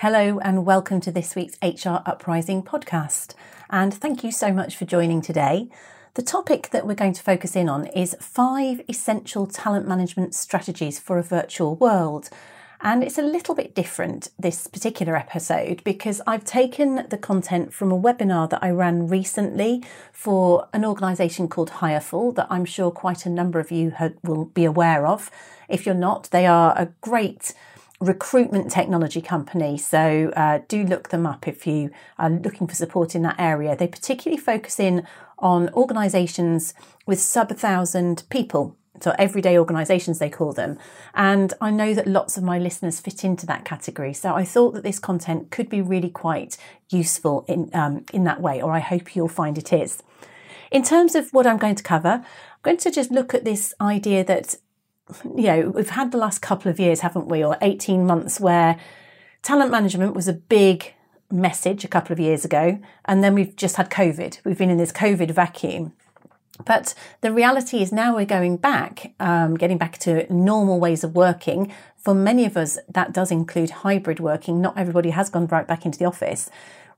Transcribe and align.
Hello, 0.00 0.38
and 0.38 0.64
welcome 0.64 0.98
to 1.02 1.12
this 1.12 1.36
week's 1.36 1.58
HR 1.62 2.00
Uprising 2.06 2.62
podcast. 2.62 3.34
And 3.68 3.92
thank 3.92 4.24
you 4.24 4.32
so 4.32 4.50
much 4.50 4.74
for 4.74 4.86
joining 4.86 5.20
today. 5.20 5.68
The 6.14 6.22
topic 6.22 6.70
that 6.70 6.86
we're 6.86 6.94
going 6.94 7.12
to 7.12 7.22
focus 7.22 7.54
in 7.54 7.68
on 7.68 7.84
is 7.88 8.16
five 8.18 8.80
essential 8.88 9.46
talent 9.46 9.86
management 9.86 10.34
strategies 10.34 10.98
for 10.98 11.18
a 11.18 11.22
virtual 11.22 11.76
world. 11.76 12.30
And 12.80 13.04
it's 13.04 13.18
a 13.18 13.22
little 13.22 13.54
bit 13.54 13.74
different 13.74 14.30
this 14.38 14.66
particular 14.66 15.14
episode 15.16 15.84
because 15.84 16.22
I've 16.26 16.46
taken 16.46 17.06
the 17.10 17.18
content 17.18 17.74
from 17.74 17.92
a 17.92 18.00
webinar 18.00 18.48
that 18.48 18.64
I 18.64 18.70
ran 18.70 19.06
recently 19.06 19.84
for 20.12 20.66
an 20.72 20.82
organisation 20.82 21.46
called 21.46 21.72
Hireful 21.72 22.34
that 22.36 22.46
I'm 22.48 22.64
sure 22.64 22.90
quite 22.90 23.26
a 23.26 23.30
number 23.30 23.60
of 23.60 23.70
you 23.70 23.92
will 24.22 24.46
be 24.46 24.64
aware 24.64 25.06
of. 25.06 25.30
If 25.68 25.84
you're 25.84 25.94
not, 25.94 26.30
they 26.30 26.46
are 26.46 26.72
a 26.74 26.88
great 27.02 27.52
recruitment 28.00 28.70
technology 28.70 29.20
company. 29.20 29.76
So 29.76 30.32
uh, 30.34 30.60
do 30.68 30.84
look 30.84 31.10
them 31.10 31.26
up 31.26 31.46
if 31.46 31.66
you 31.66 31.90
are 32.18 32.30
looking 32.30 32.66
for 32.66 32.74
support 32.74 33.14
in 33.14 33.22
that 33.22 33.36
area. 33.38 33.76
They 33.76 33.86
particularly 33.86 34.40
focus 34.40 34.80
in 34.80 35.06
on 35.38 35.68
organisations 35.74 36.74
with 37.06 37.20
sub 37.20 37.50
thousand 37.50 38.24
people. 38.30 38.76
So 39.00 39.14
everyday 39.18 39.58
organisations 39.58 40.18
they 40.18 40.28
call 40.28 40.52
them. 40.52 40.78
And 41.14 41.54
I 41.60 41.70
know 41.70 41.94
that 41.94 42.06
lots 42.06 42.36
of 42.36 42.42
my 42.42 42.58
listeners 42.58 43.00
fit 43.00 43.24
into 43.24 43.46
that 43.46 43.64
category. 43.64 44.12
So 44.12 44.34
I 44.34 44.44
thought 44.44 44.74
that 44.74 44.82
this 44.82 44.98
content 44.98 45.50
could 45.50 45.70
be 45.70 45.80
really 45.80 46.10
quite 46.10 46.58
useful 46.90 47.44
in 47.48 47.70
um, 47.74 48.04
in 48.12 48.24
that 48.24 48.40
way, 48.40 48.60
or 48.60 48.72
I 48.72 48.80
hope 48.80 49.14
you'll 49.14 49.28
find 49.28 49.56
it 49.56 49.72
is. 49.72 50.02
In 50.70 50.82
terms 50.82 51.14
of 51.14 51.30
what 51.30 51.46
I'm 51.46 51.58
going 51.58 51.74
to 51.76 51.82
cover, 51.82 52.22
I'm 52.24 52.62
going 52.62 52.76
to 52.78 52.90
just 52.90 53.10
look 53.10 53.34
at 53.34 53.44
this 53.44 53.74
idea 53.80 54.24
that 54.24 54.56
you 55.36 55.44
know, 55.44 55.70
we've 55.70 55.90
had 55.90 56.12
the 56.12 56.18
last 56.18 56.40
couple 56.40 56.70
of 56.70 56.80
years, 56.80 57.00
haven't 57.00 57.28
we, 57.28 57.44
or 57.44 57.56
18 57.62 58.06
months 58.06 58.40
where 58.40 58.78
talent 59.42 59.70
management 59.70 60.14
was 60.14 60.28
a 60.28 60.32
big 60.32 60.94
message 61.30 61.84
a 61.84 61.88
couple 61.88 62.12
of 62.12 62.20
years 62.20 62.44
ago. 62.44 62.78
And 63.04 63.22
then 63.22 63.34
we've 63.34 63.54
just 63.56 63.76
had 63.76 63.90
COVID. 63.90 64.40
We've 64.44 64.58
been 64.58 64.70
in 64.70 64.78
this 64.78 64.92
COVID 64.92 65.30
vacuum. 65.30 65.92
But 66.64 66.94
the 67.20 67.32
reality 67.32 67.80
is 67.82 67.92
now 67.92 68.14
we're 68.14 68.26
going 68.26 68.56
back, 68.58 69.14
um, 69.18 69.56
getting 69.56 69.78
back 69.78 69.98
to 69.98 70.30
normal 70.32 70.78
ways 70.78 71.04
of 71.04 71.14
working. 71.14 71.72
For 71.96 72.14
many 72.14 72.44
of 72.44 72.56
us, 72.56 72.78
that 72.88 73.12
does 73.12 73.30
include 73.30 73.70
hybrid 73.70 74.20
working. 74.20 74.60
Not 74.60 74.76
everybody 74.76 75.10
has 75.10 75.30
gone 75.30 75.46
right 75.46 75.66
back 75.66 75.86
into 75.86 75.98
the 75.98 76.04
office. 76.04 76.50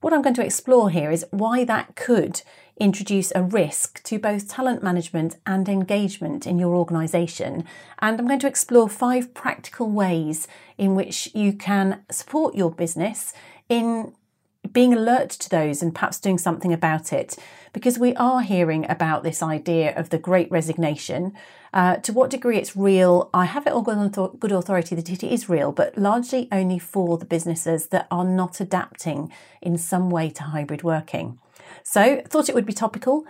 What 0.03 0.13
I'm 0.13 0.21
going 0.21 0.35
to 0.35 0.45
explore 0.45 0.91
here 0.91 1.13
is 1.13 1.25
why 1.31 1.63
that 1.63 1.95
could 1.95 2.43
introduce 2.77 3.31
a 3.37 3.43
risk 3.45 4.03
to 4.03 4.19
both 4.19 4.49
talent 4.49 4.83
management 4.83 5.37
and 5.47 5.69
engagement 5.69 6.45
in 6.45 6.59
your 6.59 6.75
organisation. 6.75 7.65
And 8.01 8.19
I'm 8.19 8.27
going 8.27 8.41
to 8.41 8.49
explore 8.49 8.89
five 8.89 9.33
practical 9.33 9.89
ways 9.89 10.49
in 10.77 10.97
which 10.97 11.33
you 11.37 11.53
can 11.53 12.03
support 12.11 12.57
your 12.57 12.73
business 12.73 13.33
in 13.69 14.13
being 14.73 14.93
alert 14.93 15.31
to 15.31 15.49
those 15.49 15.83
and 15.83 15.95
perhaps 15.95 16.19
doing 16.19 16.39
something 16.39 16.73
about 16.73 17.13
it. 17.13 17.37
Because 17.73 17.97
we 17.97 18.13
are 18.17 18.43
hearing 18.43 18.85
about 18.91 19.23
this 19.23 19.41
idea 19.41 19.97
of 19.97 20.11
the 20.11 20.19
great 20.19 20.51
resignation. 20.51 21.33
Uh, 21.73 21.97
to 21.97 22.13
what 22.13 22.31
degree 22.31 22.59
it's 22.59 22.77
real, 22.77 23.31
I 23.33 23.47
have 23.47 23.67
it 23.67 23.73
all 23.73 23.89
on 23.89 24.09
good 24.11 24.53
authority 24.53 24.95
that 24.95 25.09
it 25.11 25.23
is 25.23 25.49
real, 25.49 25.73
but 25.73 25.97
largely 25.97 26.49
only 26.53 26.79
for 26.79 27.17
the 27.17 27.25
businesses 27.25 27.87
that 27.87 28.07
are 28.11 28.25
not 28.25 28.61
adapting 28.61 29.33
in 29.63 29.79
some 29.79 30.11
way 30.11 30.29
to 30.31 30.43
hybrid 30.43 30.83
working. 30.83 31.39
So, 31.83 32.23
thought 32.27 32.49
it 32.49 32.55
would 32.55 32.67
be 32.67 32.75
topical. 32.75 33.25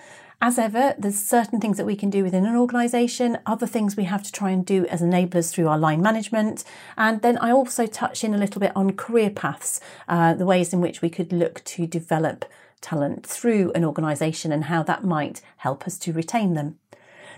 As 0.44 0.58
ever, 0.58 0.96
there's 0.98 1.22
certain 1.22 1.60
things 1.60 1.76
that 1.76 1.86
we 1.86 1.94
can 1.94 2.10
do 2.10 2.24
within 2.24 2.44
an 2.44 2.56
organisation, 2.56 3.38
other 3.46 3.66
things 3.66 3.96
we 3.96 4.04
have 4.04 4.24
to 4.24 4.32
try 4.32 4.50
and 4.50 4.66
do 4.66 4.86
as 4.86 5.00
enablers 5.00 5.52
through 5.52 5.68
our 5.68 5.78
line 5.78 6.02
management. 6.02 6.64
And 6.96 7.22
then 7.22 7.38
I 7.38 7.52
also 7.52 7.86
touch 7.86 8.24
in 8.24 8.34
a 8.34 8.38
little 8.38 8.60
bit 8.60 8.72
on 8.74 8.96
career 8.96 9.30
paths, 9.30 9.80
uh, 10.08 10.34
the 10.34 10.44
ways 10.44 10.72
in 10.72 10.80
which 10.80 11.00
we 11.00 11.10
could 11.10 11.32
look 11.32 11.62
to 11.62 11.86
develop 11.86 12.44
talent 12.80 13.24
through 13.24 13.70
an 13.76 13.84
organisation 13.84 14.50
and 14.50 14.64
how 14.64 14.82
that 14.82 15.04
might 15.04 15.42
help 15.58 15.86
us 15.86 15.96
to 15.98 16.12
retain 16.12 16.54
them. 16.54 16.76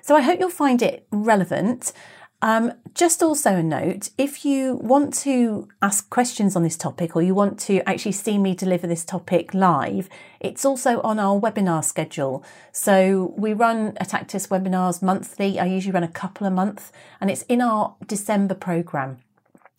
So 0.07 0.15
I 0.15 0.21
hope 0.21 0.39
you'll 0.39 0.51
find 0.51 0.83
it 0.83 1.07
relevant. 1.11 1.95
Um, 2.43 2.75
just 2.93 3.23
also 3.23 3.57
a 3.57 3.63
note 3.63 4.11
if 4.19 4.45
you 4.45 4.75
want 4.75 5.15
to 5.21 5.67
ask 5.81 6.11
questions 6.11 6.55
on 6.55 6.63
this 6.63 6.77
topic 6.77 7.17
or 7.17 7.23
you 7.23 7.35
want 7.35 7.59
to 7.61 7.81
actually 7.89 8.13
see 8.13 8.37
me 8.37 8.55
deliver 8.55 8.87
this 8.87 9.03
topic 9.03 9.55
live, 9.55 10.11
it's 10.41 10.67
also 10.67 11.01
on 11.01 11.19
our 11.19 11.41
webinar 11.41 11.83
schedule. 11.83 12.45
So 12.71 13.33
we 13.39 13.55
run 13.55 13.97
at 13.97 14.13
Actus 14.13 14.49
webinars 14.49 15.01
monthly. 15.01 15.59
I 15.59 15.65
usually 15.65 15.93
run 15.93 16.05
a 16.05 16.09
couple 16.09 16.47
a 16.47 16.51
month, 16.51 16.93
and 17.19 17.31
it's 17.31 17.41
in 17.45 17.63
our 17.63 17.95
December 18.07 18.55
programme. 18.55 19.21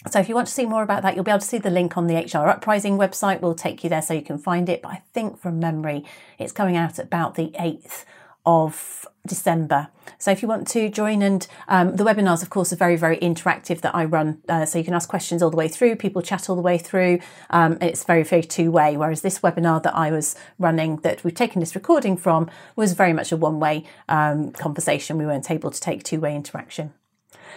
So 0.10 0.20
if 0.20 0.28
you 0.28 0.34
want 0.34 0.48
to 0.48 0.54
see 0.54 0.66
more 0.66 0.82
about 0.82 1.04
that, 1.04 1.14
you'll 1.14 1.24
be 1.24 1.30
able 1.30 1.42
to 1.42 1.46
see 1.46 1.60
the 1.60 1.70
link 1.70 1.98
on 1.98 2.08
the 2.08 2.16
HR 2.16 2.48
Uprising 2.50 2.98
website. 2.98 3.42
We'll 3.42 3.54
take 3.54 3.84
you 3.84 3.92
there 3.92 4.02
so 4.02 4.16
you 4.16 4.24
can 4.24 4.40
find 4.40 4.70
it. 4.70 4.82
But 4.82 4.90
I 4.90 5.04
think 5.14 5.38
from 5.38 5.60
memory, 5.60 6.04
it's 6.40 6.52
coming 6.52 6.78
out 6.78 6.98
about 6.98 7.36
the 7.36 7.52
8th 7.60 8.06
of 8.46 9.06
December. 9.28 9.88
So 10.18 10.32
if 10.32 10.42
you 10.42 10.48
want 10.48 10.68
to 10.70 10.90
join, 10.90 11.22
and 11.22 11.46
um, 11.68 11.96
the 11.96 12.04
webinars, 12.04 12.44
of 12.44 12.50
course, 12.50 12.72
are 12.72 12.76
very, 12.76 12.96
very 12.96 13.18
interactive 13.18 13.82
that 13.82 13.96
I 13.96 14.06
run. 14.06 14.42
Uh, 14.48 14.66
so 14.66 14.78
you 14.78 14.86
can 14.86 14.94
ask 14.94 15.10
questions 15.10 15.42
all 15.42 15.50
the 15.50 15.58
way 15.58 15.68
through, 15.68 15.96
people 15.96 16.22
chat 16.22 16.50
all 16.50 16.56
the 16.56 16.62
way 16.62 16.78
through. 16.78 17.20
Um, 17.50 17.78
it's 17.82 18.04
very, 18.04 18.24
very 18.24 18.44
two 18.44 18.72
way. 18.72 18.98
Whereas 18.98 19.22
this 19.22 19.40
webinar 19.40 19.82
that 19.84 19.96
I 19.96 20.12
was 20.12 20.36
running, 20.60 20.98
that 20.98 21.24
we've 21.24 21.34
taken 21.34 21.60
this 21.60 21.76
recording 21.76 22.18
from, 22.18 22.50
was 22.76 22.94
very 22.94 23.14
much 23.14 23.32
a 23.32 23.38
one 23.38 23.60
way 23.60 23.86
um, 24.08 24.52
conversation. 24.52 25.18
We 25.18 25.26
weren't 25.26 25.50
able 25.50 25.72
to 25.72 25.80
take 25.80 26.04
two 26.04 26.20
way 26.20 26.36
interaction. 26.36 26.94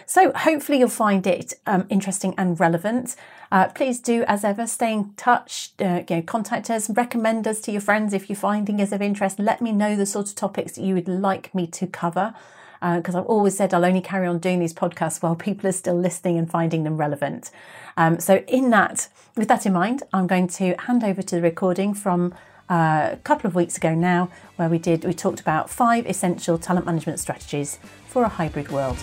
So 0.07 0.33
hopefully 0.33 0.79
you'll 0.79 0.89
find 0.89 1.27
it 1.27 1.55
um, 1.67 1.87
interesting 1.91 2.35
and 2.39 2.59
relevant. 2.59 3.17
Uh, 3.51 3.69
please 3.69 4.01
do, 4.01 4.25
as 4.25 4.45
ever, 4.45 4.67
stay 4.67 4.93
in 4.93 5.13
touch. 5.17 5.73
Uh, 5.81 6.03
you 6.09 6.17
know, 6.17 6.23
contact 6.23 6.71
us, 6.71 6.91
recommend 6.91 7.47
us 7.47 7.61
to 7.63 7.73
your 7.73 7.81
friends 7.81 8.13
if 8.13 8.29
you're 8.29 8.37
finding 8.37 8.81
us 8.81 8.93
of 8.93 9.01
interest. 9.03 9.39
Let 9.39 9.61
me 9.61 9.73
know 9.73 9.97
the 9.97 10.07
sort 10.07 10.29
of 10.29 10.35
topics 10.35 10.73
that 10.73 10.83
you 10.83 10.95
would 10.95 11.09
like 11.09 11.55
me 11.55 11.67
to 11.69 11.87
cover. 11.87 12.35
Because 12.81 13.17
uh, 13.17 13.21
I've 13.21 13.27
always 13.27 13.57
said 13.57 13.75
I'll 13.75 13.85
only 13.85 14.01
carry 14.01 14.29
on 14.29 14.39
doing 14.39 14.61
these 14.61 14.73
podcasts 14.73 15.21
while 15.21 15.35
people 15.49 15.69
are 15.69 15.73
still 15.73 15.99
listening 15.99 16.39
and 16.39 16.49
finding 16.49 16.85
them 16.85 16.97
relevant. 16.97 17.51
Um, 17.97 18.21
so, 18.21 18.45
in 18.47 18.71
that, 18.71 19.09
with 19.37 19.49
that 19.49 19.67
in 19.67 19.73
mind, 19.73 20.05
I'm 20.13 20.29
going 20.29 20.47
to 20.49 20.77
hand 20.79 21.03
over 21.03 21.21
to 21.21 21.37
the 21.37 21.43
recording 21.43 21.93
from 21.93 22.35
uh, 22.71 23.11
a 23.13 23.19
couple 23.25 23.49
of 23.49 23.55
weeks 23.55 23.77
ago 23.77 23.95
now, 23.95 24.31
where 24.57 24.69
we 24.69 24.79
did 24.79 25.05
we 25.05 25.15
talked 25.15 25.41
about 25.41 25.71
five 25.71 26.07
essential 26.07 26.59
talent 26.59 26.87
management 26.87 27.19
strategies 27.19 27.79
for 28.07 28.25
a 28.25 28.29
hybrid 28.29 28.71
world. 28.71 28.99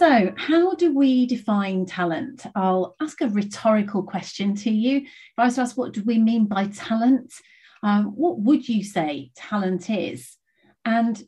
So, 0.00 0.32
how 0.38 0.72
do 0.76 0.94
we 0.94 1.26
define 1.26 1.84
talent? 1.84 2.46
I'll 2.54 2.96
ask 3.02 3.20
a 3.20 3.28
rhetorical 3.28 4.02
question 4.02 4.54
to 4.54 4.70
you. 4.70 5.00
If 5.00 5.34
I 5.36 5.44
was 5.44 5.56
to 5.56 5.60
ask, 5.60 5.76
what 5.76 5.92
do 5.92 6.02
we 6.06 6.16
mean 6.16 6.46
by 6.46 6.68
talent? 6.68 7.34
Um, 7.82 8.06
what 8.16 8.40
would 8.40 8.66
you 8.66 8.82
say 8.82 9.30
talent 9.36 9.90
is? 9.90 10.38
And 10.86 11.22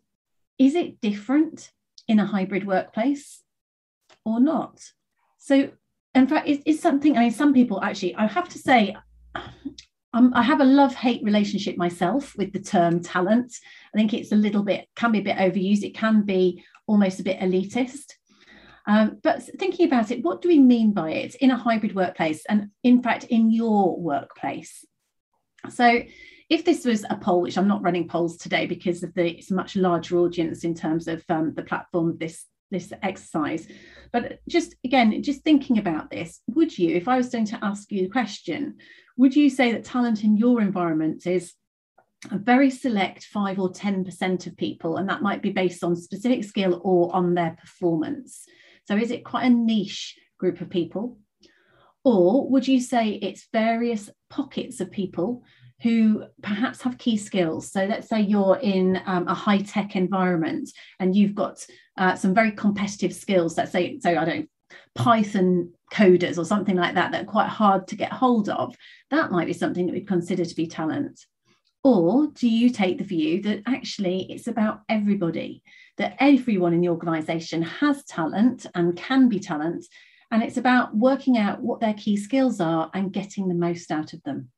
is 0.58 0.74
it 0.74 1.02
different 1.02 1.70
in 2.08 2.18
a 2.18 2.24
hybrid 2.24 2.66
workplace 2.66 3.42
or 4.24 4.40
not? 4.40 4.80
So, 5.36 5.72
in 6.14 6.26
fact, 6.26 6.48
it's, 6.48 6.62
it's 6.64 6.80
something, 6.80 7.18
I 7.18 7.24
mean, 7.24 7.30
some 7.30 7.52
people 7.52 7.84
actually, 7.84 8.14
I 8.14 8.26
have 8.26 8.48
to 8.48 8.58
say, 8.58 8.96
um, 10.14 10.32
I 10.34 10.42
have 10.42 10.62
a 10.62 10.64
love 10.64 10.94
hate 10.94 11.22
relationship 11.22 11.76
myself 11.76 12.34
with 12.38 12.54
the 12.54 12.60
term 12.60 13.02
talent. 13.02 13.54
I 13.94 13.98
think 13.98 14.14
it's 14.14 14.32
a 14.32 14.36
little 14.36 14.62
bit, 14.62 14.88
can 14.96 15.12
be 15.12 15.18
a 15.18 15.24
bit 15.24 15.36
overused. 15.36 15.82
It 15.82 15.94
can 15.94 16.22
be 16.22 16.64
almost 16.86 17.20
a 17.20 17.22
bit 17.22 17.38
elitist. 17.38 18.14
Um, 18.86 19.18
but 19.22 19.42
thinking 19.58 19.86
about 19.86 20.10
it, 20.10 20.24
what 20.24 20.42
do 20.42 20.48
we 20.48 20.58
mean 20.58 20.92
by 20.92 21.10
it 21.10 21.34
in 21.36 21.50
a 21.50 21.56
hybrid 21.56 21.94
workplace 21.94 22.44
and, 22.48 22.70
in 22.82 23.02
fact, 23.02 23.24
in 23.24 23.50
your 23.52 23.98
workplace? 23.98 24.84
So, 25.68 26.02
if 26.48 26.64
this 26.64 26.84
was 26.84 27.04
a 27.08 27.16
poll, 27.16 27.40
which 27.40 27.56
I'm 27.56 27.68
not 27.68 27.82
running 27.82 28.08
polls 28.08 28.36
today 28.36 28.66
because 28.66 29.02
of 29.02 29.14
the 29.14 29.38
it's 29.38 29.50
a 29.50 29.54
much 29.54 29.76
larger 29.76 30.18
audience 30.18 30.64
in 30.64 30.74
terms 30.74 31.08
of 31.08 31.24
um, 31.28 31.54
the 31.54 31.62
platform 31.62 32.18
this 32.18 32.44
this 32.70 32.92
exercise, 33.02 33.68
but 34.12 34.40
just 34.48 34.74
again, 34.84 35.22
just 35.22 35.42
thinking 35.42 35.78
about 35.78 36.10
this, 36.10 36.40
would 36.48 36.76
you, 36.76 36.94
if 36.94 37.06
I 37.06 37.16
was 37.16 37.28
going 37.28 37.44
to 37.46 37.58
ask 37.62 37.92
you 37.92 38.02
the 38.02 38.08
question, 38.08 38.76
would 39.16 39.36
you 39.36 39.50
say 39.50 39.72
that 39.72 39.84
talent 39.84 40.24
in 40.24 40.36
your 40.36 40.60
environment 40.60 41.26
is 41.26 41.54
a 42.30 42.38
very 42.38 42.70
select 42.70 43.24
five 43.24 43.58
or 43.58 43.70
10% 43.70 44.46
of 44.46 44.56
people, 44.56 44.96
and 44.96 45.08
that 45.08 45.22
might 45.22 45.42
be 45.42 45.50
based 45.50 45.84
on 45.84 45.96
specific 45.96 46.44
skill 46.44 46.80
or 46.82 47.14
on 47.14 47.34
their 47.34 47.56
performance? 47.60 48.46
So 48.84 48.96
is 48.96 49.10
it 49.10 49.24
quite 49.24 49.44
a 49.44 49.50
niche 49.50 50.18
group 50.38 50.60
of 50.60 50.70
people? 50.70 51.18
Or 52.04 52.48
would 52.50 52.66
you 52.66 52.80
say 52.80 53.10
it's 53.10 53.48
various 53.52 54.10
pockets 54.28 54.80
of 54.80 54.90
people 54.90 55.44
who 55.82 56.24
perhaps 56.42 56.82
have 56.82 56.98
key 56.98 57.16
skills? 57.16 57.70
So 57.70 57.84
let's 57.84 58.08
say 58.08 58.20
you're 58.20 58.58
in 58.60 59.00
um, 59.06 59.28
a 59.28 59.34
high 59.34 59.58
tech 59.58 59.94
environment 59.94 60.70
and 60.98 61.14
you've 61.14 61.34
got 61.34 61.64
uh, 61.96 62.16
some 62.16 62.34
very 62.34 62.52
competitive 62.52 63.14
skills. 63.14 63.56
Let's 63.56 63.72
say, 63.72 63.98
so 64.00 64.16
I 64.16 64.24
don't 64.24 64.48
Python 64.94 65.72
coders 65.92 66.38
or 66.38 66.44
something 66.44 66.76
like 66.76 66.94
that 66.94 67.12
that 67.12 67.24
are 67.24 67.30
quite 67.30 67.48
hard 67.48 67.86
to 67.88 67.96
get 67.96 68.12
hold 68.12 68.48
of. 68.48 68.74
That 69.10 69.30
might 69.30 69.46
be 69.46 69.52
something 69.52 69.86
that 69.86 69.92
we'd 69.92 70.08
consider 70.08 70.44
to 70.44 70.54
be 70.54 70.66
talent. 70.66 71.20
Or 71.84 72.28
do 72.28 72.48
you 72.48 72.70
take 72.70 72.98
the 72.98 73.04
view 73.04 73.42
that 73.42 73.62
actually 73.66 74.30
it's 74.30 74.46
about 74.46 74.82
everybody, 74.88 75.62
that 75.98 76.16
everyone 76.20 76.72
in 76.72 76.80
the 76.80 76.88
organisation 76.88 77.62
has 77.62 78.04
talent 78.04 78.66
and 78.74 78.96
can 78.96 79.28
be 79.28 79.40
talent, 79.40 79.84
and 80.30 80.42
it's 80.42 80.56
about 80.56 80.96
working 80.96 81.36
out 81.36 81.60
what 81.60 81.80
their 81.80 81.94
key 81.94 82.16
skills 82.16 82.60
are 82.60 82.90
and 82.94 83.12
getting 83.12 83.48
the 83.48 83.54
most 83.54 83.90
out 83.90 84.12
of 84.12 84.22
them? 84.22 84.50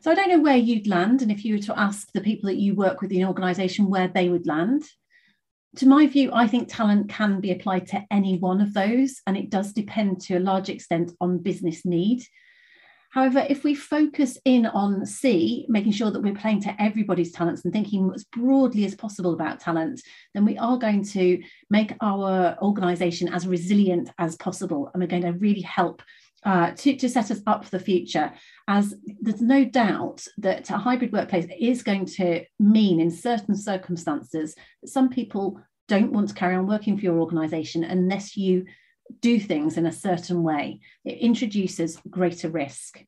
So 0.00 0.10
I 0.10 0.14
don't 0.14 0.30
know 0.30 0.40
where 0.40 0.56
you'd 0.56 0.88
land, 0.88 1.22
and 1.22 1.30
if 1.30 1.44
you 1.44 1.54
were 1.54 1.62
to 1.62 1.78
ask 1.78 2.10
the 2.12 2.20
people 2.20 2.48
that 2.48 2.58
you 2.58 2.74
work 2.74 3.00
with 3.00 3.12
in 3.12 3.22
an 3.22 3.28
organisation 3.28 3.88
where 3.88 4.08
they 4.08 4.28
would 4.28 4.46
land. 4.46 4.82
To 5.76 5.86
my 5.86 6.06
view, 6.08 6.30
I 6.32 6.48
think 6.48 6.68
talent 6.68 7.08
can 7.08 7.40
be 7.40 7.52
applied 7.52 7.86
to 7.88 8.04
any 8.10 8.38
one 8.38 8.60
of 8.60 8.74
those, 8.74 9.20
and 9.26 9.36
it 9.36 9.50
does 9.50 9.72
depend 9.72 10.20
to 10.22 10.36
a 10.36 10.40
large 10.40 10.68
extent 10.68 11.12
on 11.20 11.38
business 11.38 11.86
need. 11.86 12.24
However, 13.10 13.44
if 13.48 13.64
we 13.64 13.74
focus 13.74 14.38
in 14.44 14.66
on 14.66 15.04
C, 15.04 15.66
making 15.68 15.92
sure 15.92 16.12
that 16.12 16.22
we're 16.22 16.34
playing 16.34 16.62
to 16.62 16.82
everybody's 16.82 17.32
talents 17.32 17.64
and 17.64 17.72
thinking 17.72 18.10
as 18.14 18.24
broadly 18.24 18.84
as 18.84 18.94
possible 18.94 19.34
about 19.34 19.58
talent, 19.58 20.00
then 20.32 20.44
we 20.44 20.56
are 20.56 20.78
going 20.78 21.04
to 21.04 21.42
make 21.70 21.92
our 22.00 22.56
organisation 22.62 23.28
as 23.28 23.48
resilient 23.48 24.10
as 24.18 24.36
possible. 24.36 24.90
And 24.92 25.02
we're 25.02 25.08
going 25.08 25.22
to 25.22 25.32
really 25.32 25.62
help 25.62 26.02
uh, 26.44 26.70
to, 26.70 26.96
to 26.96 27.08
set 27.08 27.30
us 27.30 27.40
up 27.46 27.64
for 27.64 27.70
the 27.70 27.84
future, 27.84 28.32
as 28.66 28.94
there's 29.20 29.42
no 29.42 29.64
doubt 29.64 30.24
that 30.38 30.70
a 30.70 30.78
hybrid 30.78 31.12
workplace 31.12 31.46
is 31.58 31.82
going 31.82 32.06
to 32.06 32.44
mean, 32.58 33.00
in 33.00 33.10
certain 33.10 33.56
circumstances, 33.56 34.54
that 34.80 34.88
some 34.88 35.10
people 35.10 35.60
don't 35.88 36.12
want 36.12 36.28
to 36.28 36.34
carry 36.34 36.54
on 36.54 36.66
working 36.66 36.96
for 36.96 37.02
your 37.02 37.18
organisation 37.18 37.82
unless 37.82 38.36
you 38.36 38.64
do 39.20 39.40
things 39.40 39.76
in 39.76 39.86
a 39.86 39.92
certain 39.92 40.42
way. 40.42 40.80
It 41.04 41.18
introduces 41.18 42.00
greater 42.08 42.48
risk. 42.48 43.04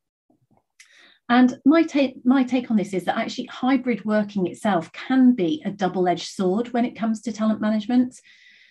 And 1.29 1.59
my 1.65 1.83
take, 1.83 2.25
my 2.27 2.45
take 2.45 2.71
on 2.71 2.77
this 2.77 2.93
is 2.93 3.05
that 3.05 3.17
actually 3.17 3.47
hybrid 3.47 4.05
working 4.05 4.47
itself 4.47 4.93
can 4.93 5.35
be 5.35 5.63
a 5.65 5.71
double 5.71 6.07
edged 6.09 6.29
sword 6.29 6.73
when 6.73 6.85
it 6.85 6.97
comes 6.97 7.23
to 7.23 7.33
talent 7.33 7.61
management. 7.61 8.21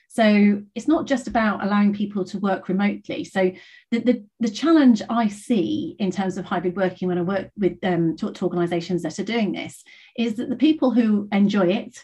So 0.10 0.62
it's 0.76 0.90
not 0.90 1.08
just 1.08 1.28
about 1.28 1.64
allowing 1.64 1.94
people 1.94 2.26
to 2.26 2.40
work 2.40 2.68
remotely. 2.68 3.24
So 3.24 3.52
the, 3.92 4.00
the, 4.00 4.26
the 4.42 4.50
challenge 4.50 5.02
I 5.10 5.30
see 5.30 5.96
in 6.00 6.12
terms 6.12 6.38
of 6.38 6.44
hybrid 6.44 6.76
working 6.76 7.08
when 7.08 7.18
I 7.18 7.22
work 7.22 7.50
with 7.58 7.78
um, 7.84 8.18
talk 8.18 8.34
to 8.36 8.44
organisations 8.44 9.04
that 9.04 9.20
are 9.20 9.24
doing 9.24 9.54
this 9.54 9.84
is 10.18 10.36
that 10.36 10.50
the 10.50 10.58
people 10.58 10.92
who 10.92 11.30
enjoy 11.32 11.68
it 11.68 12.04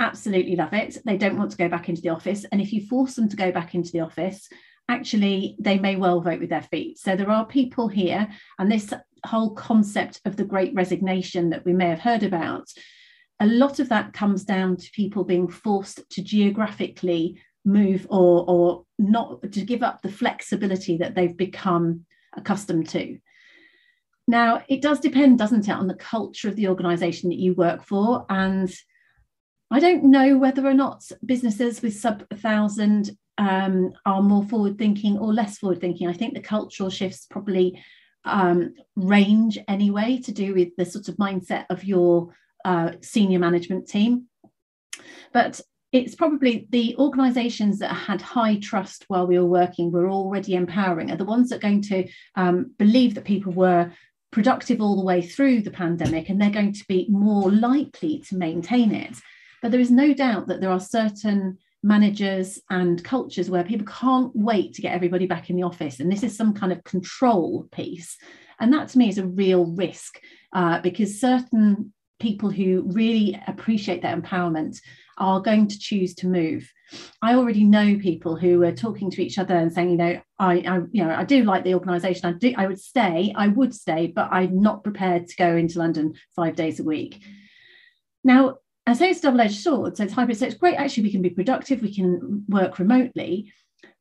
absolutely 0.00 0.56
love 0.56 0.72
it. 0.72 0.98
They 1.04 1.16
don't 1.16 1.38
want 1.38 1.50
to 1.52 1.56
go 1.56 1.68
back 1.68 1.88
into 1.88 2.02
the 2.02 2.10
office. 2.10 2.44
And 2.50 2.60
if 2.60 2.72
you 2.72 2.86
force 2.86 3.14
them 3.14 3.28
to 3.28 3.36
go 3.36 3.52
back 3.52 3.74
into 3.74 3.92
the 3.92 4.00
office, 4.00 4.48
actually 4.88 5.56
they 5.58 5.78
may 5.78 5.96
well 5.96 6.20
vote 6.20 6.40
with 6.40 6.50
their 6.50 6.62
feet. 6.62 6.98
So 6.98 7.16
there 7.16 7.30
are 7.30 7.46
people 7.46 7.88
here, 7.88 8.28
and 8.58 8.70
this 8.70 8.92
whole 9.24 9.54
concept 9.54 10.20
of 10.24 10.36
the 10.36 10.44
great 10.44 10.74
resignation 10.74 11.50
that 11.50 11.64
we 11.64 11.72
may 11.72 11.88
have 11.88 12.00
heard 12.00 12.22
about, 12.22 12.68
a 13.40 13.46
lot 13.46 13.78
of 13.78 13.88
that 13.88 14.12
comes 14.12 14.44
down 14.44 14.76
to 14.76 14.90
people 14.92 15.24
being 15.24 15.48
forced 15.48 16.08
to 16.10 16.22
geographically 16.22 17.40
move 17.64 18.06
or, 18.10 18.44
or 18.48 18.84
not 18.98 19.50
to 19.52 19.62
give 19.62 19.82
up 19.82 20.02
the 20.02 20.12
flexibility 20.12 20.98
that 20.98 21.14
they've 21.14 21.36
become 21.36 22.04
accustomed 22.36 22.88
to. 22.90 23.18
Now, 24.26 24.62
it 24.68 24.80
does 24.82 25.00
depend, 25.00 25.38
doesn't 25.38 25.68
it, 25.68 25.72
on 25.72 25.86
the 25.86 25.94
culture 25.94 26.48
of 26.48 26.56
the 26.56 26.68
organization 26.68 27.30
that 27.30 27.38
you 27.38 27.54
work 27.54 27.84
for. 27.84 28.24
And 28.28 28.72
I 29.74 29.80
don't 29.80 30.04
know 30.04 30.38
whether 30.38 30.64
or 30.64 30.72
not 30.72 31.02
businesses 31.26 31.82
with 31.82 31.96
sub 31.96 32.22
a 32.30 32.36
thousand 32.36 33.10
um, 33.38 33.92
are 34.06 34.22
more 34.22 34.44
forward 34.44 34.78
thinking 34.78 35.18
or 35.18 35.34
less 35.34 35.58
forward 35.58 35.80
thinking. 35.80 36.06
I 36.06 36.12
think 36.12 36.34
the 36.34 36.40
cultural 36.40 36.90
shifts 36.90 37.26
probably 37.28 37.82
um, 38.24 38.74
range 38.94 39.58
anyway 39.66 40.20
to 40.26 40.30
do 40.30 40.54
with 40.54 40.68
the 40.76 40.84
sort 40.84 41.08
of 41.08 41.16
mindset 41.16 41.64
of 41.70 41.82
your 41.82 42.32
uh, 42.64 42.92
senior 43.02 43.40
management 43.40 43.88
team. 43.88 44.26
But 45.32 45.60
it's 45.90 46.14
probably 46.14 46.68
the 46.70 46.94
organizations 46.96 47.80
that 47.80 47.92
had 47.92 48.22
high 48.22 48.60
trust 48.60 49.06
while 49.08 49.26
we 49.26 49.40
were 49.40 49.44
working 49.44 49.90
were 49.90 50.08
already 50.08 50.54
empowering 50.54 51.10
are 51.10 51.16
the 51.16 51.24
ones 51.24 51.48
that 51.48 51.56
are 51.56 51.68
going 51.68 51.82
to 51.82 52.06
um, 52.36 52.74
believe 52.78 53.16
that 53.16 53.24
people 53.24 53.52
were 53.52 53.90
productive 54.30 54.80
all 54.80 54.94
the 54.94 55.04
way 55.04 55.20
through 55.20 55.62
the 55.62 55.72
pandemic 55.72 56.28
and 56.28 56.40
they're 56.40 56.50
going 56.50 56.74
to 56.74 56.84
be 56.86 57.08
more 57.10 57.50
likely 57.50 58.20
to 58.20 58.36
maintain 58.36 58.94
it 58.94 59.16
but 59.64 59.70
there 59.70 59.80
is 59.80 59.90
no 59.90 60.12
doubt 60.12 60.46
that 60.48 60.60
there 60.60 60.70
are 60.70 60.78
certain 60.78 61.56
managers 61.82 62.60
and 62.68 63.02
cultures 63.02 63.48
where 63.48 63.64
people 63.64 63.86
can't 63.86 64.30
wait 64.34 64.74
to 64.74 64.82
get 64.82 64.92
everybody 64.92 65.26
back 65.26 65.48
in 65.48 65.56
the 65.56 65.62
office. 65.62 66.00
And 66.00 66.12
this 66.12 66.22
is 66.22 66.36
some 66.36 66.52
kind 66.52 66.70
of 66.70 66.84
control 66.84 67.66
piece. 67.72 68.18
And 68.60 68.70
that 68.74 68.90
to 68.90 68.98
me 68.98 69.08
is 69.08 69.16
a 69.16 69.26
real 69.26 69.64
risk 69.64 70.20
uh, 70.52 70.82
because 70.82 71.18
certain 71.18 71.94
people 72.20 72.50
who 72.50 72.82
really 72.92 73.40
appreciate 73.46 74.02
that 74.02 74.22
empowerment 74.22 74.82
are 75.16 75.40
going 75.40 75.68
to 75.68 75.78
choose 75.78 76.14
to 76.16 76.26
move. 76.26 76.70
I 77.22 77.34
already 77.34 77.64
know 77.64 77.96
people 77.98 78.36
who 78.36 78.64
are 78.64 78.72
talking 78.72 79.10
to 79.12 79.24
each 79.24 79.38
other 79.38 79.56
and 79.56 79.72
saying, 79.72 79.92
you 79.92 79.96
know, 79.96 80.20
I, 80.38 80.56
I, 80.56 80.80
you 80.92 81.02
know, 81.02 81.14
I 81.14 81.24
do 81.24 81.42
like 81.44 81.64
the 81.64 81.72
organisation. 81.72 82.26
I 82.26 82.36
do, 82.36 82.52
I 82.58 82.66
would 82.66 82.82
stay. 82.82 83.32
I 83.34 83.48
would 83.48 83.74
stay, 83.74 84.08
but 84.08 84.28
I'm 84.30 84.60
not 84.60 84.84
prepared 84.84 85.26
to 85.28 85.36
go 85.36 85.56
into 85.56 85.78
London 85.78 86.16
five 86.36 86.54
days 86.54 86.80
a 86.80 86.84
week. 86.84 87.22
Now, 88.22 88.58
and 88.86 88.96
so 88.96 89.04
it's 89.04 89.20
double-edged 89.20 89.60
sword. 89.60 89.96
So 89.96 90.04
it's 90.04 90.12
hybrid. 90.12 90.38
So 90.38 90.46
it's 90.46 90.56
great. 90.56 90.76
Actually, 90.76 91.04
we 91.04 91.12
can 91.12 91.22
be 91.22 91.30
productive. 91.30 91.82
We 91.82 91.94
can 91.94 92.44
work 92.48 92.78
remotely, 92.78 93.52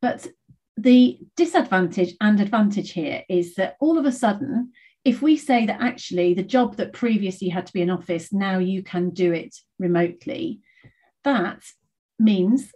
but 0.01 0.27
the 0.75 1.19
disadvantage 1.35 2.15
and 2.19 2.39
advantage 2.39 2.91
here 2.91 3.23
is 3.29 3.55
that 3.55 3.77
all 3.79 3.97
of 3.97 4.05
a 4.05 4.11
sudden, 4.11 4.71
if 5.05 5.21
we 5.21 5.37
say 5.37 5.65
that 5.65 5.81
actually 5.81 6.33
the 6.33 6.43
job 6.43 6.77
that 6.77 6.93
previously 6.93 7.49
had 7.49 7.65
to 7.67 7.73
be 7.73 7.81
in 7.81 7.89
office, 7.89 8.33
now 8.33 8.57
you 8.57 8.83
can 8.83 9.11
do 9.11 9.31
it 9.33 9.55
remotely, 9.77 10.61
that 11.23 11.61
means 12.19 12.71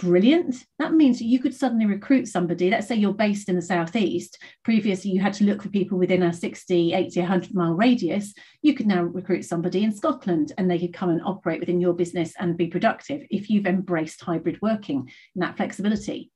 brilliant. 0.00 0.64
That 0.78 0.94
means 0.94 1.20
you 1.20 1.38
could 1.40 1.54
suddenly 1.54 1.84
recruit 1.84 2.26
somebody. 2.26 2.70
Let's 2.70 2.88
say 2.88 2.96
you're 2.96 3.12
based 3.12 3.48
in 3.50 3.56
the 3.56 3.62
Southeast. 3.62 4.38
Previously, 4.64 5.10
you 5.10 5.20
had 5.20 5.34
to 5.34 5.44
look 5.44 5.62
for 5.62 5.68
people 5.68 5.98
within 5.98 6.22
a 6.22 6.32
60, 6.32 6.94
80, 6.94 7.20
100 7.20 7.54
mile 7.54 7.74
radius. 7.74 8.32
You 8.62 8.74
could 8.74 8.86
now 8.86 9.02
recruit 9.02 9.44
somebody 9.44 9.84
in 9.84 9.94
Scotland 9.94 10.52
and 10.56 10.70
they 10.70 10.78
could 10.78 10.94
come 10.94 11.10
and 11.10 11.20
operate 11.22 11.60
within 11.60 11.80
your 11.80 11.92
business 11.92 12.32
and 12.38 12.56
be 12.56 12.68
productive 12.68 13.26
if 13.30 13.50
you've 13.50 13.66
embraced 13.66 14.22
hybrid 14.22 14.58
working 14.62 15.10
and 15.34 15.42
that 15.42 15.58
flexibility. 15.58 16.30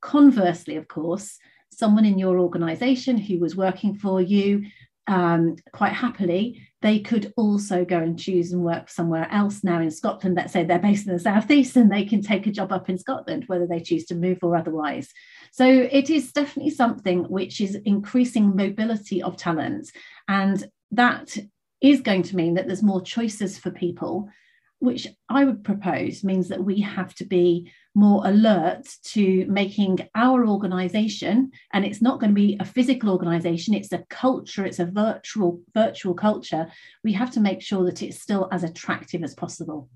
Conversely, 0.00 0.76
of 0.76 0.86
course, 0.86 1.38
someone 1.72 2.04
in 2.04 2.18
your 2.18 2.38
organization 2.38 3.18
who 3.18 3.40
was 3.40 3.56
working 3.56 3.96
for 3.96 4.20
you 4.20 4.66
um, 5.06 5.56
quite 5.72 5.92
happily, 5.92 6.62
they 6.84 6.98
could 6.98 7.32
also 7.38 7.82
go 7.82 7.96
and 7.96 8.18
choose 8.18 8.52
and 8.52 8.62
work 8.62 8.90
somewhere 8.90 9.26
else 9.30 9.64
now 9.64 9.80
in 9.80 9.90
Scotland. 9.90 10.36
Let's 10.36 10.52
say 10.52 10.64
they're 10.64 10.78
based 10.78 11.06
in 11.06 11.14
the 11.14 11.18
southeast 11.18 11.76
and 11.76 11.90
they 11.90 12.04
can 12.04 12.20
take 12.20 12.46
a 12.46 12.52
job 12.52 12.72
up 12.72 12.90
in 12.90 12.98
Scotland, 12.98 13.44
whether 13.46 13.66
they 13.66 13.80
choose 13.80 14.04
to 14.06 14.14
move 14.14 14.40
or 14.42 14.54
otherwise. 14.54 15.08
So 15.50 15.66
it 15.66 16.10
is 16.10 16.30
definitely 16.30 16.72
something 16.72 17.24
which 17.24 17.62
is 17.62 17.74
increasing 17.86 18.54
mobility 18.54 19.22
of 19.22 19.38
talent. 19.38 19.90
And 20.28 20.62
that 20.90 21.34
is 21.80 22.02
going 22.02 22.24
to 22.24 22.36
mean 22.36 22.52
that 22.54 22.66
there's 22.66 22.82
more 22.82 23.00
choices 23.00 23.58
for 23.58 23.70
people. 23.70 24.28
Which 24.78 25.06
I 25.28 25.44
would 25.44 25.64
propose 25.64 26.24
means 26.24 26.48
that 26.48 26.62
we 26.62 26.80
have 26.80 27.14
to 27.16 27.24
be 27.24 27.72
more 27.94 28.26
alert 28.26 28.86
to 29.04 29.46
making 29.46 30.08
our 30.14 30.46
organization, 30.46 31.52
and 31.72 31.84
it's 31.84 32.02
not 32.02 32.20
going 32.20 32.30
to 32.30 32.34
be 32.34 32.56
a 32.60 32.64
physical 32.64 33.10
organization, 33.10 33.74
it's 33.74 33.92
a 33.92 34.04
culture, 34.10 34.66
it's 34.66 34.80
a 34.80 34.86
virtual, 34.86 35.60
virtual 35.72 36.14
culture. 36.14 36.70
We 37.02 37.12
have 37.12 37.30
to 37.32 37.40
make 37.40 37.62
sure 37.62 37.84
that 37.84 38.02
it's 38.02 38.20
still 38.20 38.48
as 38.50 38.64
attractive 38.64 39.22
as 39.22 39.34
possible. 39.34 39.88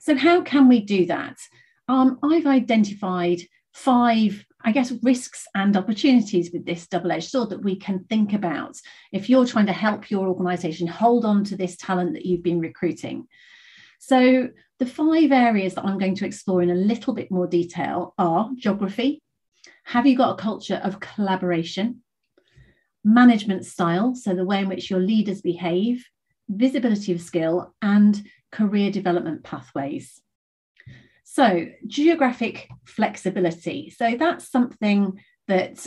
So, 0.00 0.16
how 0.16 0.42
can 0.42 0.68
we 0.68 0.80
do 0.80 1.06
that? 1.06 1.36
Um, 1.86 2.18
I've 2.22 2.46
identified 2.46 3.40
five, 3.74 4.44
I 4.66 4.72
guess, 4.72 4.92
risks 5.02 5.46
and 5.54 5.76
opportunities 5.76 6.50
with 6.50 6.64
this 6.64 6.86
double 6.86 7.12
edged 7.12 7.28
sword 7.28 7.50
that 7.50 7.62
we 7.62 7.76
can 7.76 8.04
think 8.04 8.32
about 8.32 8.80
if 9.12 9.28
you're 9.28 9.46
trying 9.46 9.66
to 9.66 9.72
help 9.72 10.10
your 10.10 10.26
organization 10.26 10.86
hold 10.86 11.26
on 11.26 11.44
to 11.44 11.56
this 11.56 11.76
talent 11.76 12.14
that 12.14 12.24
you've 12.24 12.42
been 12.42 12.60
recruiting. 12.60 13.28
So, 13.98 14.48
the 14.78 14.86
five 14.86 15.30
areas 15.32 15.74
that 15.74 15.84
I'm 15.84 15.98
going 15.98 16.16
to 16.16 16.26
explore 16.26 16.62
in 16.62 16.70
a 16.70 16.74
little 16.74 17.14
bit 17.14 17.30
more 17.30 17.46
detail 17.46 18.14
are 18.18 18.50
geography. 18.56 19.22
Have 19.84 20.06
you 20.06 20.16
got 20.16 20.32
a 20.32 20.42
culture 20.42 20.80
of 20.82 20.98
collaboration? 20.98 22.02
Management 23.04 23.66
style, 23.66 24.14
so 24.14 24.34
the 24.34 24.46
way 24.46 24.60
in 24.60 24.68
which 24.68 24.90
your 24.90 25.00
leaders 25.00 25.42
behave, 25.42 26.06
visibility 26.48 27.12
of 27.12 27.20
skill, 27.20 27.74
and 27.82 28.22
career 28.50 28.90
development 28.90 29.44
pathways. 29.44 30.22
So, 31.34 31.66
geographic 31.88 32.68
flexibility. 32.84 33.90
So, 33.90 34.16
that's 34.16 34.48
something 34.48 35.20
that 35.48 35.84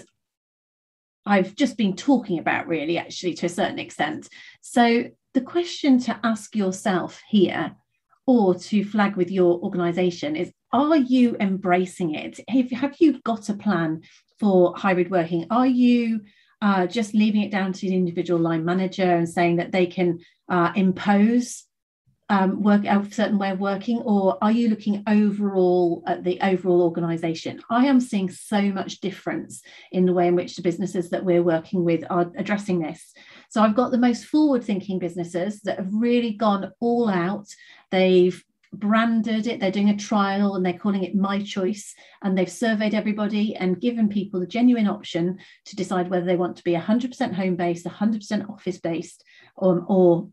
I've 1.25 1.55
just 1.55 1.77
been 1.77 1.95
talking 1.95 2.37
about, 2.37 2.67
really, 2.67 2.97
actually, 2.97 3.33
to 3.35 3.45
a 3.45 3.49
certain 3.49 3.79
extent. 3.79 4.27
So, 4.59 5.05
the 5.33 5.39
question 5.39 6.01
to 6.01 6.19
ask 6.21 6.53
yourself 6.53 7.21
here 7.29 7.77
or 8.25 8.55
to 8.55 8.83
flag 8.83 9.15
with 9.15 9.31
your 9.31 9.57
organization 9.61 10.35
is 10.35 10.51
Are 10.73 10.97
you 10.97 11.37
embracing 11.39 12.15
it? 12.15 12.41
Have, 12.49 12.97
you 12.99 13.21
got 13.21 13.47
a 13.47 13.53
plan 13.53 14.01
for 14.41 14.73
hybrid 14.75 15.09
working? 15.09 15.47
Are 15.49 15.65
you 15.65 16.23
uh, 16.61 16.87
just 16.87 17.13
leaving 17.13 17.43
it 17.43 17.51
down 17.51 17.71
to 17.71 17.87
the 17.87 17.95
individual 17.95 18.41
line 18.41 18.65
manager 18.65 19.15
and 19.15 19.29
saying 19.29 19.55
that 19.55 19.71
they 19.71 19.85
can 19.85 20.19
uh, 20.49 20.73
impose 20.75 21.66
um, 22.29 22.61
work 22.61 22.83
a 22.83 23.05
certain 23.11 23.37
way 23.37 23.51
of 23.51 23.59
working, 23.59 23.99
or 23.99 24.37
are 24.41 24.51
you 24.51 24.69
looking 24.69 25.03
overall 25.07 26.03
at 26.05 26.23
the 26.23 26.39
overall 26.41 26.81
organization? 26.81 27.61
I 27.69 27.85
am 27.85 28.01
seeing 28.01 28.29
so 28.29 28.61
much 28.63 28.99
difference 28.99 29.61
in 29.91 30.05
the 30.05 30.13
way 30.13 30.27
in 30.27 30.35
which 30.35 30.55
the 30.55 30.61
businesses 30.61 31.09
that 31.11 31.23
we're 31.23 31.43
working 31.43 31.85
with 31.85 32.03
are 32.09 32.31
addressing 32.37 32.79
this. 32.79 33.13
So 33.49 33.61
I've 33.61 33.75
got 33.75 33.91
the 33.91 33.97
most 33.97 34.25
forward 34.25 34.63
thinking 34.63 34.99
businesses 34.99 35.61
that 35.61 35.77
have 35.77 35.93
really 35.93 36.33
gone 36.33 36.71
all 36.81 37.09
out. 37.09 37.47
They've 37.91 38.43
branded 38.73 39.47
it, 39.47 39.59
they're 39.61 39.71
doing 39.71 39.89
a 39.89 39.97
trial 39.97 40.55
and 40.55 40.65
they're 40.65 40.77
calling 40.77 41.03
it 41.03 41.15
My 41.15 41.41
Choice. 41.41 41.95
And 42.21 42.37
they've 42.37 42.51
surveyed 42.51 42.93
everybody 42.93 43.55
and 43.55 43.79
given 43.79 44.09
people 44.09 44.39
the 44.39 44.47
genuine 44.47 44.87
option 44.87 45.39
to 45.65 45.75
decide 45.75 46.09
whether 46.09 46.25
they 46.25 46.35
want 46.35 46.57
to 46.57 46.63
be 46.63 46.73
100% 46.73 47.33
home 47.33 47.55
based, 47.55 47.85
100% 47.85 48.49
office 48.49 48.79
based, 48.79 49.23
or, 49.55 49.85
or 49.87 50.29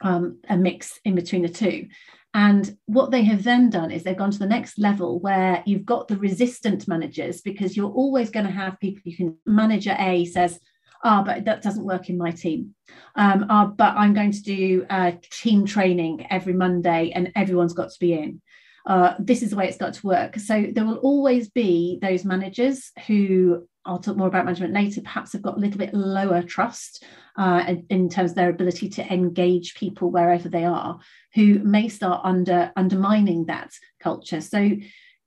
um, 0.00 0.38
a 0.48 0.56
mix 0.56 0.98
in 1.04 1.14
between 1.14 1.42
the 1.42 1.48
two. 1.48 1.88
And 2.34 2.76
what 2.86 3.12
they 3.12 3.22
have 3.24 3.44
then 3.44 3.70
done 3.70 3.92
is 3.92 4.02
they've 4.02 4.16
gone 4.16 4.32
to 4.32 4.38
the 4.38 4.46
next 4.46 4.76
level 4.76 5.20
where 5.20 5.62
you've 5.66 5.84
got 5.84 6.08
the 6.08 6.16
resistant 6.16 6.88
managers 6.88 7.40
because 7.40 7.76
you're 7.76 7.92
always 7.92 8.30
going 8.30 8.46
to 8.46 8.52
have 8.52 8.80
people 8.80 9.02
you 9.04 9.16
can 9.16 9.36
manager 9.46 9.94
A 10.00 10.24
says, 10.24 10.58
ah, 11.04 11.20
oh, 11.20 11.24
but 11.24 11.44
that 11.44 11.62
doesn't 11.62 11.84
work 11.84 12.10
in 12.10 12.18
my 12.18 12.32
team. 12.32 12.74
Um, 13.14 13.46
ah, 13.48 13.66
but 13.66 13.94
I'm 13.96 14.14
going 14.14 14.32
to 14.32 14.42
do 14.42 14.84
uh, 14.90 15.12
team 15.30 15.64
training 15.64 16.26
every 16.28 16.54
Monday 16.54 17.12
and 17.14 17.30
everyone's 17.36 17.72
got 17.72 17.90
to 17.90 18.00
be 18.00 18.14
in. 18.14 18.42
Uh, 18.84 19.14
this 19.20 19.42
is 19.42 19.50
the 19.50 19.56
way 19.56 19.68
it's 19.68 19.78
got 19.78 19.94
to 19.94 20.06
work. 20.06 20.36
So 20.38 20.66
there 20.72 20.84
will 20.84 20.96
always 20.96 21.50
be 21.50 21.98
those 22.02 22.24
managers 22.24 22.90
who 23.06 23.66
I'll 23.86 23.98
talk 23.98 24.16
more 24.16 24.28
about 24.28 24.46
management 24.46 24.72
later, 24.72 25.00
perhaps 25.02 25.32
have 25.32 25.42
got 25.42 25.56
a 25.56 25.60
little 25.60 25.78
bit 25.78 25.92
lower 25.92 26.42
trust 26.42 27.04
uh, 27.36 27.64
in, 27.68 27.86
in, 27.90 28.08
terms 28.08 28.30
of 28.30 28.36
their 28.36 28.50
ability 28.50 28.88
to 28.90 29.12
engage 29.12 29.74
people 29.74 30.10
wherever 30.10 30.48
they 30.48 30.64
are, 30.64 30.98
who 31.34 31.58
may 31.58 31.88
start 31.88 32.20
under 32.24 32.72
undermining 32.76 33.46
that 33.46 33.72
culture. 34.00 34.40
So 34.40 34.70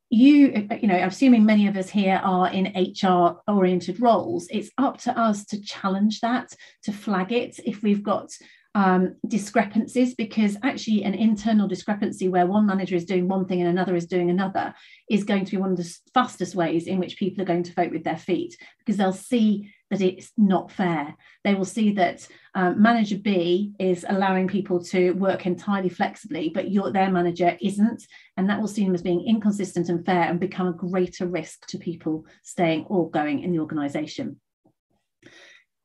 you, 0.09 0.67
you 0.81 0.87
know, 0.87 0.95
I'm 0.95 1.09
assuming 1.09 1.45
many 1.45 1.67
of 1.67 1.75
us 1.75 1.89
here 1.89 2.21
are 2.23 2.49
in 2.51 2.73
HR 2.75 3.41
oriented 3.47 3.99
roles, 3.99 4.47
it's 4.49 4.69
up 4.77 4.97
to 4.99 5.17
us 5.17 5.45
to 5.45 5.61
challenge 5.61 6.21
that, 6.21 6.53
to 6.83 6.93
flag 6.93 7.31
it. 7.33 7.59
If 7.65 7.83
we've 7.83 8.03
got 8.03 8.31
um, 8.77 9.15
discrepancies 9.27 10.13
because 10.13 10.55
actually 10.61 11.03
an 11.03 11.15
internal 11.15 11.67
discrepancy 11.67 12.27
where 12.27 12.45
one 12.45 12.67
manager 12.67 12.95
is 12.95 13.05
doing 13.05 13.27
one 13.27 13.47
thing 13.47 13.59
and 13.59 13.67
another 13.67 13.95
is 13.95 14.05
doing 14.05 14.29
another 14.29 14.71
is 15.09 15.23
going 15.23 15.45
to 15.45 15.51
be 15.51 15.57
one 15.57 15.71
of 15.71 15.77
the 15.77 15.97
fastest 16.13 16.53
ways 16.53 16.85
in 16.85 16.99
which 16.99 17.17
people 17.17 17.41
are 17.41 17.47
going 17.47 17.63
to 17.63 17.73
vote 17.73 17.91
with 17.91 18.03
their 18.03 18.15
feet 18.15 18.55
because 18.77 18.95
they'll 18.95 19.11
see 19.11 19.73
that 19.89 19.99
it's 19.99 20.31
not 20.37 20.71
fair. 20.71 21.15
They 21.43 21.55
will 21.55 21.65
see 21.65 21.93
that 21.93 22.27
um, 22.53 22.79
manager 22.79 23.17
B 23.17 23.71
is 23.79 24.05
allowing 24.07 24.47
people 24.47 24.83
to 24.83 25.13
work 25.13 25.47
entirely 25.47 25.89
flexibly, 25.89 26.49
but 26.49 26.69
your 26.69 26.91
their 26.91 27.09
manager 27.09 27.57
isn't, 27.59 28.03
and 28.35 28.47
that 28.47 28.61
will 28.61 28.67
see 28.67 28.85
them 28.85 28.93
as 28.93 29.01
being 29.01 29.25
inconsistent 29.25 29.89
and 29.89 30.05
fair 30.05 30.21
and 30.21 30.39
become 30.39 30.67
a 30.67 30.73
greater 30.73 31.25
risk 31.25 31.65
to 31.69 31.79
people 31.79 32.27
staying 32.43 32.85
or 32.89 33.09
going 33.09 33.41
in 33.41 33.51
the 33.51 33.59
organisation. 33.59 34.39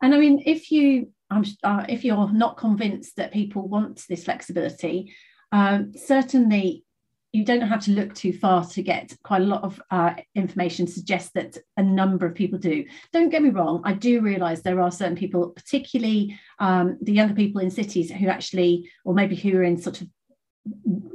And 0.03 0.15
I 0.15 0.19
mean, 0.19 0.43
if 0.45 0.71
you 0.71 1.13
uh, 1.63 1.85
if 1.89 2.05
you're 2.05 2.33
not 2.33 2.57
convinced 2.57 3.17
that 3.17 3.33
people 3.33 3.69
want 3.69 4.05
this 4.09 4.25
flexibility, 4.25 5.15
um, 5.53 5.93
certainly 5.97 6.85
you 7.33 7.45
don't 7.45 7.63
have 7.63 7.83
to 7.85 7.93
look 7.93 8.15
too 8.15 8.33
far 8.33 8.65
to 8.65 8.83
get 8.83 9.17
quite 9.23 9.41
a 9.41 9.47
lot 9.47 9.65
of 9.65 9.81
uh, 9.91 10.15
information 10.35 10.87
suggests 10.87 11.31
that 11.35 11.57
a 11.79 11.83
number 11.83 12.27
of 12.27 12.35
people 12.35 12.59
do. 12.59 12.85
Don't 13.13 13.31
get 13.31 13.43
me 13.43 13.49
wrong, 13.49 13.81
I 13.85 13.95
do 13.95 14.21
realise 14.21 14.61
there 14.61 14.81
are 14.81 14.91
certain 14.91 15.17
people, 15.17 15.49
particularly 15.49 16.39
um, 16.59 16.99
the 17.01 17.13
younger 17.13 17.35
people 17.35 17.63
in 17.63 17.71
cities 17.71 18.11
who 18.11 18.29
actually, 18.29 18.91
or 19.05 19.15
maybe 19.15 19.35
who 19.35 19.57
are 19.57 19.63
in 19.63 19.81
sort 19.81 20.03
of 20.03 20.09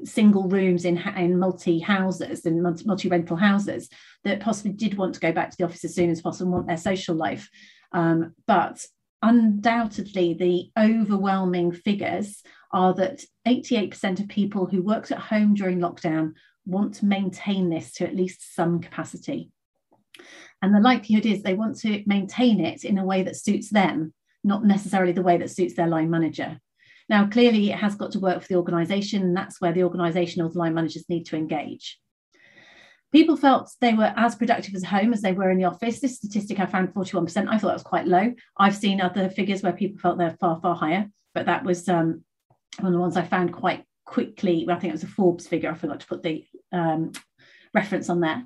single 0.03 0.50
rooms 0.50 0.86
in, 0.86 0.97
in 0.97 1.38
multi 1.38 1.79
houses 1.79 2.45
and 2.45 2.63
multi 2.86 3.09
rental 3.09 3.38
houses 3.38 3.88
that 4.24 4.39
possibly 4.39 4.71
did 4.71 4.97
want 4.97 5.13
to 5.13 5.19
go 5.19 5.31
back 5.31 5.51
to 5.51 5.57
the 5.57 5.63
office 5.65 5.86
as 5.86 5.95
soon 5.95 6.09
as 6.09 6.21
possible 6.21 6.47
and 6.47 6.53
want 6.53 6.67
their 6.67 6.77
social 6.77 7.15
life. 7.15 7.50
Um, 7.91 8.33
but 8.47 8.83
undoubtedly 9.27 10.34
the 10.34 10.72
overwhelming 10.81 11.74
figures 11.74 12.41
are 12.72 12.93
that 12.93 13.22
88% 13.46 14.22
of 14.22 14.27
people 14.29 14.65
who 14.65 14.81
worked 14.81 15.12
at 15.12 15.19
home 15.19 15.53
during 15.53 15.79
lockdown 15.79 16.34
want 16.65 16.96
to 16.96 17.05
maintain 17.05 17.69
this 17.69 17.91
to 17.93 18.05
at 18.05 18.15
least 18.15 18.55
some 18.55 18.79
capacity. 18.79 19.51
And 20.62 20.74
the 20.74 20.79
likelihood 20.79 21.25
is 21.25 21.43
they 21.43 21.53
want 21.53 21.77
to 21.79 22.03
maintain 22.05 22.63
it 22.63 22.86
in 22.86 22.98
a 22.98 23.05
way 23.05 23.24
that 23.24 23.36
suits 23.36 23.69
them, 23.69 24.13
not 24.43 24.63
necessarily 24.63 25.12
the 25.12 25.22
way 25.22 25.38
that 25.38 25.51
suits 25.51 25.75
their 25.75 25.88
line 25.88 26.10
manager. 26.10 26.60
Now, 27.10 27.27
clearly, 27.27 27.72
it 27.72 27.77
has 27.77 27.96
got 27.96 28.12
to 28.13 28.19
work 28.19 28.41
for 28.41 28.48
the 28.48 28.55
organisation, 28.55 29.24
and 29.24 29.38
that's 29.38 29.62
where 29.62 29.72
the 29.72 29.84
organisation 29.84 30.41
or 30.41 30.50
the 30.50 30.60
line 30.60 30.74
managers 30.74 31.05
need 31.10 31.25
to 31.25 31.38
engage. 31.38 32.00
People 33.12 33.38
felt 33.38 33.72
they 33.80 33.94
were 33.94 34.14
as 34.18 34.36
productive 34.36 34.76
at 34.76 34.84
home 34.84 35.14
as 35.14 35.22
they 35.22 35.32
were 35.32 35.50
in 35.50 35.58
the 35.58 35.64
office. 35.64 36.00
This 36.00 36.18
statistic 36.18 36.60
I 36.60 36.66
found 36.66 36.94
41%. 36.94 37.48
I 37.48 37.58
thought 37.58 37.68
that 37.68 37.74
was 37.74 37.84
quite 37.84 38.06
low. 38.06 38.34
I've 38.58 38.76
seen 38.76 39.00
other 39.00 39.30
figures 39.30 39.64
where 39.64 39.74
people 39.74 40.00
felt 40.00 40.18
they're 40.18 40.38
far, 40.40 40.60
far 40.62 40.76
higher, 40.76 41.08
but 41.34 41.46
that 41.46 41.64
was 41.64 41.88
um, 41.88 42.24
one 42.80 42.88
of 42.88 42.94
the 42.94 43.00
ones 43.00 43.16
I 43.16 43.24
found 43.24 43.54
quite 43.54 43.86
quickly. 44.06 44.68
I 44.70 44.76
think 44.76 44.92
it 44.92 44.94
was 44.94 45.04
a 45.04 45.08
Forbes 45.08 45.48
figure. 45.48 45.72
I 45.72 45.76
forgot 45.76 46.02
to 46.02 46.08
put 46.08 46.24
the 46.24 46.46
um, 46.72 47.14
reference 47.74 48.10
on 48.10 48.20
there. 48.20 48.44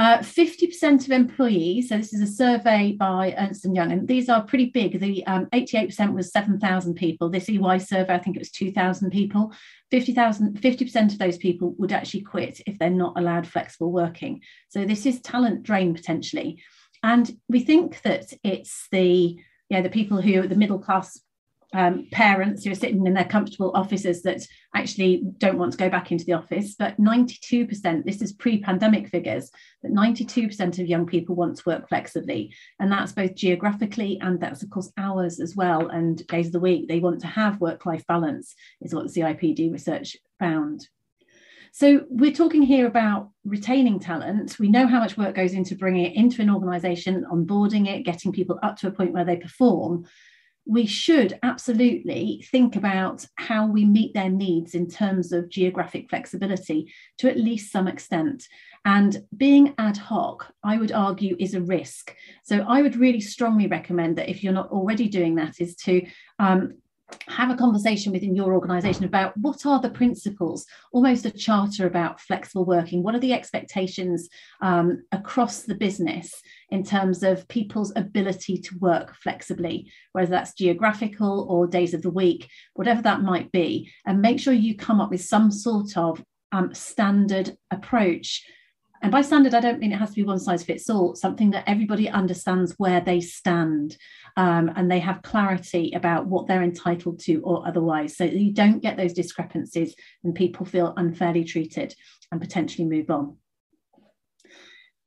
Uh, 0.00 0.16
50% 0.20 1.04
of 1.04 1.10
employees, 1.10 1.90
so 1.90 1.98
this 1.98 2.14
is 2.14 2.22
a 2.22 2.26
survey 2.26 2.92
by 2.92 3.34
Ernst 3.36 3.66
& 3.70 3.74
Young, 3.74 3.92
and 3.92 4.08
these 4.08 4.30
are 4.30 4.42
pretty 4.42 4.70
big. 4.70 4.98
The 4.98 5.26
um, 5.26 5.44
88% 5.52 6.14
was 6.14 6.32
7,000 6.32 6.94
people. 6.94 7.28
This 7.28 7.50
EY 7.50 7.76
survey, 7.76 8.14
I 8.14 8.18
think 8.18 8.34
it 8.34 8.38
was 8.38 8.50
2,000 8.50 9.10
people. 9.10 9.52
50,000, 9.90 10.58
50% 10.58 11.12
of 11.12 11.18
those 11.18 11.36
people 11.36 11.74
would 11.76 11.92
actually 11.92 12.22
quit 12.22 12.62
if 12.66 12.78
they're 12.78 12.88
not 12.88 13.12
allowed 13.18 13.46
flexible 13.46 13.92
working. 13.92 14.40
So 14.70 14.86
this 14.86 15.04
is 15.04 15.20
talent 15.20 15.64
drain 15.64 15.92
potentially. 15.92 16.62
And 17.02 17.30
we 17.50 17.60
think 17.60 18.00
that 18.00 18.32
it's 18.42 18.88
the, 18.90 19.04
you 19.04 19.36
know, 19.68 19.82
the 19.82 19.90
people 19.90 20.22
who 20.22 20.40
are 20.40 20.46
the 20.46 20.56
middle 20.56 20.78
class 20.78 21.20
um, 21.72 22.06
parents 22.10 22.64
who 22.64 22.72
are 22.72 22.76
sitting 22.76 23.06
in 23.06 23.14
their 23.14 23.24
comfortable 23.24 23.70
offices 23.74 24.22
that 24.22 24.46
actually 24.74 25.22
don't 25.38 25.58
want 25.58 25.72
to 25.72 25.78
go 25.78 25.88
back 25.88 26.10
into 26.10 26.24
the 26.24 26.32
office. 26.32 26.74
But 26.78 27.00
92%, 27.00 28.04
this 28.04 28.22
is 28.22 28.32
pre 28.32 28.60
pandemic 28.60 29.08
figures, 29.08 29.50
that 29.82 29.92
92% 29.92 30.78
of 30.78 30.86
young 30.86 31.06
people 31.06 31.36
want 31.36 31.56
to 31.56 31.62
work 31.66 31.88
flexibly. 31.88 32.54
And 32.78 32.90
that's 32.90 33.12
both 33.12 33.34
geographically 33.34 34.18
and 34.20 34.40
that's, 34.40 34.62
of 34.62 34.70
course, 34.70 34.92
hours 34.96 35.40
as 35.40 35.54
well 35.54 35.88
and 35.88 36.26
days 36.26 36.46
of 36.46 36.52
the 36.52 36.60
week. 36.60 36.88
They 36.88 37.00
want 37.00 37.20
to 37.20 37.26
have 37.26 37.60
work 37.60 37.86
life 37.86 38.06
balance, 38.06 38.54
is 38.80 38.94
what 38.94 39.06
CIPD 39.06 39.72
research 39.72 40.16
found. 40.38 40.88
So 41.72 42.04
we're 42.08 42.32
talking 42.32 42.62
here 42.62 42.86
about 42.86 43.30
retaining 43.44 44.00
talent. 44.00 44.58
We 44.58 44.68
know 44.68 44.88
how 44.88 44.98
much 44.98 45.16
work 45.16 45.36
goes 45.36 45.52
into 45.52 45.76
bringing 45.76 46.06
it 46.06 46.16
into 46.16 46.42
an 46.42 46.50
organisation, 46.50 47.24
onboarding 47.30 47.86
it, 47.86 48.02
getting 48.02 48.32
people 48.32 48.58
up 48.62 48.76
to 48.78 48.88
a 48.88 48.90
point 48.90 49.12
where 49.12 49.24
they 49.24 49.36
perform. 49.36 50.06
We 50.66 50.86
should 50.86 51.38
absolutely 51.42 52.44
think 52.50 52.76
about 52.76 53.26
how 53.36 53.66
we 53.66 53.84
meet 53.84 54.14
their 54.14 54.28
needs 54.28 54.74
in 54.74 54.88
terms 54.88 55.32
of 55.32 55.48
geographic 55.48 56.08
flexibility 56.08 56.92
to 57.18 57.28
at 57.28 57.38
least 57.38 57.72
some 57.72 57.88
extent. 57.88 58.46
And 58.84 59.24
being 59.36 59.74
ad 59.78 59.96
hoc, 59.96 60.52
I 60.62 60.78
would 60.78 60.92
argue, 60.92 61.36
is 61.38 61.54
a 61.54 61.60
risk. 61.60 62.14
So 62.44 62.64
I 62.66 62.82
would 62.82 62.96
really 62.96 63.20
strongly 63.20 63.66
recommend 63.66 64.16
that 64.16 64.28
if 64.28 64.42
you're 64.42 64.52
not 64.52 64.70
already 64.70 65.08
doing 65.08 65.34
that, 65.36 65.60
is 65.60 65.76
to 65.76 66.06
um, 66.38 66.74
have 67.28 67.50
a 67.50 67.56
conversation 67.56 68.12
within 68.12 68.34
your 68.34 68.52
organization 68.52 69.04
about 69.04 69.36
what 69.36 69.64
are 69.66 69.80
the 69.80 69.90
principles 69.90 70.66
almost 70.92 71.24
a 71.24 71.30
charter 71.30 71.86
about 71.86 72.20
flexible 72.20 72.64
working. 72.64 73.02
What 73.02 73.14
are 73.14 73.20
the 73.20 73.32
expectations 73.32 74.28
um, 74.60 75.04
across 75.12 75.62
the 75.62 75.74
business 75.74 76.40
in 76.70 76.84
terms 76.84 77.22
of 77.22 77.48
people's 77.48 77.92
ability 77.96 78.58
to 78.58 78.78
work 78.78 79.14
flexibly 79.14 79.90
whether 80.12 80.30
that's 80.30 80.54
geographical 80.54 81.46
or 81.48 81.66
days 81.66 81.94
of 81.94 82.02
the 82.02 82.10
week 82.10 82.48
whatever 82.74 83.02
that 83.02 83.22
might 83.22 83.50
be 83.52 83.90
and 84.06 84.20
make 84.20 84.38
sure 84.38 84.52
you 84.52 84.76
come 84.76 85.00
up 85.00 85.10
with 85.10 85.20
some 85.20 85.50
sort 85.50 85.96
of 85.96 86.22
um, 86.52 86.72
standard 86.74 87.56
approach 87.70 88.44
and 89.02 89.10
by 89.10 89.22
standard, 89.22 89.54
I 89.54 89.60
don't 89.60 89.78
mean 89.78 89.92
it 89.92 89.98
has 89.98 90.10
to 90.10 90.16
be 90.16 90.24
one 90.24 90.38
size 90.38 90.62
fits 90.62 90.90
all, 90.90 91.14
something 91.14 91.50
that 91.52 91.64
everybody 91.66 92.08
understands 92.08 92.74
where 92.76 93.00
they 93.00 93.20
stand 93.20 93.96
um, 94.36 94.70
and 94.76 94.90
they 94.90 95.00
have 95.00 95.22
clarity 95.22 95.92
about 95.94 96.26
what 96.26 96.46
they're 96.46 96.62
entitled 96.62 97.18
to 97.20 97.40
or 97.42 97.66
otherwise. 97.66 98.16
So 98.16 98.24
you 98.24 98.52
don't 98.52 98.82
get 98.82 98.98
those 98.98 99.14
discrepancies 99.14 99.94
and 100.22 100.34
people 100.34 100.66
feel 100.66 100.92
unfairly 100.98 101.44
treated 101.44 101.94
and 102.30 102.40
potentially 102.40 102.86
move 102.86 103.10
on. 103.10 103.36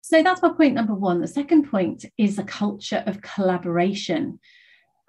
So 0.01 0.23
that's 0.23 0.41
my 0.41 0.50
point 0.50 0.73
number 0.73 0.95
one. 0.95 1.21
The 1.21 1.27
second 1.27 1.69
point 1.69 2.05
is 2.17 2.39
a 2.39 2.43
culture 2.43 3.03
of 3.05 3.21
collaboration. 3.21 4.39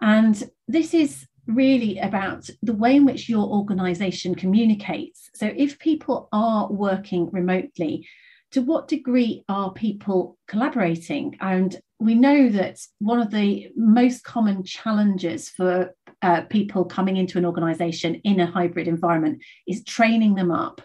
And 0.00 0.42
this 0.68 0.92
is 0.92 1.26
really 1.46 1.98
about 1.98 2.48
the 2.62 2.72
way 2.74 2.96
in 2.96 3.04
which 3.04 3.28
your 3.28 3.46
organization 3.46 4.34
communicates. 4.34 5.30
So 5.34 5.50
if 5.56 5.78
people 5.78 6.28
are 6.32 6.70
working 6.70 7.30
remotely, 7.30 8.06
to 8.54 8.62
what 8.62 8.86
degree 8.86 9.44
are 9.48 9.72
people 9.72 10.38
collaborating? 10.46 11.36
And 11.40 11.76
we 11.98 12.14
know 12.14 12.48
that 12.50 12.78
one 13.00 13.20
of 13.20 13.32
the 13.32 13.68
most 13.74 14.22
common 14.22 14.62
challenges 14.62 15.48
for 15.48 15.92
uh, 16.22 16.42
people 16.42 16.84
coming 16.84 17.16
into 17.16 17.36
an 17.36 17.44
organization 17.44 18.14
in 18.22 18.38
a 18.38 18.46
hybrid 18.46 18.86
environment 18.86 19.42
is 19.66 19.82
training 19.82 20.36
them 20.36 20.52
up. 20.52 20.80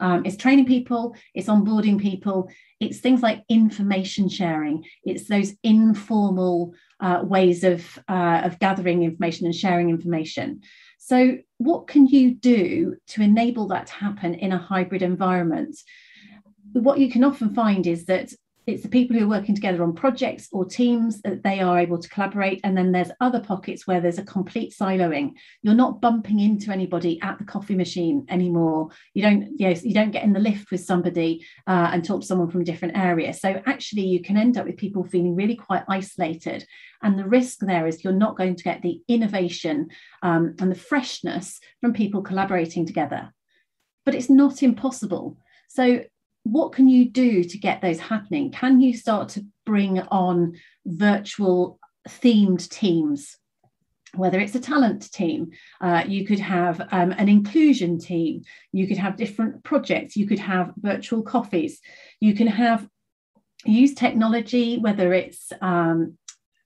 Um, 0.00 0.26
it's 0.26 0.36
training 0.36 0.66
people, 0.66 1.14
it's 1.32 1.46
onboarding 1.46 2.00
people, 2.00 2.50
it's 2.80 2.98
things 2.98 3.22
like 3.22 3.44
information 3.48 4.28
sharing, 4.28 4.84
it's 5.04 5.28
those 5.28 5.54
informal 5.62 6.74
uh, 6.98 7.20
ways 7.22 7.62
of, 7.62 8.00
uh, 8.08 8.40
of 8.42 8.58
gathering 8.58 9.04
information 9.04 9.46
and 9.46 9.54
sharing 9.54 9.90
information. 9.90 10.62
So, 10.98 11.38
what 11.58 11.86
can 11.86 12.08
you 12.08 12.34
do 12.34 12.96
to 13.08 13.22
enable 13.22 13.68
that 13.68 13.86
to 13.86 13.92
happen 13.92 14.34
in 14.34 14.50
a 14.50 14.58
hybrid 14.58 15.02
environment? 15.02 15.76
What 16.72 16.98
you 16.98 17.10
can 17.10 17.24
often 17.24 17.54
find 17.54 17.86
is 17.86 18.06
that 18.06 18.32
it's 18.66 18.84
the 18.84 18.88
people 18.88 19.16
who 19.16 19.24
are 19.24 19.40
working 19.40 19.56
together 19.56 19.82
on 19.82 19.92
projects 19.92 20.48
or 20.52 20.64
teams 20.64 21.20
that 21.22 21.42
they 21.42 21.58
are 21.58 21.80
able 21.80 21.98
to 21.98 22.08
collaborate. 22.08 22.60
And 22.62 22.76
then 22.76 22.92
there's 22.92 23.10
other 23.20 23.40
pockets 23.40 23.88
where 23.88 24.00
there's 24.00 24.18
a 24.18 24.24
complete 24.24 24.72
siloing. 24.72 25.32
You're 25.62 25.74
not 25.74 26.00
bumping 26.00 26.38
into 26.38 26.70
anybody 26.70 27.20
at 27.22 27.38
the 27.38 27.44
coffee 27.44 27.74
machine 27.74 28.24
anymore. 28.28 28.90
You 29.14 29.22
don't 29.22 29.48
yes 29.58 29.84
you 29.84 29.92
don't 29.92 30.12
get 30.12 30.22
in 30.22 30.32
the 30.32 30.38
lift 30.38 30.70
with 30.70 30.84
somebody 30.84 31.44
uh, 31.66 31.90
and 31.92 32.04
talk 32.04 32.20
to 32.20 32.26
someone 32.26 32.50
from 32.50 32.60
a 32.60 32.64
different 32.64 32.96
area. 32.96 33.34
So 33.34 33.60
actually 33.66 34.06
you 34.06 34.22
can 34.22 34.36
end 34.36 34.56
up 34.56 34.66
with 34.66 34.76
people 34.76 35.02
feeling 35.02 35.34
really 35.34 35.56
quite 35.56 35.82
isolated. 35.88 36.64
And 37.02 37.18
the 37.18 37.26
risk 37.26 37.58
there 37.60 37.88
is 37.88 38.04
you're 38.04 38.12
not 38.12 38.36
going 38.36 38.54
to 38.54 38.64
get 38.64 38.80
the 38.82 39.00
innovation 39.08 39.88
um, 40.22 40.54
and 40.60 40.70
the 40.70 40.76
freshness 40.76 41.58
from 41.80 41.94
people 41.94 42.22
collaborating 42.22 42.86
together. 42.86 43.32
But 44.04 44.14
it's 44.14 44.30
not 44.30 44.62
impossible. 44.62 45.36
So 45.68 46.04
what 46.44 46.72
can 46.72 46.88
you 46.88 47.08
do 47.08 47.44
to 47.44 47.58
get 47.58 47.80
those 47.80 48.00
happening? 48.00 48.50
Can 48.50 48.80
you 48.80 48.96
start 48.96 49.30
to 49.30 49.46
bring 49.64 50.00
on 50.00 50.54
virtual 50.84 51.78
themed 52.08 52.68
teams? 52.68 53.36
Whether 54.14 54.40
it's 54.40 54.54
a 54.54 54.60
talent 54.60 55.10
team, 55.10 55.52
uh, 55.80 56.04
you 56.06 56.26
could 56.26 56.40
have 56.40 56.80
um, 56.92 57.12
an 57.12 57.28
inclusion 57.28 57.98
team, 57.98 58.42
you 58.70 58.86
could 58.86 58.98
have 58.98 59.16
different 59.16 59.64
projects, 59.64 60.16
you 60.16 60.26
could 60.26 60.40
have 60.40 60.72
virtual 60.76 61.22
coffees, 61.22 61.80
you 62.20 62.34
can 62.34 62.46
have 62.46 62.86
use 63.64 63.94
technology, 63.94 64.78
whether 64.78 65.14
it's 65.14 65.52
um, 65.62 66.18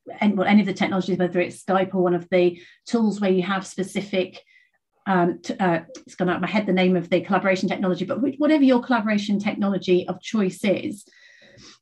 well, 0.06 0.46
any 0.46 0.60
of 0.60 0.66
the 0.66 0.72
technologies, 0.72 1.18
whether 1.18 1.40
it's 1.40 1.62
Skype 1.62 1.94
or 1.94 2.02
one 2.02 2.14
of 2.14 2.28
the 2.30 2.60
tools 2.86 3.20
where 3.20 3.30
you 3.30 3.42
have 3.42 3.66
specific 3.66 4.42
um, 5.06 5.40
uh, 5.60 5.80
it's 6.04 6.16
gone 6.16 6.28
out 6.28 6.36
of 6.36 6.42
my 6.42 6.48
head 6.48 6.66
the 6.66 6.72
name 6.72 6.96
of 6.96 7.08
the 7.08 7.20
collaboration 7.20 7.68
technology, 7.68 8.04
but 8.04 8.20
whatever 8.38 8.64
your 8.64 8.82
collaboration 8.82 9.38
technology 9.38 10.06
of 10.08 10.20
choice 10.20 10.64
is, 10.64 11.04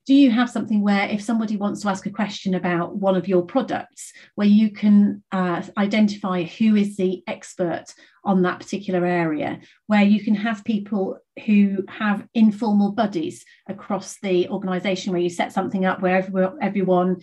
do 0.07 0.15
you 0.15 0.31
have 0.31 0.51
something 0.51 0.83
where 0.83 1.09
if 1.09 1.23
somebody 1.23 1.57
wants 1.57 1.81
to 1.83 1.89
ask 1.89 2.05
a 2.07 2.11
question 2.11 2.55
about 2.55 2.97
one 2.97 3.17
of 3.17 3.27
your 3.27 3.43
products, 3.43 4.13
where 4.35 4.47
you 4.47 4.71
can 4.71 5.23
uh, 5.33 5.63
identify 5.79 6.43
who 6.43 6.77
is 6.77 6.97
the 6.97 7.23
expert 7.27 7.87
on 8.25 8.43
that 8.43 8.61
particular 8.61 9.05
area, 9.07 9.61
where 9.87 10.03
you 10.03 10.23
can 10.23 10.35
have 10.35 10.65
people 10.65 11.19
who 11.47 11.85
have 11.89 12.27
informal 12.35 12.93
buddies 12.93 13.45
across 13.69 14.19
the 14.21 14.49
organization, 14.49 15.13
where 15.13 15.23
you 15.23 15.31
set 15.31 15.53
something 15.53 15.85
up 15.85 16.03
where 16.03 16.17
everyone, 16.17 16.59
everyone 16.61 17.17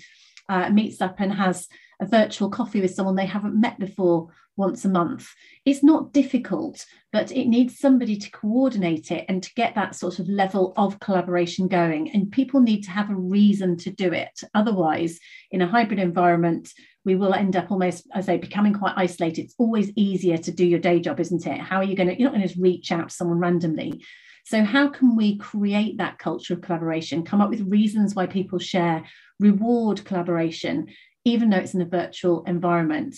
uh, 0.49 0.69
meets 0.69 1.01
up 1.01 1.15
and 1.19 1.33
has 1.33 1.67
a 2.01 2.05
virtual 2.05 2.49
coffee 2.49 2.81
with 2.81 2.93
someone 2.93 3.15
they 3.15 3.25
haven't 3.25 3.59
met 3.59 3.77
before 3.79 4.29
once 4.61 4.85
a 4.85 4.89
month. 4.89 5.27
It's 5.65 5.83
not 5.83 6.13
difficult, 6.13 6.85
but 7.11 7.31
it 7.31 7.47
needs 7.47 7.79
somebody 7.79 8.15
to 8.17 8.31
coordinate 8.31 9.11
it 9.11 9.25
and 9.27 9.41
to 9.41 9.53
get 9.55 9.75
that 9.75 9.95
sort 9.95 10.19
of 10.19 10.29
level 10.29 10.73
of 10.77 10.99
collaboration 10.99 11.67
going. 11.67 12.11
And 12.11 12.31
people 12.31 12.61
need 12.61 12.83
to 12.83 12.91
have 12.91 13.09
a 13.09 13.15
reason 13.15 13.75
to 13.77 13.89
do 13.89 14.13
it. 14.13 14.39
Otherwise, 14.53 15.19
in 15.49 15.61
a 15.61 15.67
hybrid 15.67 15.99
environment, 15.99 16.71
we 17.03 17.15
will 17.15 17.33
end 17.33 17.55
up 17.55 17.71
almost, 17.71 18.07
I 18.13 18.21
say, 18.21 18.37
becoming 18.37 18.73
quite 18.73 18.93
isolated. 18.95 19.45
It's 19.45 19.55
always 19.57 19.91
easier 19.95 20.37
to 20.37 20.51
do 20.51 20.65
your 20.65 20.79
day 20.79 20.99
job, 20.99 21.19
isn't 21.19 21.47
it? 21.47 21.59
How 21.59 21.77
are 21.77 21.83
you 21.83 21.95
going 21.95 22.09
to, 22.09 22.17
you're 22.17 22.29
not 22.29 22.35
going 22.35 22.47
to 22.47 22.47
just 22.47 22.61
reach 22.61 22.91
out 22.91 23.09
to 23.09 23.15
someone 23.15 23.39
randomly. 23.39 24.05
So, 24.45 24.63
how 24.63 24.89
can 24.89 25.15
we 25.15 25.37
create 25.37 25.97
that 25.97 26.19
culture 26.19 26.53
of 26.53 26.61
collaboration, 26.61 27.23
come 27.23 27.41
up 27.41 27.49
with 27.49 27.61
reasons 27.61 28.15
why 28.15 28.27
people 28.27 28.59
share, 28.59 29.03
reward 29.39 30.05
collaboration, 30.05 30.87
even 31.25 31.49
though 31.49 31.57
it's 31.57 31.73
in 31.73 31.81
a 31.81 31.85
virtual 31.85 32.43
environment? 32.45 33.15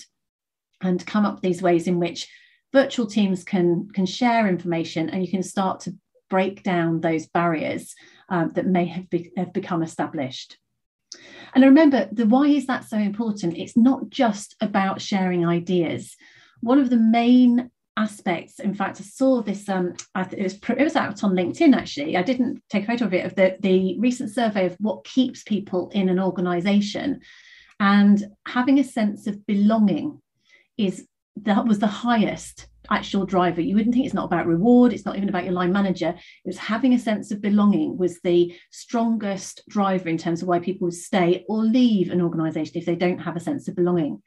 And 0.84 1.06
come 1.06 1.26
up 1.26 1.42
these 1.42 1.62
ways 1.62 1.88
in 1.88 2.00
which 2.00 2.28
virtual 2.72 3.08
teams 3.08 3.44
can 3.44 3.88
can 3.94 4.06
share 4.06 4.48
information 4.48 5.10
and 5.10 5.24
you 5.24 5.32
can 5.32 5.44
start 5.44 5.80
to 5.82 5.96
break 6.30 6.64
down 6.64 7.00
those 7.00 7.28
barriers 7.28 7.94
um, 8.30 8.50
that 8.56 8.66
may 8.66 8.86
have, 8.86 9.08
be, 9.08 9.32
have 9.38 9.54
become 9.54 9.84
established. 9.84 10.58
And 11.54 11.64
remember, 11.64 12.10
the 12.12 12.26
why 12.26 12.48
is 12.48 12.66
that 12.66 12.86
so 12.86 12.98
important? 12.98 13.56
It's 13.56 13.78
not 13.78 14.10
just 14.10 14.56
about 14.60 15.00
sharing 15.00 15.46
ideas. 15.46 16.16
One 16.62 16.80
of 16.80 16.90
the 16.90 16.98
main 16.98 17.70
aspects, 17.96 18.60
in 18.60 18.74
fact, 18.74 19.00
I 19.00 19.04
saw 19.04 19.44
this. 19.44 19.70
Um, 19.70 19.94
it 20.16 20.42
was 20.42 20.56
it 20.56 20.84
was 20.84 20.96
out 20.96 21.24
on 21.24 21.36
LinkedIn 21.36 21.76
actually. 21.76 22.18
I 22.18 22.24
didn't 22.24 22.64
take 22.72 22.86
a 22.86 22.88
photo 22.88 23.06
of 23.06 23.14
it 23.14 23.26
of 23.28 23.36
the 23.36 23.58
the 23.60 24.00
recent 24.00 24.32
survey 24.32 24.66
of 24.66 24.76
what 24.80 25.04
keeps 25.04 25.44
people 25.44 25.92
in 25.94 26.10
an 26.10 26.20
organisation, 26.20 27.22
and 27.80 28.26
having 28.48 28.80
a 28.80 28.84
sense 28.84 29.28
of 29.28 29.46
belonging 29.46 30.20
is 30.78 31.08
that 31.38 31.66
was 31.66 31.80
the 31.80 31.88
highest 31.88 32.68
actual 32.90 33.26
driver. 33.26 33.62
You 33.62 33.76
wouldn't 33.76 33.94
think 33.94 34.06
it's 34.06 34.14
not 34.14 34.26
about 34.26 34.46
reward, 34.46 34.94
it's 34.94 35.06
not 35.06 35.16
even 35.16 35.30
about 35.30 35.46
your 35.46 35.54
line 35.54 35.72
manager. 35.72 36.10
It 36.10 36.48
was 36.48 36.58
having 36.58 36.94
a 36.94 37.00
sense 37.00 37.32
of 37.32 37.42
belonging 37.42 37.98
was 37.98 38.20
the 38.22 38.54
strongest 38.72 39.64
driver 39.70 40.10
in 40.10 40.18
terms 40.18 40.42
of 40.42 40.48
why 40.48 40.60
people 40.60 40.86
would 40.86 40.94
stay 40.94 41.46
or 41.48 41.64
leave 41.64 42.12
an 42.12 42.22
organization 42.22 42.78
if 42.78 42.86
they 42.86 42.96
don't 42.96 43.20
have 43.20 43.36
a 43.36 43.42
sense 43.42 43.68
of 43.68 43.76
belonging. 43.76 44.22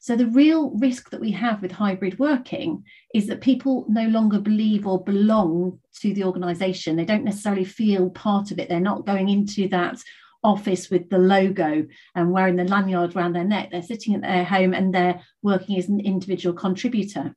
So 0.00 0.16
the 0.16 0.26
real 0.26 0.72
risk 0.72 1.08
that 1.10 1.20
we 1.20 1.30
have 1.30 1.62
with 1.62 1.72
hybrid 1.72 2.18
working 2.18 2.84
is 3.14 3.26
that 3.28 3.40
people 3.40 3.86
no 3.88 4.06
longer 4.06 4.38
believe 4.38 4.86
or 4.86 5.02
belong 5.02 5.80
to 6.00 6.12
the 6.12 6.24
organization. 6.24 6.94
They 6.94 7.06
don't 7.06 7.24
necessarily 7.24 7.64
feel 7.64 8.10
part 8.10 8.50
of 8.50 8.58
it. 8.58 8.68
They're 8.68 8.80
not 8.80 9.06
going 9.06 9.30
into 9.30 9.66
that 9.68 9.96
office 10.44 10.90
with 10.90 11.08
the 11.10 11.18
logo 11.18 11.86
and 12.14 12.30
wearing 12.30 12.56
the 12.56 12.64
lanyard 12.64 13.16
around 13.16 13.32
their 13.32 13.44
neck. 13.44 13.70
They're 13.72 13.82
sitting 13.82 14.14
at 14.14 14.22
their 14.22 14.44
home 14.44 14.74
and 14.74 14.94
they're 14.94 15.20
working 15.42 15.78
as 15.78 15.88
an 15.88 16.00
individual 16.00 16.54
contributor. 16.54 17.34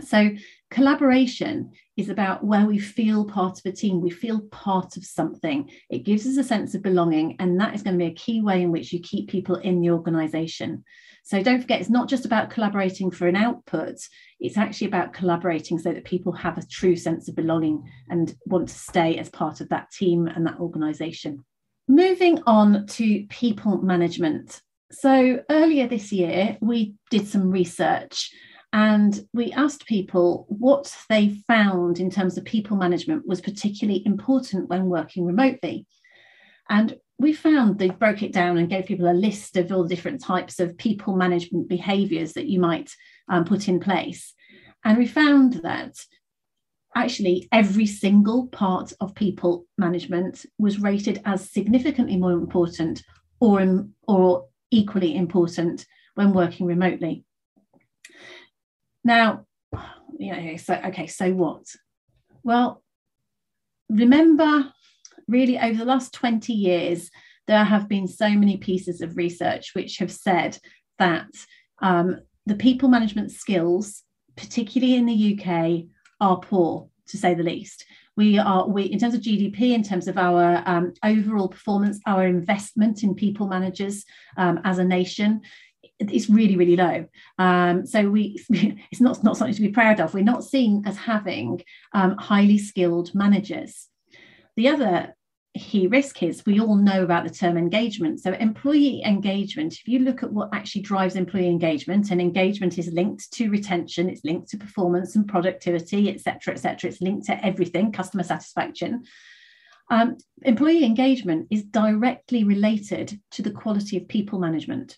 So, 0.00 0.30
collaboration 0.70 1.72
is 1.96 2.08
about 2.08 2.44
where 2.44 2.64
we 2.64 2.78
feel 2.78 3.24
part 3.24 3.58
of 3.58 3.66
a 3.66 3.74
team, 3.74 4.00
we 4.00 4.10
feel 4.10 4.42
part 4.42 4.96
of 4.96 5.04
something. 5.04 5.68
It 5.90 6.04
gives 6.04 6.26
us 6.26 6.36
a 6.36 6.44
sense 6.44 6.76
of 6.76 6.82
belonging, 6.82 7.34
and 7.40 7.58
that 7.60 7.74
is 7.74 7.82
going 7.82 7.98
to 7.98 8.04
be 8.04 8.10
a 8.10 8.14
key 8.14 8.40
way 8.40 8.62
in 8.62 8.70
which 8.70 8.92
you 8.92 9.00
keep 9.00 9.28
people 9.28 9.56
in 9.56 9.80
the 9.80 9.90
organization. 9.90 10.84
So, 11.24 11.42
don't 11.42 11.60
forget, 11.60 11.80
it's 11.80 11.90
not 11.90 12.08
just 12.08 12.24
about 12.24 12.50
collaborating 12.50 13.10
for 13.10 13.26
an 13.26 13.34
output, 13.34 13.96
it's 14.38 14.56
actually 14.56 14.86
about 14.86 15.12
collaborating 15.12 15.76
so 15.78 15.92
that 15.92 16.04
people 16.04 16.32
have 16.32 16.56
a 16.56 16.66
true 16.66 16.94
sense 16.94 17.28
of 17.28 17.34
belonging 17.34 17.82
and 18.08 18.32
want 18.46 18.68
to 18.68 18.74
stay 18.74 19.18
as 19.18 19.28
part 19.28 19.60
of 19.60 19.68
that 19.70 19.90
team 19.90 20.28
and 20.28 20.46
that 20.46 20.60
organization. 20.60 21.44
Moving 21.90 22.40
on 22.46 22.86
to 22.86 23.26
people 23.26 23.82
management. 23.82 24.62
so 24.92 25.42
earlier 25.50 25.88
this 25.88 26.12
year, 26.12 26.56
we 26.60 26.94
did 27.10 27.26
some 27.26 27.50
research 27.50 28.30
and 28.72 29.20
we 29.34 29.50
asked 29.50 29.86
people 29.86 30.46
what 30.48 30.96
they 31.08 31.30
found 31.48 31.98
in 31.98 32.08
terms 32.08 32.38
of 32.38 32.44
people 32.44 32.76
management 32.76 33.26
was 33.26 33.40
particularly 33.40 34.06
important 34.06 34.68
when 34.68 34.86
working 34.86 35.26
remotely. 35.26 35.84
And 36.68 36.96
we 37.18 37.32
found 37.32 37.80
they 37.80 37.90
broke 37.90 38.22
it 38.22 38.32
down 38.32 38.56
and 38.56 38.70
gave 38.70 38.86
people 38.86 39.10
a 39.10 39.22
list 39.26 39.56
of 39.56 39.72
all 39.72 39.82
the 39.82 39.88
different 39.88 40.22
types 40.22 40.60
of 40.60 40.78
people 40.78 41.16
management 41.16 41.68
behaviors 41.68 42.34
that 42.34 42.46
you 42.46 42.60
might 42.60 42.94
um, 43.28 43.44
put 43.44 43.66
in 43.66 43.80
place. 43.80 44.32
And 44.84 44.96
we 44.96 45.08
found 45.08 45.54
that 45.64 45.96
actually 46.94 47.48
every 47.52 47.86
single 47.86 48.48
part 48.48 48.92
of 49.00 49.14
people 49.14 49.66
management 49.78 50.44
was 50.58 50.80
rated 50.80 51.20
as 51.24 51.50
significantly 51.50 52.16
more 52.16 52.32
important 52.32 53.02
or, 53.38 53.86
or 54.06 54.46
equally 54.70 55.16
important 55.16 55.86
when 56.14 56.32
working 56.32 56.66
remotely. 56.66 57.24
Now, 59.04 59.46
know, 60.18 60.56
so 60.56 60.74
okay, 60.86 61.06
so 61.06 61.32
what? 61.32 61.64
Well, 62.42 62.82
remember, 63.88 64.72
really, 65.28 65.58
over 65.58 65.78
the 65.78 65.84
last 65.84 66.12
20 66.12 66.52
years, 66.52 67.10
there 67.46 67.64
have 67.64 67.88
been 67.88 68.06
so 68.06 68.28
many 68.30 68.56
pieces 68.56 69.00
of 69.00 69.16
research 69.16 69.70
which 69.74 69.98
have 69.98 70.12
said 70.12 70.58
that 70.98 71.28
um, 71.80 72.20
the 72.46 72.54
people 72.54 72.88
management 72.88 73.30
skills, 73.32 74.02
particularly 74.36 74.94
in 74.94 75.06
the 75.06 75.38
UK, 75.38 75.84
are 76.20 76.38
poor, 76.38 76.88
to 77.08 77.16
say 77.16 77.34
the 77.34 77.42
least. 77.42 77.84
We 78.16 78.38
are, 78.38 78.68
we 78.68 78.84
in 78.84 78.98
terms 78.98 79.14
of 79.14 79.22
GDP, 79.22 79.72
in 79.72 79.82
terms 79.82 80.08
of 80.08 80.18
our 80.18 80.62
um, 80.66 80.92
overall 81.04 81.48
performance, 81.48 82.00
our 82.06 82.26
investment 82.26 83.02
in 83.02 83.14
people 83.14 83.46
managers 83.46 84.04
um, 84.36 84.60
as 84.64 84.78
a 84.78 84.84
nation 84.84 85.42
it's 86.00 86.30
really 86.30 86.56
really 86.56 86.76
low. 86.76 87.06
Um, 87.38 87.86
so 87.86 88.08
we 88.08 88.42
it's 88.90 89.00
not 89.00 89.22
not 89.22 89.36
something 89.36 89.54
to 89.54 89.60
be 89.60 89.68
proud 89.68 90.00
of. 90.00 90.14
We're 90.14 90.24
not 90.24 90.44
seen 90.44 90.82
as 90.86 90.96
having 90.96 91.62
um, 91.92 92.16
highly 92.16 92.58
skilled 92.58 93.14
managers. 93.14 93.88
The 94.56 94.68
other 94.68 95.14
key 95.58 95.88
risk 95.88 96.22
is 96.22 96.46
we 96.46 96.60
all 96.60 96.76
know 96.76 97.02
about 97.02 97.24
the 97.24 97.34
term 97.34 97.56
engagement. 97.56 98.20
So 98.20 98.32
employee 98.32 99.02
engagement 99.04 99.74
if 99.74 99.88
you 99.88 99.98
look 99.98 100.22
at 100.22 100.32
what 100.32 100.50
actually 100.52 100.82
drives 100.82 101.16
employee 101.16 101.48
engagement 101.48 102.10
and 102.10 102.20
engagement 102.20 102.78
is 102.78 102.92
linked 102.92 103.32
to 103.32 103.50
retention 103.50 104.08
it's 104.08 104.24
linked 104.24 104.48
to 104.50 104.58
performance 104.58 105.16
and 105.16 105.26
productivity 105.26 106.08
etc 106.08 106.54
etc 106.54 106.90
it's 106.90 107.00
linked 107.00 107.26
to 107.26 107.44
everything 107.44 107.92
customer 107.92 108.22
satisfaction. 108.22 109.04
Um, 109.90 110.18
employee 110.42 110.84
engagement 110.84 111.48
is 111.50 111.64
directly 111.64 112.44
related 112.44 113.20
to 113.32 113.42
the 113.42 113.50
quality 113.50 113.96
of 113.96 114.06
people 114.06 114.38
management. 114.38 114.96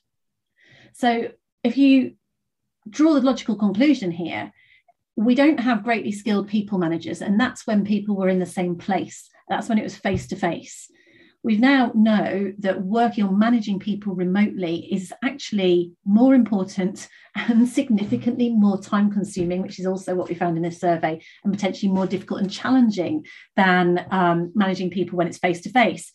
So 0.93 1.31
if 1.65 1.79
you 1.79 2.17
draw 2.89 3.15
the 3.15 3.23
logical 3.23 3.57
conclusion 3.57 4.11
here, 4.11 4.53
we 5.17 5.35
don't 5.35 5.61
have 5.61 5.85
greatly 5.85 6.13
skilled 6.13 6.49
people 6.49 6.79
managers, 6.79 7.23
and 7.23 7.41
that's 7.41 7.67
when 7.67 7.85
people 7.85 8.17
were 8.17 8.29
in 8.29 8.39
the 8.39 8.47
same 8.47 8.77
place. 8.77 9.31
That's 9.53 9.69
when 9.69 9.77
it 9.77 9.85
was 9.85 9.95
face 9.95 10.29
to 10.29 10.37
face. 10.37 10.91
We 11.43 11.59
now 11.59 11.93
know 11.95 12.55
that 12.61 12.81
working 12.81 13.25
on 13.25 13.39
managing 13.39 13.81
people 13.81 14.15
remotely 14.15 14.89
is 14.91 15.13
actually 15.23 15.93
more 16.07 16.35
important 16.35 17.07
and 17.35 17.69
significantly 17.81 18.49
more 18.49 18.81
time 18.81 19.11
consuming, 19.11 19.61
which 19.61 19.79
is 19.79 19.85
also 19.85 20.15
what 20.15 20.31
we 20.31 20.35
found 20.35 20.57
in 20.57 20.63
this 20.63 20.81
survey, 20.81 21.21
and 21.45 21.53
potentially 21.53 21.93
more 21.93 22.07
difficult 22.07 22.41
and 22.41 22.51
challenging 22.51 23.27
than 23.55 24.07
um, 24.11 24.53
managing 24.55 24.89
people 24.89 25.19
when 25.19 25.27
it's 25.27 25.37
face 25.37 25.61
to 25.61 25.71
face. 25.71 26.13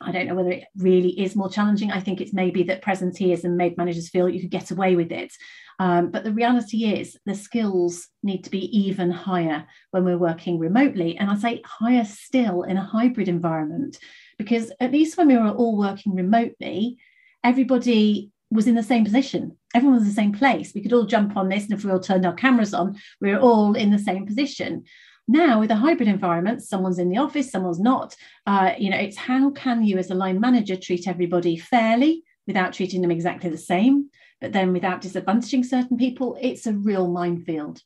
I 0.00 0.12
don't 0.12 0.26
know 0.26 0.34
whether 0.34 0.50
it 0.50 0.64
really 0.76 1.18
is 1.20 1.36
more 1.36 1.48
challenging. 1.48 1.90
I 1.90 2.00
think 2.00 2.20
it's 2.20 2.32
maybe 2.32 2.62
that 2.64 2.82
presenteeism 2.82 3.56
made 3.56 3.76
managers 3.76 4.10
feel 4.10 4.28
you 4.28 4.40
could 4.40 4.50
get 4.50 4.70
away 4.70 4.94
with 4.94 5.10
it. 5.10 5.32
Um, 5.78 6.10
but 6.10 6.24
the 6.24 6.32
reality 6.32 6.84
is 6.84 7.16
the 7.26 7.34
skills 7.34 8.08
need 8.22 8.44
to 8.44 8.50
be 8.50 8.64
even 8.78 9.10
higher 9.10 9.66
when 9.90 10.04
we're 10.04 10.18
working 10.18 10.58
remotely. 10.58 11.16
And 11.16 11.30
I 11.30 11.36
say 11.36 11.62
higher 11.64 12.04
still 12.04 12.62
in 12.62 12.76
a 12.76 12.84
hybrid 12.84 13.28
environment, 13.28 13.98
because 14.38 14.72
at 14.80 14.92
least 14.92 15.16
when 15.16 15.28
we 15.28 15.36
were 15.36 15.50
all 15.50 15.76
working 15.76 16.14
remotely, 16.14 16.98
everybody 17.44 18.30
was 18.50 18.66
in 18.66 18.74
the 18.74 18.82
same 18.82 19.04
position. 19.04 19.56
Everyone 19.74 19.96
was 19.98 20.04
in 20.04 20.08
the 20.08 20.14
same 20.14 20.32
place. 20.32 20.72
We 20.74 20.80
could 20.80 20.92
all 20.92 21.04
jump 21.04 21.36
on 21.36 21.48
this, 21.48 21.64
and 21.64 21.72
if 21.72 21.84
we 21.84 21.90
all 21.90 22.00
turned 22.00 22.24
our 22.24 22.34
cameras 22.34 22.72
on, 22.72 22.96
we 23.20 23.30
were 23.30 23.40
all 23.40 23.74
in 23.74 23.90
the 23.90 23.98
same 23.98 24.24
position. 24.24 24.84
Now, 25.28 25.58
with 25.58 25.70
a 25.70 25.76
hybrid 25.76 26.08
environment, 26.08 26.62
someone's 26.62 27.00
in 27.00 27.08
the 27.08 27.18
office, 27.18 27.50
someone's 27.50 27.80
not. 27.80 28.14
Uh, 28.46 28.72
you 28.78 28.90
know, 28.90 28.96
it's 28.96 29.16
how 29.16 29.50
can 29.50 29.84
you, 29.84 29.98
as 29.98 30.10
a 30.10 30.14
line 30.14 30.40
manager, 30.40 30.76
treat 30.76 31.08
everybody 31.08 31.56
fairly 31.56 32.22
without 32.46 32.72
treating 32.72 33.02
them 33.02 33.10
exactly 33.10 33.50
the 33.50 33.58
same, 33.58 34.08
but 34.40 34.52
then 34.52 34.72
without 34.72 35.02
disadvantaging 35.02 35.64
certain 35.64 35.96
people? 35.96 36.38
It's 36.40 36.66
a 36.66 36.72
real 36.72 37.08
minefield. 37.08 37.82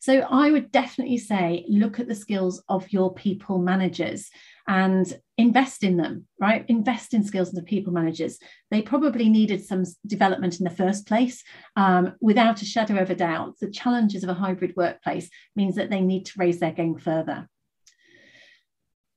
So 0.00 0.20
I 0.20 0.50
would 0.50 0.72
definitely 0.72 1.18
say 1.18 1.64
look 1.68 2.00
at 2.00 2.08
the 2.08 2.14
skills 2.14 2.62
of 2.68 2.90
your 2.90 3.14
people 3.14 3.58
managers 3.58 4.30
and 4.70 5.20
invest 5.36 5.82
in 5.82 5.96
them, 5.96 6.26
right? 6.38 6.64
Invest 6.68 7.12
in 7.12 7.24
skills 7.24 7.48
of 7.48 7.56
the 7.56 7.62
people 7.62 7.92
managers. 7.92 8.38
They 8.70 8.82
probably 8.82 9.28
needed 9.28 9.64
some 9.64 9.82
development 10.06 10.60
in 10.60 10.64
the 10.64 10.70
first 10.70 11.08
place. 11.08 11.42
Um, 11.74 12.14
without 12.20 12.62
a 12.62 12.64
shadow 12.64 12.98
of 12.98 13.10
a 13.10 13.16
doubt, 13.16 13.56
the 13.60 13.68
challenges 13.68 14.22
of 14.22 14.30
a 14.30 14.34
hybrid 14.34 14.74
workplace 14.76 15.28
means 15.56 15.74
that 15.74 15.90
they 15.90 16.00
need 16.00 16.26
to 16.26 16.38
raise 16.38 16.60
their 16.60 16.70
game 16.70 16.96
further. 16.96 17.48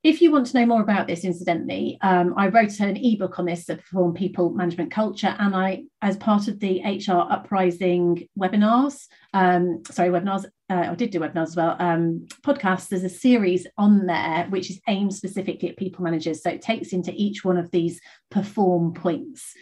If 0.01 0.23
you 0.23 0.31
want 0.31 0.47
to 0.47 0.59
know 0.59 0.65
more 0.65 0.81
about 0.81 1.05
this, 1.07 1.23
incidentally, 1.23 1.99
um, 2.01 2.33
I 2.35 2.47
wrote 2.47 2.79
an 2.79 2.97
ebook 2.97 3.37
on 3.37 3.45
this, 3.45 3.65
Perform 3.65 4.15
People 4.15 4.49
Management 4.49 4.91
Culture, 4.91 5.35
and 5.37 5.55
I, 5.55 5.83
as 6.01 6.17
part 6.17 6.47
of 6.47 6.59
the 6.59 6.81
HR 6.83 7.31
Uprising 7.31 8.27
webinars, 8.37 9.05
um, 9.33 9.83
sorry, 9.89 10.09
webinars, 10.09 10.45
uh, 10.69 10.87
I 10.91 10.95
did 10.95 11.11
do 11.11 11.19
webinars 11.19 11.47
as 11.47 11.55
well, 11.55 11.75
um, 11.79 12.25
podcasts, 12.41 12.87
there's 12.87 13.03
a 13.03 13.09
series 13.09 13.67
on 13.77 14.05
there 14.05 14.47
which 14.49 14.69
is 14.69 14.79
aimed 14.87 15.13
specifically 15.13 15.69
at 15.69 15.77
people 15.77 16.03
managers. 16.03 16.41
So 16.41 16.49
it 16.49 16.61
takes 16.61 16.93
into 16.93 17.13
each 17.15 17.43
one 17.43 17.57
of 17.57 17.69
these 17.71 17.99
perform 18.31 18.93
points. 18.93 19.53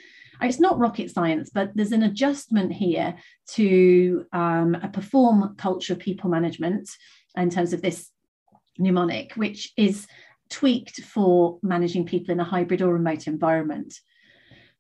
It's 0.42 0.60
not 0.60 0.80
rocket 0.80 1.12
science, 1.12 1.52
but 1.54 1.72
there's 1.76 1.92
an 1.92 2.04
adjustment 2.04 2.72
here 2.74 3.16
to 3.50 4.26
um, 4.32 4.76
a 4.76 4.90
perform 4.90 5.56
culture 5.56 5.94
of 5.94 6.00
people 6.00 6.30
management 6.30 6.90
in 7.36 7.50
terms 7.50 7.74
of 7.74 7.82
this 7.82 8.10
mnemonic, 8.78 9.34
which 9.34 9.72
is 9.78 10.08
tweaked 10.50 11.02
for 11.02 11.60
managing 11.62 12.06
people 12.06 12.32
in 12.32 12.40
a 12.40 12.44
hybrid 12.44 12.82
or 12.82 12.94
remote 12.94 13.28
environment. 13.28 13.94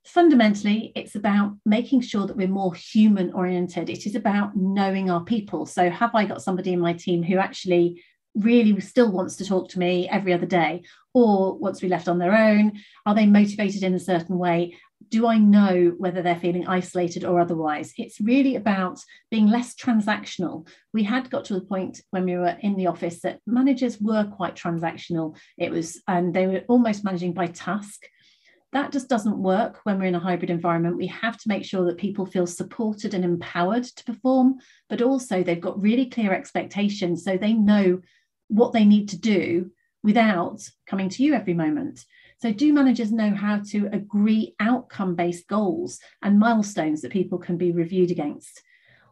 Fundamentally, 0.05 0.91
it's 0.95 1.15
about 1.15 1.55
making 1.65 2.01
sure 2.01 2.25
that 2.25 2.35
we're 2.35 2.47
more 2.47 2.73
human 2.73 3.31
oriented. 3.33 3.89
It 3.89 4.05
is 4.05 4.15
about 4.15 4.55
knowing 4.55 5.11
our 5.11 5.23
people. 5.23 5.65
So, 5.65 5.89
have 5.89 6.15
I 6.15 6.25
got 6.25 6.41
somebody 6.41 6.73
in 6.73 6.79
my 6.79 6.93
team 6.93 7.21
who 7.23 7.37
actually 7.37 8.03
really 8.33 8.79
still 8.79 9.11
wants 9.11 9.35
to 9.35 9.45
talk 9.45 9.69
to 9.69 9.79
me 9.79 10.07
every 10.09 10.33
other 10.33 10.45
day 10.45 10.83
or 11.13 11.59
to 11.71 11.81
be 11.81 11.87
left 11.87 12.07
on 12.07 12.17
their 12.17 12.35
own? 12.35 12.73
Are 13.05 13.13
they 13.13 13.25
motivated 13.25 13.83
in 13.83 13.93
a 13.93 13.99
certain 13.99 14.37
way? 14.37 14.75
do 15.09 15.27
I 15.27 15.37
know 15.37 15.93
whether 15.97 16.21
they're 16.21 16.35
feeling 16.35 16.67
isolated 16.67 17.25
or 17.25 17.39
otherwise? 17.39 17.93
It's 17.97 18.21
really 18.21 18.55
about 18.55 18.99
being 19.29 19.47
less 19.47 19.75
transactional. 19.75 20.67
We 20.93 21.03
had 21.03 21.29
got 21.29 21.45
to 21.45 21.53
the 21.53 21.61
point 21.61 22.01
when 22.11 22.25
we 22.25 22.37
were 22.37 22.57
in 22.61 22.75
the 22.75 22.87
office 22.87 23.21
that 23.21 23.39
managers 23.45 23.99
were 23.99 24.23
quite 24.23 24.55
transactional. 24.55 25.37
It 25.57 25.71
was, 25.71 26.01
and 26.07 26.33
they 26.33 26.47
were 26.47 26.63
almost 26.67 27.03
managing 27.03 27.33
by 27.33 27.47
task. 27.47 28.03
That 28.73 28.91
just 28.91 29.09
doesn't 29.09 29.37
work 29.37 29.81
when 29.83 29.99
we're 29.99 30.05
in 30.05 30.15
a 30.15 30.19
hybrid 30.19 30.49
environment. 30.49 30.97
We 30.97 31.07
have 31.07 31.37
to 31.39 31.49
make 31.49 31.65
sure 31.65 31.85
that 31.85 31.97
people 31.97 32.25
feel 32.25 32.47
supported 32.47 33.13
and 33.13 33.25
empowered 33.25 33.83
to 33.83 34.03
perform, 34.05 34.59
but 34.89 35.01
also 35.01 35.43
they've 35.43 35.59
got 35.59 35.81
really 35.81 36.05
clear 36.05 36.33
expectations 36.33 37.23
so 37.23 37.35
they 37.35 37.53
know 37.53 38.01
what 38.47 38.71
they 38.71 38.85
need 38.85 39.09
to 39.09 39.19
do 39.19 39.71
without 40.03 40.61
coming 40.87 41.09
to 41.09 41.23
you 41.23 41.33
every 41.33 41.53
moment. 41.53 42.05
So, 42.41 42.51
do 42.51 42.73
managers 42.73 43.11
know 43.11 43.35
how 43.35 43.61
to 43.69 43.87
agree 43.91 44.55
outcome 44.59 45.15
based 45.15 45.47
goals 45.47 45.99
and 46.21 46.39
milestones 46.39 47.01
that 47.01 47.11
people 47.11 47.37
can 47.37 47.57
be 47.57 47.71
reviewed 47.71 48.09
against? 48.09 48.63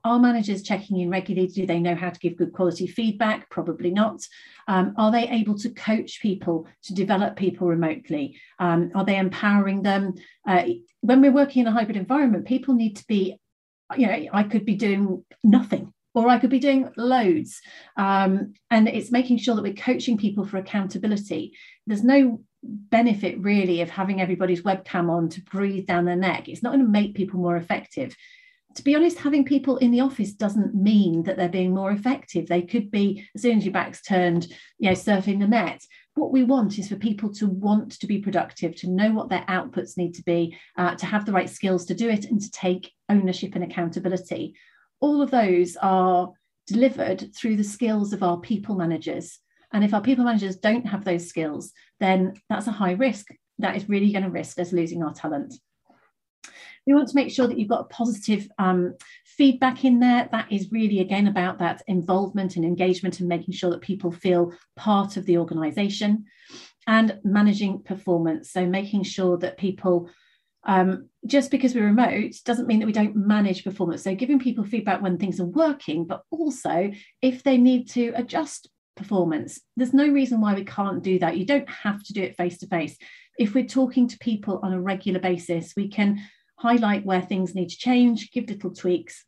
Are 0.03 0.19
managers 0.19 0.63
checking 0.63 0.99
in 0.99 1.09
regularly? 1.09 1.47
Do 1.47 1.65
they 1.65 1.79
know 1.79 1.95
how 1.95 2.09
to 2.09 2.19
give 2.19 2.37
good 2.37 2.53
quality 2.53 2.87
feedback? 2.87 3.49
Probably 3.49 3.91
not. 3.91 4.21
Um, 4.67 4.93
are 4.97 5.11
they 5.11 5.27
able 5.29 5.57
to 5.59 5.69
coach 5.69 6.21
people 6.21 6.67
to 6.83 6.93
develop 6.93 7.35
people 7.35 7.67
remotely? 7.67 8.39
Um, 8.59 8.91
are 8.95 9.05
they 9.05 9.17
empowering 9.17 9.81
them? 9.81 10.15
Uh, 10.47 10.63
when 11.01 11.21
we're 11.21 11.31
working 11.31 11.61
in 11.61 11.67
a 11.67 11.71
hybrid 11.71 11.97
environment, 11.97 12.45
people 12.45 12.73
need 12.75 12.95
to 12.97 13.07
be, 13.07 13.39
you 13.97 14.07
know, 14.07 14.25
I 14.33 14.43
could 14.43 14.65
be 14.65 14.75
doing 14.75 15.25
nothing 15.43 15.93
or 16.13 16.27
I 16.27 16.39
could 16.39 16.49
be 16.49 16.59
doing 16.59 16.91
loads. 16.97 17.61
Um, 17.97 18.53
and 18.69 18.87
it's 18.87 19.11
making 19.11 19.37
sure 19.37 19.55
that 19.55 19.63
we're 19.63 19.73
coaching 19.73 20.17
people 20.17 20.45
for 20.45 20.57
accountability. 20.57 21.53
There's 21.87 22.03
no 22.03 22.41
benefit 22.63 23.39
really 23.39 23.81
of 23.81 23.89
having 23.89 24.19
everybody's 24.21 24.63
webcam 24.63 25.09
on 25.09 25.29
to 25.29 25.41
breathe 25.41 25.87
down 25.87 26.05
their 26.05 26.15
neck. 26.15 26.49
It's 26.49 26.63
not 26.63 26.73
going 26.73 26.83
to 26.83 26.91
make 26.91 27.15
people 27.15 27.39
more 27.39 27.57
effective. 27.57 28.15
To 28.75 28.83
be 28.83 28.95
honest, 28.95 29.17
having 29.17 29.45
people 29.45 29.77
in 29.77 29.91
the 29.91 30.01
office 30.01 30.31
doesn't 30.31 30.75
mean 30.75 31.23
that 31.23 31.37
they're 31.37 31.49
being 31.49 31.73
more 31.73 31.91
effective. 31.91 32.47
They 32.47 32.61
could 32.61 32.91
be, 32.91 33.27
as 33.35 33.41
soon 33.41 33.57
as 33.57 33.65
your 33.65 33.73
back's 33.73 34.01
turned, 34.01 34.47
you 34.77 34.89
know, 34.89 34.95
surfing 34.95 35.39
the 35.39 35.47
net. 35.47 35.81
what 36.15 36.31
we 36.31 36.43
want 36.43 36.77
is 36.77 36.89
for 36.89 36.95
people 36.97 37.33
to 37.33 37.47
want 37.47 37.93
to 37.93 38.07
be 38.07 38.19
productive, 38.19 38.75
to 38.75 38.89
know 38.89 39.11
what 39.11 39.29
their 39.29 39.45
outputs 39.47 39.97
need 39.97 40.13
to 40.15 40.23
be, 40.23 40.57
uh, 40.77 40.95
to 40.95 41.05
have 41.05 41.25
the 41.25 41.31
right 41.31 41.49
skills 41.49 41.85
to 41.85 41.95
do 41.95 42.09
it, 42.09 42.25
and 42.25 42.41
to 42.41 42.51
take 42.51 42.91
ownership 43.09 43.55
and 43.55 43.63
accountability. 43.63 44.53
All 44.99 45.21
of 45.21 45.31
those 45.31 45.77
are 45.77 46.29
delivered 46.67 47.33
through 47.35 47.55
the 47.55 47.63
skills 47.63 48.13
of 48.13 48.21
our 48.21 48.39
people 48.39 48.75
managers. 48.75 49.39
And 49.71 49.83
if 49.83 49.93
our 49.93 50.01
people 50.01 50.25
managers 50.25 50.57
don't 50.57 50.85
have 50.85 51.05
those 51.05 51.27
skills, 51.27 51.71
then 51.99 52.33
that's 52.49 52.67
a 52.67 52.71
high 52.71 52.93
risk. 52.93 53.27
That 53.59 53.75
is 53.75 53.89
really 53.89 54.11
going 54.11 54.23
to 54.23 54.29
risk 54.29 54.59
us 54.59 54.71
losing 54.71 55.03
our 55.03 55.13
talent. 55.13 55.53
We 56.85 56.93
want 56.93 57.09
to 57.09 57.15
make 57.15 57.31
sure 57.31 57.47
that 57.47 57.57
you've 57.59 57.69
got 57.69 57.81
a 57.81 57.93
positive 57.93 58.47
um, 58.57 58.95
feedback 59.25 59.85
in 59.85 59.99
there. 59.99 60.27
That 60.31 60.51
is 60.51 60.71
really, 60.71 60.99
again, 60.99 61.27
about 61.27 61.59
that 61.59 61.81
involvement 61.87 62.55
and 62.55 62.65
engagement 62.65 63.19
and 63.19 63.29
making 63.29 63.53
sure 63.53 63.69
that 63.71 63.81
people 63.81 64.11
feel 64.11 64.53
part 64.75 65.17
of 65.17 65.25
the 65.25 65.37
organisation 65.37 66.25
and 66.87 67.19
managing 67.23 67.83
performance. 67.83 68.51
So, 68.51 68.65
making 68.65 69.03
sure 69.03 69.37
that 69.37 69.57
people 69.57 70.09
um, 70.63 71.07
just 71.25 71.51
because 71.51 71.73
we're 71.73 71.85
remote 71.85 72.33
doesn't 72.43 72.67
mean 72.67 72.79
that 72.79 72.85
we 72.85 72.91
don't 72.91 73.15
manage 73.15 73.63
performance. 73.63 74.03
So, 74.03 74.15
giving 74.15 74.39
people 74.39 74.63
feedback 74.63 75.01
when 75.01 75.17
things 75.17 75.39
are 75.39 75.45
working, 75.45 76.05
but 76.05 76.23
also 76.31 76.91
if 77.21 77.43
they 77.43 77.57
need 77.57 77.89
to 77.91 78.11
adjust 78.15 78.69
performance, 78.95 79.61
there's 79.77 79.93
no 79.93 80.07
reason 80.07 80.41
why 80.41 80.53
we 80.53 80.65
can't 80.65 81.03
do 81.03 81.19
that. 81.19 81.37
You 81.37 81.45
don't 81.45 81.69
have 81.69 82.03
to 82.03 82.13
do 82.13 82.23
it 82.23 82.35
face 82.35 82.57
to 82.59 82.67
face. 82.67 82.97
If 83.39 83.55
we're 83.55 83.65
talking 83.65 84.07
to 84.09 84.17
people 84.19 84.59
on 84.61 84.73
a 84.73 84.81
regular 84.81 85.19
basis, 85.19 85.73
we 85.75 85.87
can 85.87 86.19
highlight 86.57 87.05
where 87.05 87.21
things 87.21 87.55
need 87.55 87.69
to 87.69 87.77
change, 87.77 88.31
give 88.31 88.49
little 88.49 88.71
tweaks, 88.71 89.25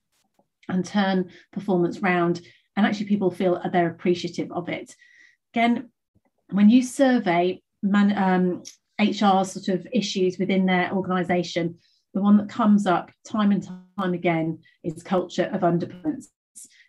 and 0.67 0.85
turn 0.85 1.31
performance 1.51 1.99
round. 1.99 2.41
And 2.75 2.85
actually, 2.85 3.07
people 3.07 3.31
feel 3.31 3.59
they're 3.71 3.89
appreciative 3.89 4.51
of 4.51 4.69
it. 4.69 4.93
Again, 5.53 5.89
when 6.51 6.69
you 6.69 6.83
survey 6.83 7.61
man, 7.81 8.15
um, 8.17 8.63
HR 8.99 9.43
sort 9.43 9.69
of 9.69 9.87
issues 9.91 10.37
within 10.37 10.65
their 10.65 10.91
organisation, 10.91 11.77
the 12.13 12.21
one 12.21 12.37
that 12.37 12.49
comes 12.49 12.85
up 12.85 13.11
time 13.25 13.51
and 13.51 13.63
time 13.97 14.13
again 14.13 14.59
is 14.83 15.01
culture 15.01 15.49
of 15.53 15.61
underperformance. 15.61 16.25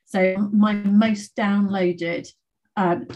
So 0.04 0.36
my 0.52 0.74
most 0.74 1.36
downloaded 1.36 2.28
um, 2.76 3.06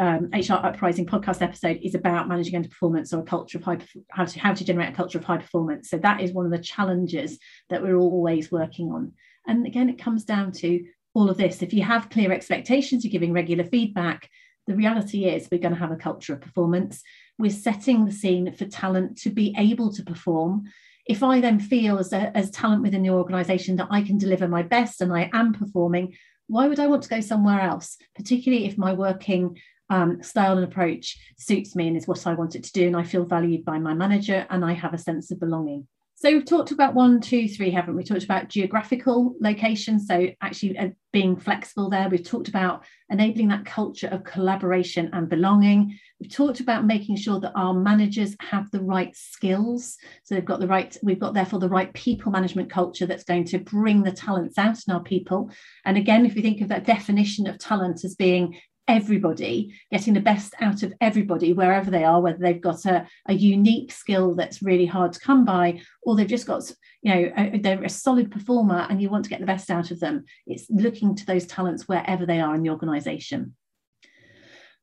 um, 0.00 0.30
HR 0.32 0.54
Uprising 0.54 1.06
podcast 1.06 1.42
episode 1.42 1.78
is 1.82 1.94
about 1.94 2.28
managing 2.28 2.60
underperformance 2.60 3.12
or 3.12 3.20
a 3.20 3.24
culture 3.24 3.58
of 3.58 3.64
high 3.64 3.78
how 4.10 4.24
to 4.24 4.40
how 4.40 4.52
to 4.52 4.64
generate 4.64 4.88
a 4.88 4.96
culture 4.96 5.18
of 5.18 5.24
high 5.24 5.38
performance. 5.38 5.90
So 5.90 5.98
that 5.98 6.20
is 6.20 6.32
one 6.32 6.44
of 6.44 6.50
the 6.50 6.58
challenges 6.58 7.38
that 7.68 7.82
we're 7.82 7.96
always 7.96 8.50
working 8.50 8.90
on. 8.90 9.12
And 9.46 9.66
again, 9.66 9.88
it 9.88 10.02
comes 10.02 10.24
down 10.24 10.52
to 10.52 10.84
all 11.14 11.30
of 11.30 11.36
this. 11.36 11.62
If 11.62 11.72
you 11.72 11.82
have 11.82 12.10
clear 12.10 12.32
expectations, 12.32 13.04
you're 13.04 13.12
giving 13.12 13.32
regular 13.32 13.64
feedback. 13.64 14.28
The 14.66 14.76
reality 14.76 15.24
is 15.24 15.48
we're 15.50 15.58
going 15.58 15.74
to 15.74 15.80
have 15.80 15.92
a 15.92 15.96
culture 15.96 16.34
of 16.34 16.40
performance. 16.40 17.02
We're 17.38 17.50
setting 17.50 18.04
the 18.04 18.12
scene 18.12 18.52
for 18.54 18.66
talent 18.66 19.18
to 19.18 19.30
be 19.30 19.54
able 19.56 19.92
to 19.92 20.02
perform. 20.02 20.64
If 21.06 21.22
I 21.22 21.40
then 21.40 21.58
feel 21.58 21.98
as, 21.98 22.12
a, 22.12 22.36
as 22.36 22.50
talent 22.50 22.82
within 22.82 23.02
the 23.02 23.10
organization 23.10 23.76
that 23.76 23.88
I 23.90 24.02
can 24.02 24.18
deliver 24.18 24.46
my 24.46 24.62
best 24.62 25.00
and 25.00 25.12
I 25.12 25.30
am 25.32 25.52
performing, 25.52 26.14
why 26.50 26.66
would 26.66 26.80
I 26.80 26.88
want 26.88 27.04
to 27.04 27.08
go 27.08 27.20
somewhere 27.20 27.60
else, 27.60 27.96
particularly 28.16 28.66
if 28.66 28.76
my 28.76 28.92
working 28.92 29.56
um, 29.88 30.22
style 30.22 30.56
and 30.56 30.64
approach 30.64 31.16
suits 31.38 31.76
me 31.76 31.88
and 31.88 31.96
is 31.96 32.08
what 32.08 32.26
I 32.26 32.34
want 32.34 32.56
it 32.56 32.64
to 32.64 32.72
do, 32.72 32.86
and 32.86 32.96
I 32.96 33.04
feel 33.04 33.24
valued 33.24 33.64
by 33.64 33.78
my 33.78 33.94
manager 33.94 34.46
and 34.50 34.64
I 34.64 34.72
have 34.72 34.92
a 34.92 34.98
sense 34.98 35.30
of 35.30 35.38
belonging. 35.38 35.86
So 36.20 36.30
we've 36.30 36.44
talked 36.44 36.70
about 36.70 36.92
one, 36.92 37.22
two, 37.22 37.48
three, 37.48 37.70
haven't 37.70 37.96
we? 37.96 38.04
Talked 38.04 38.24
about 38.24 38.50
geographical 38.50 39.34
location, 39.40 39.98
so 39.98 40.28
actually 40.42 40.76
uh, 40.76 40.88
being 41.14 41.34
flexible 41.34 41.88
there. 41.88 42.10
We've 42.10 42.22
talked 42.22 42.48
about 42.48 42.84
enabling 43.08 43.48
that 43.48 43.64
culture 43.64 44.08
of 44.08 44.22
collaboration 44.24 45.08
and 45.14 45.30
belonging. 45.30 45.98
We've 46.20 46.30
talked 46.30 46.60
about 46.60 46.84
making 46.84 47.16
sure 47.16 47.40
that 47.40 47.54
our 47.54 47.72
managers 47.72 48.36
have 48.40 48.70
the 48.70 48.82
right 48.82 49.16
skills. 49.16 49.96
So 50.24 50.34
they've 50.34 50.44
got 50.44 50.60
the 50.60 50.68
right, 50.68 50.94
we've 51.02 51.18
got 51.18 51.32
therefore 51.32 51.58
the 51.58 51.70
right 51.70 51.90
people 51.94 52.30
management 52.30 52.68
culture 52.68 53.06
that's 53.06 53.24
going 53.24 53.46
to 53.46 53.58
bring 53.58 54.02
the 54.02 54.12
talents 54.12 54.58
out 54.58 54.76
in 54.86 54.92
our 54.92 55.02
people. 55.02 55.50
And 55.86 55.96
again, 55.96 56.26
if 56.26 56.34
we 56.34 56.42
think 56.42 56.60
of 56.60 56.68
that 56.68 56.84
definition 56.84 57.46
of 57.46 57.56
talent 57.56 58.04
as 58.04 58.14
being 58.14 58.58
everybody, 58.88 59.74
getting 59.90 60.14
the 60.14 60.20
best 60.20 60.54
out 60.60 60.82
of 60.82 60.92
everybody 61.00 61.52
wherever 61.52 61.90
they 61.90 62.04
are, 62.04 62.20
whether 62.20 62.38
they've 62.38 62.60
got 62.60 62.84
a, 62.86 63.06
a 63.26 63.34
unique 63.34 63.92
skill 63.92 64.34
that's 64.34 64.62
really 64.62 64.86
hard 64.86 65.12
to 65.12 65.20
come 65.20 65.44
by, 65.44 65.80
or 66.02 66.16
they've 66.16 66.26
just 66.26 66.46
got, 66.46 66.70
you 67.02 67.14
know, 67.14 67.32
a, 67.36 67.58
they're 67.58 67.84
a 67.84 67.88
solid 67.88 68.30
performer 68.30 68.86
and 68.90 69.00
you 69.00 69.08
want 69.08 69.24
to 69.24 69.30
get 69.30 69.40
the 69.40 69.46
best 69.46 69.70
out 69.70 69.90
of 69.90 70.00
them. 70.00 70.24
It's 70.46 70.66
looking 70.70 71.14
to 71.16 71.26
those 71.26 71.46
talents 71.46 71.86
wherever 71.86 72.26
they 72.26 72.40
are 72.40 72.54
in 72.54 72.62
the 72.62 72.70
organization. 72.70 73.54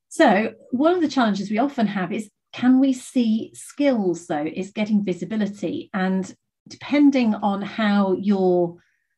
So, 0.10 0.54
one 0.72 0.96
of 0.96 1.02
the 1.02 1.10
challenges 1.10 1.52
we 1.52 1.58
often 1.58 1.88
have 1.88 2.14
is 2.14 2.30
can 2.54 2.80
we 2.80 2.94
see 2.94 3.52
skills 3.54 4.28
though, 4.28 4.46
is 4.46 4.72
getting 4.72 5.04
visibility. 5.04 5.90
And 5.94 6.34
depending 6.68 7.36
on 7.36 7.62
how 7.62 8.14
your 8.14 8.78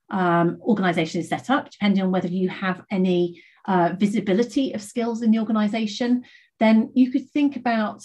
um, 0.09 0.57
organization 0.61 1.21
is 1.21 1.29
set 1.29 1.49
up, 1.49 1.69
depending 1.69 2.03
on 2.03 2.11
whether 2.11 2.27
you 2.27 2.49
have 2.49 2.81
any 2.91 3.41
uh, 3.67 3.93
visibility 3.97 4.73
of 4.73 4.81
skills 4.81 5.21
in 5.21 5.31
the 5.31 5.39
organization, 5.39 6.23
then 6.59 6.91
you 6.93 7.11
could 7.11 7.29
think 7.29 7.55
about 7.55 8.03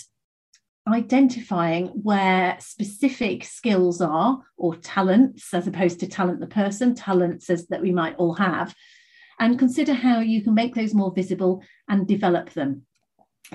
identifying 0.87 1.87
where 1.89 2.57
specific 2.61 3.43
skills 3.45 4.01
are 4.01 4.43
or 4.57 4.77
talents 4.77 5.55
as 5.55 5.67
opposed 5.67 5.99
to 6.01 6.07
talent 6.07 6.41
the 6.41 6.47
person 6.47 6.95
talents 6.95 7.49
as 7.49 7.67
that 7.69 7.81
we 7.81 7.91
might 7.91 8.15
all 8.17 8.35
have 8.35 8.75
and 9.41 9.59
consider 9.59 9.95
how 9.95 10.21
you 10.21 10.43
can 10.43 10.55
make 10.55 10.75
those 10.75 10.95
more 10.95 11.13
visible 11.13 11.63
and 11.89 12.07
develop 12.07 12.51
them. 12.51 12.83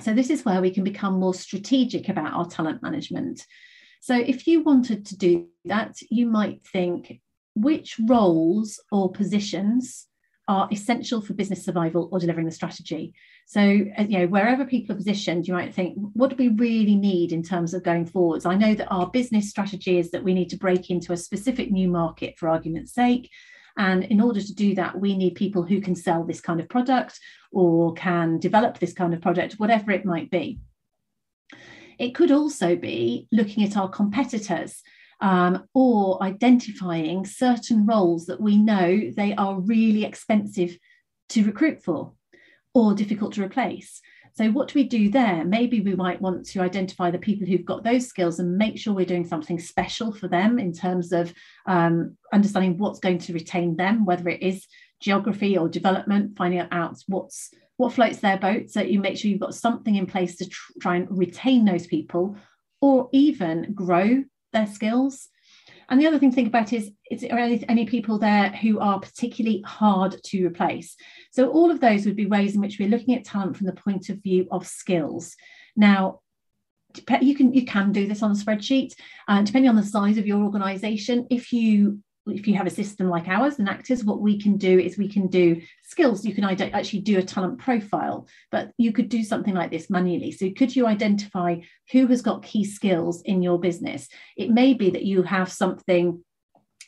So 0.00 0.12
this 0.12 0.28
is 0.28 0.44
where 0.44 0.60
we 0.60 0.70
can 0.70 0.84
become 0.84 1.14
more 1.14 1.34
strategic 1.34 2.08
about 2.08 2.32
our 2.32 2.46
talent 2.46 2.82
management. 2.82 3.46
So 4.00 4.14
if 4.14 4.46
you 4.46 4.62
wanted 4.62 5.06
to 5.06 5.16
do 5.16 5.48
that 5.66 5.96
you 6.10 6.26
might 6.26 6.66
think 6.66 7.20
which 7.54 7.96
roles 8.08 8.80
or 8.90 9.12
positions 9.12 10.06
are 10.50 10.68
essential 10.72 11.22
for 11.22 11.32
business 11.32 11.64
survival 11.64 12.08
or 12.10 12.18
delivering 12.18 12.44
the 12.44 12.50
strategy. 12.50 13.14
So, 13.46 13.60
uh, 13.60 14.02
you 14.02 14.18
know, 14.18 14.26
wherever 14.26 14.64
people 14.64 14.92
are 14.92 14.98
positioned, 14.98 15.46
you 15.46 15.54
might 15.54 15.72
think, 15.72 15.96
what 16.12 16.30
do 16.30 16.36
we 16.36 16.48
really 16.48 16.96
need 16.96 17.30
in 17.30 17.44
terms 17.44 17.72
of 17.72 17.84
going 17.84 18.04
forwards? 18.04 18.44
I 18.44 18.56
know 18.56 18.74
that 18.74 18.90
our 18.90 19.08
business 19.08 19.48
strategy 19.48 20.00
is 20.00 20.10
that 20.10 20.24
we 20.24 20.34
need 20.34 20.50
to 20.50 20.56
break 20.56 20.90
into 20.90 21.12
a 21.12 21.16
specific 21.16 21.70
new 21.70 21.88
market 21.88 22.36
for 22.36 22.48
argument's 22.48 22.92
sake. 22.92 23.30
And 23.78 24.02
in 24.02 24.20
order 24.20 24.40
to 24.40 24.54
do 24.54 24.74
that, 24.74 24.98
we 24.98 25.16
need 25.16 25.36
people 25.36 25.62
who 25.62 25.80
can 25.80 25.94
sell 25.94 26.24
this 26.24 26.40
kind 26.40 26.58
of 26.58 26.68
product 26.68 27.20
or 27.52 27.94
can 27.94 28.40
develop 28.40 28.80
this 28.80 28.92
kind 28.92 29.14
of 29.14 29.20
product, 29.20 29.54
whatever 29.60 29.92
it 29.92 30.04
might 30.04 30.32
be. 30.32 30.58
It 32.00 32.16
could 32.16 32.32
also 32.32 32.74
be 32.74 33.28
looking 33.30 33.62
at 33.62 33.76
our 33.76 33.88
competitors 33.88 34.82
um, 35.20 35.64
or 35.74 36.22
identifying 36.22 37.24
certain 37.26 37.86
roles 37.86 38.26
that 38.26 38.40
we 38.40 38.56
know 38.56 39.10
they 39.16 39.34
are 39.34 39.60
really 39.60 40.04
expensive 40.04 40.76
to 41.30 41.44
recruit 41.44 41.82
for 41.82 42.12
or 42.74 42.94
difficult 42.94 43.34
to 43.34 43.42
replace. 43.42 44.00
So, 44.32 44.48
what 44.50 44.68
do 44.68 44.78
we 44.78 44.84
do 44.84 45.10
there? 45.10 45.44
Maybe 45.44 45.80
we 45.80 45.94
might 45.94 46.20
want 46.20 46.46
to 46.46 46.60
identify 46.60 47.10
the 47.10 47.18
people 47.18 47.46
who've 47.46 47.64
got 47.64 47.82
those 47.82 48.06
skills 48.06 48.38
and 48.38 48.56
make 48.56 48.78
sure 48.78 48.94
we're 48.94 49.04
doing 49.04 49.26
something 49.26 49.58
special 49.58 50.12
for 50.12 50.28
them 50.28 50.58
in 50.58 50.72
terms 50.72 51.12
of 51.12 51.34
um, 51.66 52.16
understanding 52.32 52.78
what's 52.78 53.00
going 53.00 53.18
to 53.18 53.32
retain 53.32 53.76
them, 53.76 54.04
whether 54.04 54.28
it 54.28 54.42
is 54.42 54.66
geography 55.00 55.58
or 55.58 55.68
development, 55.68 56.36
finding 56.36 56.60
out 56.70 56.96
what's 57.08 57.50
what 57.76 57.92
floats 57.92 58.18
their 58.18 58.38
boat. 58.38 58.70
So 58.70 58.82
you 58.82 59.00
make 59.00 59.16
sure 59.16 59.30
you've 59.30 59.40
got 59.40 59.54
something 59.54 59.96
in 59.96 60.06
place 60.06 60.36
to 60.36 60.48
tr- 60.48 60.72
try 60.80 60.96
and 60.96 61.08
retain 61.10 61.64
those 61.64 61.86
people, 61.86 62.36
or 62.80 63.08
even 63.12 63.72
grow 63.74 64.22
their 64.52 64.66
skills. 64.66 65.28
And 65.88 66.00
the 66.00 66.06
other 66.06 66.18
thing 66.18 66.30
to 66.30 66.34
think 66.36 66.48
about 66.48 66.72
is, 66.72 66.90
is 67.10 67.22
there 67.22 67.36
any, 67.36 67.64
any 67.68 67.84
people 67.84 68.18
there 68.18 68.50
who 68.50 68.78
are 68.78 69.00
particularly 69.00 69.62
hard 69.66 70.16
to 70.26 70.46
replace? 70.46 70.96
So 71.32 71.50
all 71.50 71.70
of 71.70 71.80
those 71.80 72.06
would 72.06 72.16
be 72.16 72.26
ways 72.26 72.54
in 72.54 72.60
which 72.60 72.78
we're 72.78 72.88
looking 72.88 73.16
at 73.16 73.24
talent 73.24 73.56
from 73.56 73.66
the 73.66 73.72
point 73.72 74.08
of 74.08 74.22
view 74.22 74.46
of 74.52 74.66
skills. 74.66 75.34
Now, 75.76 76.20
you 77.20 77.34
can 77.34 77.52
you 77.52 77.64
can 77.64 77.92
do 77.92 78.06
this 78.06 78.22
on 78.22 78.32
a 78.32 78.34
spreadsheet, 78.34 78.94
uh, 79.28 79.42
depending 79.42 79.68
on 79.68 79.76
the 79.76 79.82
size 79.84 80.18
of 80.18 80.26
your 80.26 80.42
organisation. 80.42 81.26
If 81.30 81.52
you 81.52 82.00
if 82.26 82.46
you 82.46 82.54
have 82.54 82.66
a 82.66 82.70
system 82.70 83.08
like 83.08 83.28
ours 83.28 83.58
and 83.58 83.68
Actus 83.68 84.04
what 84.04 84.20
we 84.20 84.38
can 84.38 84.56
do 84.56 84.78
is 84.78 84.98
we 84.98 85.08
can 85.08 85.26
do 85.26 85.60
skills. 85.82 86.24
You 86.24 86.34
can 86.34 86.44
actually 86.44 87.00
do 87.00 87.18
a 87.18 87.22
talent 87.22 87.58
profile 87.58 88.28
but 88.50 88.72
you 88.76 88.92
could 88.92 89.08
do 89.08 89.22
something 89.24 89.54
like 89.54 89.70
this 89.70 89.90
manually. 89.90 90.32
So 90.32 90.50
could 90.50 90.74
you 90.74 90.86
identify 90.86 91.56
who 91.92 92.06
has 92.08 92.22
got 92.22 92.42
key 92.42 92.64
skills 92.64 93.22
in 93.22 93.42
your 93.42 93.58
business? 93.58 94.08
It 94.36 94.50
may 94.50 94.74
be 94.74 94.90
that 94.90 95.04
you 95.04 95.22
have 95.22 95.50
something 95.50 96.22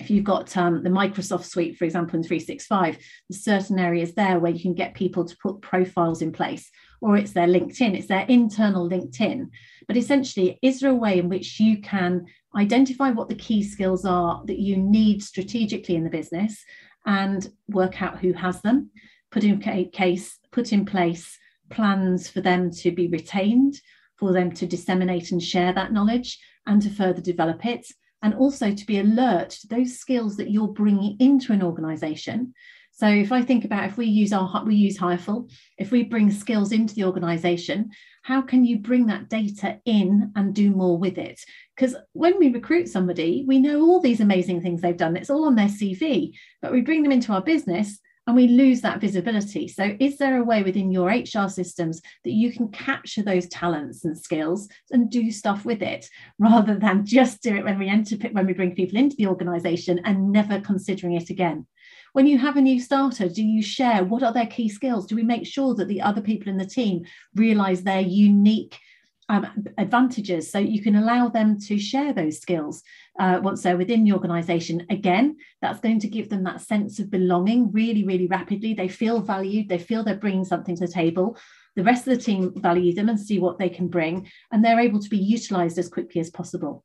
if 0.01 0.11
you've 0.11 0.25
got 0.25 0.57
um, 0.57 0.83
the 0.83 0.91
Microsoft 0.91 1.45
suite, 1.45 1.77
for 1.77 1.85
example, 1.85 2.17
in 2.17 2.25
365, 2.25 2.99
there's 3.29 3.45
certain 3.45 3.79
areas 3.79 4.15
there 4.15 4.41
where 4.41 4.51
you 4.51 4.61
can 4.61 4.75
get 4.75 4.95
people 4.95 5.25
to 5.25 5.37
put 5.41 5.61
profiles 5.61 6.23
in 6.23 6.33
place, 6.33 6.71
or 7.01 7.17
it's 7.17 7.33
their 7.33 7.47
LinkedIn, 7.47 7.97
it's 7.97 8.09
their 8.09 8.27
internal 8.29 8.89
LinkedIn. 8.89 9.49
But 9.87 9.97
essentially, 9.97 10.59
is 10.61 10.81
there 10.81 10.91
a 10.91 10.95
way 10.95 11.19
in 11.19 11.29
which 11.29 11.61
you 11.61 11.81
can 11.81 12.27
identify 12.57 13.11
what 13.11 13.29
the 13.29 13.35
key 13.35 13.63
skills 13.63 14.05
are 14.05 14.43
that 14.47 14.59
you 14.59 14.77
need 14.77 15.23
strategically 15.23 15.97
in 15.97 16.05
the 16.05 16.11
business 16.11 16.65
and 17.07 17.51
work 17.69 18.03
out 18.03 18.19
who 18.19 18.33
has 18.33 18.61
them, 18.63 18.91
put 19.31 19.45
in 19.45 19.59
case, 19.61 20.39
put 20.51 20.73
in 20.73 20.85
place 20.85 21.39
plans 21.71 22.29
for 22.29 22.41
them 22.41 22.71
to 22.71 22.91
be 22.91 23.09
retained, 23.09 23.81
for 24.17 24.33
them 24.33 24.53
to 24.53 24.67
disseminate 24.67 25.33
and 25.33 25.43
share 25.43 25.73
that 25.73 25.93
knowledge, 25.93 26.39
and 26.67 26.83
to 26.83 26.91
further 26.91 27.21
develop 27.21 27.65
it, 27.65 27.87
and 28.23 28.35
also 28.35 28.73
to 28.73 28.87
be 28.87 29.01
alert 29.01 29.51
to 29.51 29.67
those 29.67 29.99
skills 29.99 30.37
that 30.37 30.51
you're 30.51 30.69
bringing 30.69 31.17
into 31.19 31.53
an 31.53 31.63
organization. 31.63 32.55
So 32.93 33.09
if 33.09 33.33
I 33.33 33.43
think 33.43 33.65
about 33.65 33.87
if 33.87 33.97
we 33.97 34.07
use 34.07 34.33
our 34.33 34.65
we 34.65 34.77
use 34.77 34.99
Hireful, 34.99 35.51
if 35.79 35.91
we 35.91 36.05
bring 36.05 36.31
skills 36.31 36.73
into 36.73 36.95
the 36.95 37.05
organization, 37.05 37.91
how 38.23 38.43
can 38.43 38.65
you 38.65 38.79
bring 38.79 39.07
that 39.07 39.29
data 39.29 39.81
in 39.85 40.31
and 40.37 40.55
do 40.55 40.71
more 40.71 40.99
with 40.99 41.19
it? 41.19 41.41
Because 41.83 41.97
when 42.13 42.39
we 42.39 42.53
recruit 42.53 42.89
somebody, 42.89 43.45
we 43.45 43.59
know 43.59 43.81
all 43.81 44.01
these 44.01 44.21
amazing 44.21 44.63
things 44.63 44.81
they've 44.81 44.97
done. 44.97 45.17
It's 45.17 45.31
all 45.31 45.47
on 45.47 45.57
their 45.57 45.67
CV, 45.67 46.33
but 46.61 46.71
we 46.71 46.81
bring 46.81 47.03
them 47.03 47.11
into 47.11 47.33
our 47.33 47.43
business 47.43 47.99
and 48.29 48.37
we 48.37 48.47
lose 48.47 48.83
that 48.83 49.01
visibility. 49.01 49.67
So, 49.67 49.97
is 49.99 50.17
there 50.17 50.39
a 50.39 50.45
way 50.45 50.63
within 50.63 50.93
your 50.93 51.09
HR 51.09 51.49
systems 51.49 52.01
that 52.23 52.31
you 52.31 52.53
can 52.53 52.69
capture 52.69 53.25
those 53.25 53.49
talents 53.49 54.05
and 54.05 54.17
skills 54.17 54.69
and 54.93 55.11
do 55.11 55.33
stuff 55.33 55.65
with 55.65 55.83
it 55.83 56.07
rather 56.39 56.79
than 56.79 57.05
just 57.05 57.43
do 57.43 57.57
it 57.57 57.65
when 57.65 57.81
we 57.81 57.89
enter 57.89 58.15
when 58.31 58.47
we 58.47 58.53
bring 58.53 58.77
people 58.77 58.97
into 58.97 59.17
the 59.17 59.27
organization 59.27 60.01
and 60.05 60.31
never 60.31 60.61
considering 60.61 61.15
it 61.15 61.31
again? 61.31 61.67
When 62.13 62.29
you 62.29 62.39
have 62.39 62.57
a 62.57 62.61
new 62.61 62.79
starter, 62.79 63.29
do 63.29 63.43
you 63.43 63.61
share 63.61 64.05
what 64.05 64.23
are 64.23 64.33
their 64.33 64.47
key 64.47 64.69
skills? 64.69 65.07
Do 65.07 65.17
we 65.17 65.25
make 65.25 65.49
sure 65.49 65.75
that 65.75 65.89
the 65.89 66.03
other 66.03 66.21
people 66.21 66.49
in 66.49 66.59
the 66.59 66.65
team 66.65 67.07
realize 67.35 67.83
their 67.83 68.03
unique 68.03 68.79
um, 69.29 69.47
advantages. 69.79 70.51
So 70.51 70.59
you 70.59 70.83
can 70.83 70.97
allow 70.97 71.29
them 71.29 71.59
to 71.61 71.79
share 71.79 72.13
those 72.13 72.41
skills 72.41 72.83
uh, 73.19 73.41
once 73.43 73.63
they're 73.63 73.77
within 73.77 74.05
the 74.05 74.13
organization. 74.13 74.87
Again 74.91 75.37
that's 75.61 75.81
going 75.81 76.01
to 76.01 76.09
give 76.09 76.29
them 76.29 76.45
that 76.45 76.61
sense 76.61 76.99
of 76.99 77.11
belonging 77.11 77.73
really 77.73 78.05
really 78.05 78.27
rapidly. 78.27 78.75
They 78.75 78.89
feel 78.89 79.21
valued. 79.21 79.69
They 79.69 79.79
feel 79.79 80.03
they're 80.03 80.17
bringing 80.17 80.45
something 80.45 80.77
to 80.77 80.87
the 80.87 80.93
table. 80.93 81.37
The 81.77 81.85
rest 81.85 82.07
of 82.07 82.17
the 82.17 82.23
team 82.23 82.53
value 82.61 82.95
them 82.95 83.09
and 83.09 83.19
see 83.19 83.39
what 83.39 83.59
they 83.59 83.69
can 83.69 83.89
bring 83.89 84.29
and 84.51 84.63
they're 84.63 84.81
able 84.81 85.01
to 85.01 85.09
be 85.09 85.19
utilized 85.19 85.79
as 85.79 85.89
quickly 85.89 86.21
as 86.21 86.31
possible. 86.31 86.85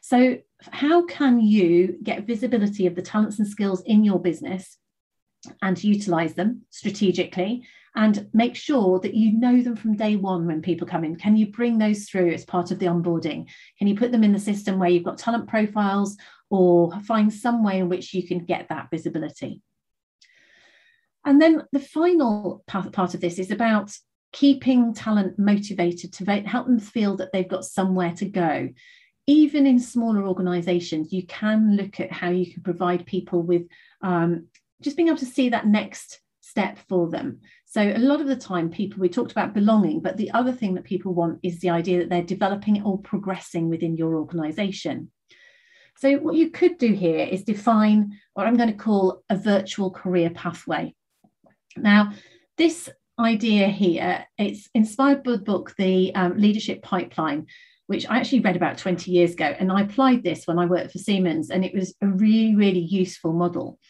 So 0.00 0.38
how 0.70 1.04
can 1.04 1.40
you 1.40 1.98
get 2.02 2.26
visibility 2.26 2.86
of 2.86 2.94
the 2.94 3.02
talents 3.02 3.38
and 3.38 3.46
skills 3.46 3.82
in 3.82 4.04
your 4.04 4.20
business 4.20 4.78
and 5.62 5.82
utilize 5.82 6.34
them 6.34 6.62
strategically 6.70 7.66
and 7.96 8.28
make 8.32 8.56
sure 8.56 8.98
that 9.00 9.14
you 9.14 9.32
know 9.32 9.62
them 9.62 9.76
from 9.76 9.96
day 9.96 10.16
one 10.16 10.46
when 10.46 10.62
people 10.62 10.86
come 10.86 11.04
in. 11.04 11.16
Can 11.16 11.36
you 11.36 11.46
bring 11.46 11.78
those 11.78 12.08
through 12.08 12.32
as 12.32 12.44
part 12.44 12.70
of 12.70 12.78
the 12.78 12.86
onboarding? 12.86 13.48
Can 13.78 13.86
you 13.86 13.96
put 13.96 14.10
them 14.10 14.24
in 14.24 14.32
the 14.32 14.38
system 14.38 14.78
where 14.78 14.88
you've 14.88 15.04
got 15.04 15.18
talent 15.18 15.48
profiles 15.48 16.16
or 16.50 16.92
find 17.02 17.32
some 17.32 17.62
way 17.62 17.78
in 17.78 17.88
which 17.88 18.12
you 18.12 18.26
can 18.26 18.44
get 18.44 18.68
that 18.68 18.88
visibility? 18.90 19.62
And 21.24 21.40
then 21.40 21.62
the 21.72 21.80
final 21.80 22.64
part 22.66 23.14
of 23.14 23.20
this 23.20 23.38
is 23.38 23.50
about 23.50 23.96
keeping 24.32 24.92
talent 24.92 25.38
motivated 25.38 26.12
to 26.12 26.24
help 26.24 26.66
them 26.66 26.80
feel 26.80 27.16
that 27.16 27.32
they've 27.32 27.48
got 27.48 27.64
somewhere 27.64 28.12
to 28.16 28.26
go. 28.26 28.68
Even 29.26 29.66
in 29.66 29.78
smaller 29.78 30.26
organizations, 30.26 31.12
you 31.12 31.24
can 31.26 31.76
look 31.76 32.00
at 32.00 32.12
how 32.12 32.28
you 32.28 32.52
can 32.52 32.62
provide 32.62 33.06
people 33.06 33.40
with 33.40 33.62
um, 34.02 34.48
just 34.82 34.96
being 34.96 35.08
able 35.08 35.16
to 35.18 35.24
see 35.24 35.50
that 35.50 35.66
next 35.66 36.20
step 36.54 36.78
for 36.88 37.10
them. 37.10 37.40
So 37.64 37.82
a 37.82 37.98
lot 37.98 38.20
of 38.20 38.28
the 38.28 38.36
time, 38.36 38.70
people 38.70 39.00
we 39.00 39.08
talked 39.08 39.32
about 39.32 39.54
belonging, 39.54 39.98
but 40.00 40.16
the 40.16 40.30
other 40.30 40.52
thing 40.52 40.74
that 40.74 40.84
people 40.84 41.12
want 41.12 41.40
is 41.42 41.58
the 41.58 41.70
idea 41.70 41.98
that 41.98 42.10
they're 42.10 42.22
developing 42.22 42.80
or 42.84 43.00
progressing 43.00 43.68
within 43.68 43.96
your 43.96 44.14
organization. 44.14 45.10
So 45.98 46.12
what 46.18 46.36
you 46.36 46.50
could 46.50 46.78
do 46.78 46.92
here 46.92 47.26
is 47.26 47.42
define 47.42 48.20
what 48.34 48.46
I'm 48.46 48.56
going 48.56 48.70
to 48.70 48.76
call 48.76 49.24
a 49.28 49.36
virtual 49.36 49.90
career 49.90 50.30
pathway. 50.30 50.94
Now, 51.76 52.12
this 52.56 52.88
idea 53.18 53.66
here, 53.66 54.24
it's 54.38 54.68
inspired 54.72 55.24
by 55.24 55.32
the 55.32 55.38
book, 55.38 55.74
The 55.76 56.14
um, 56.14 56.36
Leadership 56.36 56.82
Pipeline, 56.82 57.46
which 57.88 58.06
I 58.08 58.18
actually 58.18 58.40
read 58.40 58.54
about 58.54 58.78
20 58.78 59.10
years 59.10 59.32
ago. 59.32 59.52
And 59.58 59.72
I 59.72 59.80
applied 59.80 60.22
this 60.22 60.46
when 60.46 60.60
I 60.60 60.66
worked 60.66 60.92
for 60.92 60.98
Siemens, 60.98 61.50
and 61.50 61.64
it 61.64 61.74
was 61.74 61.96
a 62.00 62.06
really, 62.06 62.54
really 62.54 62.78
useful 62.78 63.32
model. 63.32 63.80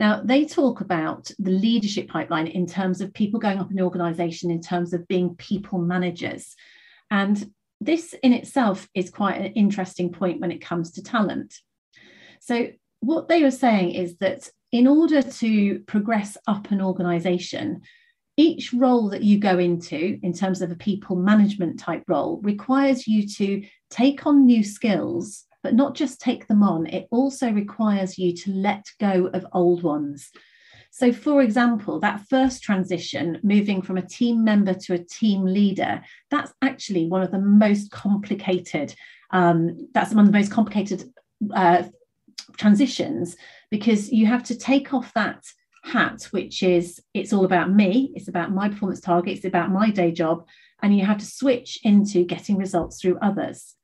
Now, 0.00 0.22
they 0.22 0.44
talk 0.44 0.80
about 0.80 1.30
the 1.38 1.50
leadership 1.50 2.08
pipeline 2.08 2.46
in 2.46 2.66
terms 2.66 3.00
of 3.00 3.14
people 3.14 3.40
going 3.40 3.58
up 3.58 3.70
the 3.70 3.82
organization, 3.82 4.50
in 4.50 4.60
terms 4.60 4.92
of 4.92 5.06
being 5.08 5.36
people 5.36 5.78
managers. 5.78 6.54
And 7.10 7.52
this 7.80 8.14
in 8.22 8.32
itself 8.32 8.88
is 8.94 9.10
quite 9.10 9.40
an 9.40 9.52
interesting 9.52 10.12
point 10.12 10.40
when 10.40 10.52
it 10.52 10.64
comes 10.64 10.92
to 10.92 11.02
talent. 11.02 11.54
So, 12.40 12.68
what 13.00 13.28
they 13.28 13.42
were 13.42 13.50
saying 13.50 13.92
is 13.92 14.16
that 14.18 14.48
in 14.70 14.86
order 14.86 15.22
to 15.22 15.80
progress 15.80 16.36
up 16.46 16.70
an 16.70 16.80
organization, 16.80 17.82
each 18.36 18.72
role 18.72 19.10
that 19.10 19.22
you 19.22 19.38
go 19.38 19.58
into, 19.58 20.18
in 20.22 20.32
terms 20.32 20.62
of 20.62 20.70
a 20.70 20.76
people 20.76 21.16
management 21.16 21.78
type 21.78 22.04
role, 22.08 22.40
requires 22.42 23.06
you 23.06 23.28
to 23.28 23.64
take 23.90 24.26
on 24.26 24.46
new 24.46 24.64
skills 24.64 25.44
but 25.62 25.74
not 25.74 25.94
just 25.94 26.20
take 26.20 26.46
them 26.46 26.62
on, 26.62 26.86
it 26.86 27.06
also 27.10 27.50
requires 27.50 28.18
you 28.18 28.34
to 28.34 28.50
let 28.52 28.86
go 29.00 29.30
of 29.32 29.46
old 29.52 29.82
ones. 29.82 30.30
So, 30.90 31.12
for 31.12 31.40
example, 31.40 32.00
that 32.00 32.28
first 32.28 32.62
transition, 32.62 33.40
moving 33.42 33.80
from 33.80 33.96
a 33.96 34.06
team 34.06 34.44
member 34.44 34.74
to 34.74 34.94
a 34.94 34.98
team 34.98 35.44
leader, 35.44 36.02
that's 36.30 36.52
actually 36.60 37.06
one 37.06 37.22
of 37.22 37.30
the 37.30 37.38
most 37.38 37.90
complicated. 37.90 38.94
Um, 39.30 39.88
that's 39.94 40.12
one 40.12 40.26
of 40.26 40.32
the 40.32 40.38
most 40.38 40.52
complicated 40.52 41.10
uh, 41.54 41.84
transitions 42.58 43.36
because 43.70 44.12
you 44.12 44.26
have 44.26 44.42
to 44.44 44.58
take 44.58 44.92
off 44.92 45.14
that 45.14 45.44
hat, 45.84 46.28
which 46.30 46.62
is 46.62 47.00
it's 47.14 47.32
all 47.32 47.46
about 47.46 47.72
me, 47.72 48.12
it's 48.14 48.28
about 48.28 48.52
my 48.52 48.68
performance 48.68 49.00
targets, 49.00 49.38
it's 49.38 49.46
about 49.46 49.72
my 49.72 49.90
day 49.90 50.12
job, 50.12 50.46
and 50.82 50.96
you 50.96 51.06
have 51.06 51.18
to 51.18 51.24
switch 51.24 51.78
into 51.84 52.24
getting 52.24 52.58
results 52.58 53.00
through 53.00 53.18
others 53.22 53.76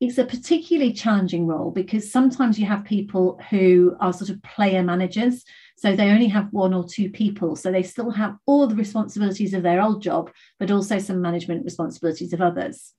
it's 0.00 0.16
a 0.16 0.24
particularly 0.24 0.94
challenging 0.94 1.46
role 1.46 1.70
because 1.70 2.10
sometimes 2.10 2.58
you 2.58 2.64
have 2.64 2.84
people 2.84 3.38
who 3.50 3.94
are 4.00 4.14
sort 4.14 4.30
of 4.30 4.42
player 4.42 4.82
managers. 4.82 5.44
So 5.76 5.94
they 5.94 6.10
only 6.10 6.28
have 6.28 6.48
one 6.52 6.72
or 6.72 6.88
two 6.88 7.10
people. 7.10 7.54
So 7.54 7.70
they 7.70 7.82
still 7.82 8.10
have 8.10 8.36
all 8.46 8.66
the 8.66 8.74
responsibilities 8.76 9.52
of 9.52 9.62
their 9.62 9.82
old 9.82 10.02
job, 10.02 10.30
but 10.58 10.70
also 10.70 10.98
some 10.98 11.20
management 11.20 11.64
responsibilities 11.64 12.32
of 12.32 12.40
others. 12.40 12.94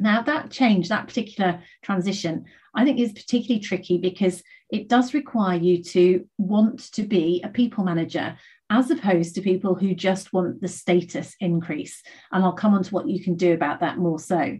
Now, 0.00 0.22
that 0.22 0.50
change, 0.50 0.88
that 0.88 1.06
particular 1.06 1.60
transition, 1.82 2.46
I 2.74 2.84
think 2.84 2.98
is 2.98 3.12
particularly 3.12 3.60
tricky 3.60 3.98
because 3.98 4.42
it 4.70 4.88
does 4.88 5.14
require 5.14 5.58
you 5.58 5.82
to 5.84 6.26
want 6.36 6.92
to 6.94 7.02
be 7.04 7.42
a 7.44 7.48
people 7.48 7.84
manager 7.84 8.36
as 8.70 8.90
opposed 8.90 9.34
to 9.34 9.40
people 9.40 9.74
who 9.74 9.94
just 9.94 10.32
want 10.32 10.60
the 10.60 10.68
status 10.68 11.36
increase. 11.40 12.02
And 12.32 12.44
I'll 12.44 12.52
come 12.52 12.74
on 12.74 12.82
to 12.82 12.90
what 12.94 13.08
you 13.08 13.22
can 13.22 13.36
do 13.36 13.54
about 13.54 13.80
that 13.80 13.98
more 13.98 14.18
so. 14.18 14.58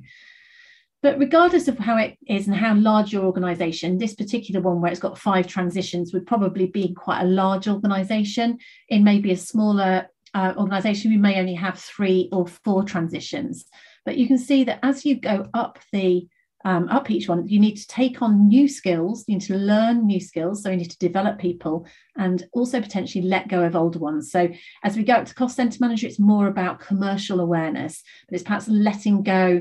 But 1.02 1.18
regardless 1.18 1.68
of 1.68 1.78
how 1.78 1.96
it 1.96 2.18
is 2.26 2.48
and 2.48 2.56
how 2.56 2.74
large 2.74 3.12
your 3.12 3.24
organization, 3.24 3.98
this 3.98 4.14
particular 4.14 4.60
one 4.60 4.80
where 4.80 4.90
it's 4.90 5.00
got 5.00 5.18
five 5.18 5.46
transitions 5.46 6.12
would 6.12 6.26
probably 6.26 6.66
be 6.66 6.92
quite 6.94 7.22
a 7.22 7.26
large 7.26 7.68
organization. 7.68 8.58
In 8.88 9.04
maybe 9.04 9.30
a 9.30 9.36
smaller 9.36 10.08
uh, 10.34 10.54
organization, 10.56 11.12
we 11.12 11.16
may 11.16 11.38
only 11.38 11.54
have 11.54 11.78
three 11.78 12.28
or 12.32 12.46
four 12.46 12.82
transitions. 12.82 13.66
But 14.04 14.16
you 14.16 14.26
can 14.26 14.38
see 14.38 14.64
that 14.64 14.80
as 14.82 15.04
you 15.04 15.20
go 15.20 15.46
up 15.54 15.78
the 15.92 16.26
um, 16.64 16.88
up 16.88 17.08
each 17.08 17.28
one, 17.28 17.46
you 17.46 17.60
need 17.60 17.76
to 17.76 17.86
take 17.86 18.20
on 18.20 18.48
new 18.48 18.68
skills, 18.68 19.24
you 19.28 19.36
need 19.36 19.46
to 19.46 19.54
learn 19.54 20.06
new 20.06 20.18
skills. 20.20 20.62
So 20.62 20.70
you 20.70 20.76
need 20.76 20.90
to 20.90 20.98
develop 20.98 21.38
people 21.38 21.86
and 22.16 22.44
also 22.52 22.80
potentially 22.80 23.24
let 23.24 23.48
go 23.48 23.62
of 23.62 23.76
older 23.76 24.00
ones. 24.00 24.32
So 24.32 24.48
as 24.82 24.96
we 24.96 25.04
go 25.04 25.14
up 25.14 25.26
to 25.26 25.34
cost 25.34 25.54
center 25.54 25.78
manager, 25.80 26.08
it's 26.08 26.18
more 26.18 26.48
about 26.48 26.80
commercial 26.80 27.38
awareness, 27.38 28.02
but 28.28 28.34
it's 28.34 28.42
perhaps 28.42 28.66
letting 28.66 29.22
go 29.22 29.60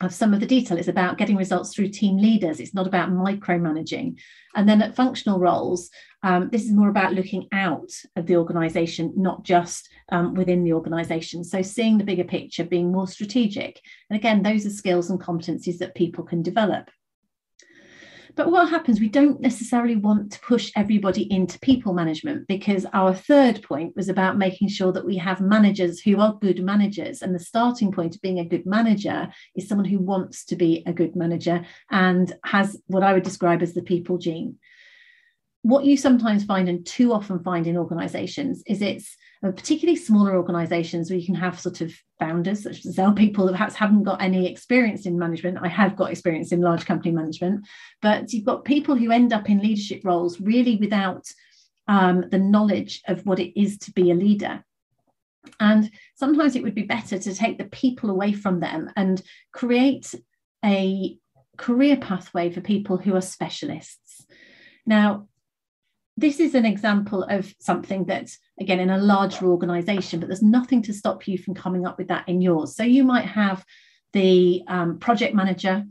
of 0.00 0.12
some 0.12 0.34
of 0.34 0.40
the 0.40 0.46
detail. 0.46 0.78
It's 0.78 0.88
about 0.88 1.18
getting 1.18 1.36
results 1.36 1.74
through 1.74 1.88
team 1.88 2.18
leaders. 2.18 2.60
It's 2.60 2.74
not 2.74 2.86
about 2.86 3.10
micromanaging. 3.10 4.18
And 4.54 4.68
then 4.68 4.82
at 4.82 4.94
functional 4.94 5.38
roles, 5.38 5.90
um, 6.22 6.48
this 6.50 6.64
is 6.64 6.72
more 6.72 6.88
about 6.88 7.14
looking 7.14 7.48
out 7.52 7.90
of 8.16 8.26
the 8.26 8.36
organization, 8.36 9.12
not 9.16 9.42
just 9.44 9.88
um, 10.10 10.34
within 10.34 10.64
the 10.64 10.72
organization. 10.72 11.44
So 11.44 11.62
seeing 11.62 11.98
the 11.98 12.04
bigger 12.04 12.24
picture, 12.24 12.64
being 12.64 12.92
more 12.92 13.06
strategic. 13.06 13.80
And 14.10 14.18
again, 14.18 14.42
those 14.42 14.66
are 14.66 14.70
skills 14.70 15.10
and 15.10 15.20
competencies 15.20 15.78
that 15.78 15.94
people 15.94 16.24
can 16.24 16.42
develop. 16.42 16.90
But 18.36 18.50
what 18.50 18.68
happens, 18.68 19.00
we 19.00 19.08
don't 19.08 19.40
necessarily 19.40 19.96
want 19.96 20.30
to 20.32 20.40
push 20.40 20.70
everybody 20.76 21.22
into 21.32 21.58
people 21.60 21.94
management 21.94 22.46
because 22.46 22.84
our 22.92 23.14
third 23.14 23.62
point 23.62 23.96
was 23.96 24.10
about 24.10 24.36
making 24.36 24.68
sure 24.68 24.92
that 24.92 25.06
we 25.06 25.16
have 25.16 25.40
managers 25.40 26.00
who 26.00 26.20
are 26.20 26.38
good 26.40 26.62
managers. 26.62 27.22
And 27.22 27.34
the 27.34 27.38
starting 27.38 27.90
point 27.90 28.14
of 28.14 28.20
being 28.20 28.38
a 28.38 28.44
good 28.44 28.66
manager 28.66 29.28
is 29.56 29.66
someone 29.66 29.86
who 29.86 29.98
wants 29.98 30.44
to 30.46 30.56
be 30.56 30.82
a 30.86 30.92
good 30.92 31.16
manager 31.16 31.64
and 31.90 32.30
has 32.44 32.76
what 32.88 33.02
I 33.02 33.14
would 33.14 33.22
describe 33.22 33.62
as 33.62 33.72
the 33.72 33.82
people 33.82 34.18
gene 34.18 34.58
what 35.66 35.84
you 35.84 35.96
sometimes 35.96 36.44
find 36.44 36.68
and 36.68 36.86
too 36.86 37.12
often 37.12 37.42
find 37.42 37.66
in 37.66 37.76
organizations 37.76 38.62
is 38.68 38.80
it's 38.80 39.16
particularly 39.42 39.96
smaller 39.96 40.36
organizations 40.36 41.10
where 41.10 41.18
you 41.18 41.26
can 41.26 41.34
have 41.34 41.60
sort 41.60 41.80
of 41.80 41.92
founders 42.18 42.62
such 42.62 42.84
as 42.84 42.96
sell 42.96 43.12
people 43.12 43.46
that 43.46 43.52
perhaps 43.52 43.74
haven't 43.74 44.04
got 44.04 44.22
any 44.22 44.50
experience 44.50 45.06
in 45.06 45.18
management. 45.18 45.58
I 45.60 45.68
have 45.68 45.96
got 45.96 46.10
experience 46.10 46.52
in 46.52 46.60
large 46.60 46.86
company 46.86 47.12
management. 47.12 47.66
But 48.02 48.32
you've 48.32 48.44
got 48.44 48.64
people 48.64 48.96
who 48.96 49.12
end 49.12 49.32
up 49.32 49.48
in 49.48 49.60
leadership 49.60 50.02
roles 50.04 50.40
really 50.40 50.76
without 50.76 51.26
um, 51.88 52.24
the 52.30 52.38
knowledge 52.38 53.02
of 53.06 53.24
what 53.26 53.38
it 53.38 53.58
is 53.60 53.78
to 53.78 53.92
be 53.92 54.10
a 54.10 54.14
leader. 54.14 54.64
And 55.60 55.90
sometimes 56.16 56.56
it 56.56 56.62
would 56.62 56.74
be 56.74 56.82
better 56.82 57.18
to 57.18 57.34
take 57.34 57.58
the 57.58 57.66
people 57.66 58.10
away 58.10 58.32
from 58.32 58.60
them 58.60 58.90
and 58.96 59.22
create 59.52 60.14
a 60.64 61.18
career 61.56 61.96
pathway 61.96 62.50
for 62.50 62.60
people 62.60 62.96
who 62.96 63.14
are 63.14 63.20
specialists. 63.20 64.26
Now, 64.84 65.28
this 66.16 66.40
is 66.40 66.54
an 66.54 66.64
example 66.64 67.24
of 67.24 67.54
something 67.60 68.04
that's 68.04 68.38
again, 68.58 68.80
in 68.80 68.90
a 68.90 68.98
larger 68.98 69.46
organization, 69.46 70.18
but 70.20 70.28
there's 70.28 70.42
nothing 70.42 70.82
to 70.82 70.94
stop 70.94 71.28
you 71.28 71.38
from 71.38 71.54
coming 71.54 71.86
up 71.86 71.98
with 71.98 72.08
that 72.08 72.28
in 72.28 72.40
yours. 72.40 72.74
So 72.74 72.82
you 72.82 73.04
might 73.04 73.26
have 73.26 73.64
the 74.12 74.62
um, 74.66 74.98
project 74.98 75.34
manager 75.34 75.84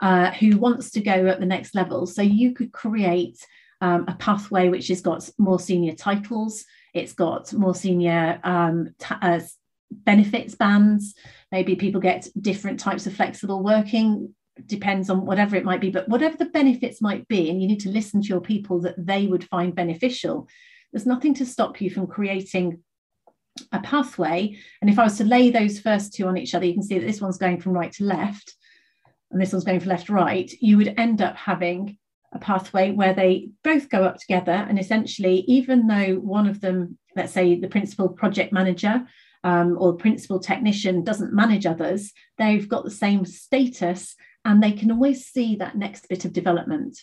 uh, 0.00 0.30
who 0.32 0.58
wants 0.58 0.90
to 0.92 1.00
go 1.00 1.26
at 1.26 1.40
the 1.40 1.46
next 1.46 1.74
level. 1.74 2.06
So 2.06 2.22
you 2.22 2.52
could 2.52 2.72
create 2.72 3.38
um, 3.80 4.04
a 4.08 4.14
pathway 4.14 4.68
which 4.68 4.88
has 4.88 5.00
got 5.00 5.28
more 5.38 5.58
senior 5.58 5.94
titles, 5.94 6.64
it's 6.92 7.14
got 7.14 7.52
more 7.52 7.74
senior 7.74 8.38
um, 8.44 8.94
t- 8.98 9.14
uh, 9.22 9.40
benefits 9.90 10.54
bands. 10.54 11.14
Maybe 11.50 11.76
people 11.76 12.00
get 12.00 12.28
different 12.40 12.80
types 12.80 13.06
of 13.06 13.14
flexible 13.14 13.62
working 13.62 14.34
depends 14.66 15.10
on 15.10 15.26
whatever 15.26 15.56
it 15.56 15.64
might 15.64 15.80
be, 15.80 15.90
but 15.90 16.08
whatever 16.08 16.36
the 16.36 16.46
benefits 16.46 17.00
might 17.00 17.26
be, 17.28 17.50
and 17.50 17.60
you 17.60 17.68
need 17.68 17.80
to 17.80 17.90
listen 17.90 18.20
to 18.22 18.28
your 18.28 18.40
people 18.40 18.80
that 18.80 18.94
they 18.98 19.26
would 19.26 19.44
find 19.44 19.74
beneficial, 19.74 20.48
there's 20.92 21.06
nothing 21.06 21.34
to 21.34 21.46
stop 21.46 21.80
you 21.80 21.90
from 21.90 22.06
creating 22.06 22.82
a 23.72 23.80
pathway. 23.80 24.56
And 24.80 24.90
if 24.90 24.98
I 24.98 25.04
was 25.04 25.18
to 25.18 25.24
lay 25.24 25.50
those 25.50 25.80
first 25.80 26.14
two 26.14 26.26
on 26.26 26.36
each 26.36 26.54
other, 26.54 26.66
you 26.66 26.74
can 26.74 26.82
see 26.82 26.98
that 26.98 27.06
this 27.06 27.20
one's 27.20 27.38
going 27.38 27.60
from 27.60 27.72
right 27.72 27.92
to 27.92 28.04
left 28.04 28.54
and 29.30 29.40
this 29.40 29.52
one's 29.52 29.64
going 29.64 29.80
from 29.80 29.88
left 29.88 30.06
to 30.06 30.12
right. 30.12 30.50
You 30.60 30.76
would 30.76 30.94
end 30.98 31.22
up 31.22 31.36
having 31.36 31.98
a 32.32 32.38
pathway 32.38 32.92
where 32.92 33.14
they 33.14 33.50
both 33.64 33.88
go 33.88 34.04
up 34.04 34.18
together. 34.18 34.52
And 34.52 34.78
essentially, 34.78 35.44
even 35.46 35.86
though 35.86 36.14
one 36.16 36.46
of 36.46 36.60
them, 36.60 36.98
let's 37.16 37.32
say 37.32 37.58
the 37.58 37.68
principal 37.68 38.08
project 38.08 38.52
manager 38.52 39.06
um, 39.44 39.76
or 39.78 39.94
principal 39.94 40.38
technician, 40.38 41.04
doesn't 41.04 41.34
manage 41.34 41.66
others, 41.66 42.12
they've 42.38 42.68
got 42.68 42.84
the 42.84 42.90
same 42.90 43.24
status 43.24 44.14
and 44.44 44.62
they 44.62 44.72
can 44.72 44.90
always 44.90 45.26
see 45.26 45.56
that 45.56 45.76
next 45.76 46.08
bit 46.08 46.24
of 46.24 46.32
development. 46.32 46.98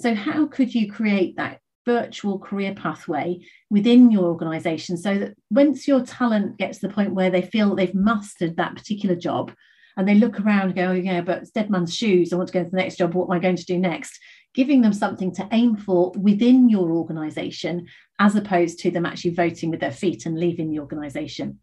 So, 0.00 0.14
how 0.14 0.46
could 0.46 0.74
you 0.74 0.90
create 0.90 1.36
that 1.36 1.60
virtual 1.84 2.38
career 2.38 2.74
pathway 2.74 3.40
within 3.70 4.10
your 4.10 4.24
organization 4.24 4.96
so 4.96 5.18
that 5.18 5.34
once 5.50 5.86
your 5.86 6.04
talent 6.04 6.56
gets 6.56 6.78
to 6.78 6.88
the 6.88 6.94
point 6.94 7.14
where 7.14 7.30
they 7.30 7.42
feel 7.42 7.74
they've 7.74 7.94
mastered 7.94 8.56
that 8.56 8.74
particular 8.74 9.14
job 9.14 9.52
and 9.96 10.08
they 10.08 10.14
look 10.14 10.40
around 10.40 10.68
and 10.68 10.74
go, 10.74 10.88
oh, 10.88 10.92
yeah, 10.92 11.20
but 11.20 11.38
it's 11.38 11.50
dead 11.50 11.70
man's 11.70 11.94
shoes. 11.94 12.32
I 12.32 12.36
want 12.36 12.48
to 12.48 12.52
go 12.52 12.64
to 12.64 12.70
the 12.70 12.76
next 12.76 12.96
job. 12.96 13.14
What 13.14 13.26
am 13.26 13.32
I 13.32 13.38
going 13.38 13.56
to 13.56 13.64
do 13.64 13.78
next? 13.78 14.18
Giving 14.54 14.82
them 14.82 14.92
something 14.92 15.32
to 15.34 15.48
aim 15.52 15.76
for 15.76 16.12
within 16.16 16.68
your 16.68 16.90
organization 16.90 17.86
as 18.18 18.34
opposed 18.34 18.78
to 18.80 18.90
them 18.90 19.06
actually 19.06 19.34
voting 19.34 19.70
with 19.70 19.80
their 19.80 19.92
feet 19.92 20.26
and 20.26 20.38
leaving 20.38 20.70
the 20.70 20.80
organization. 20.80 21.60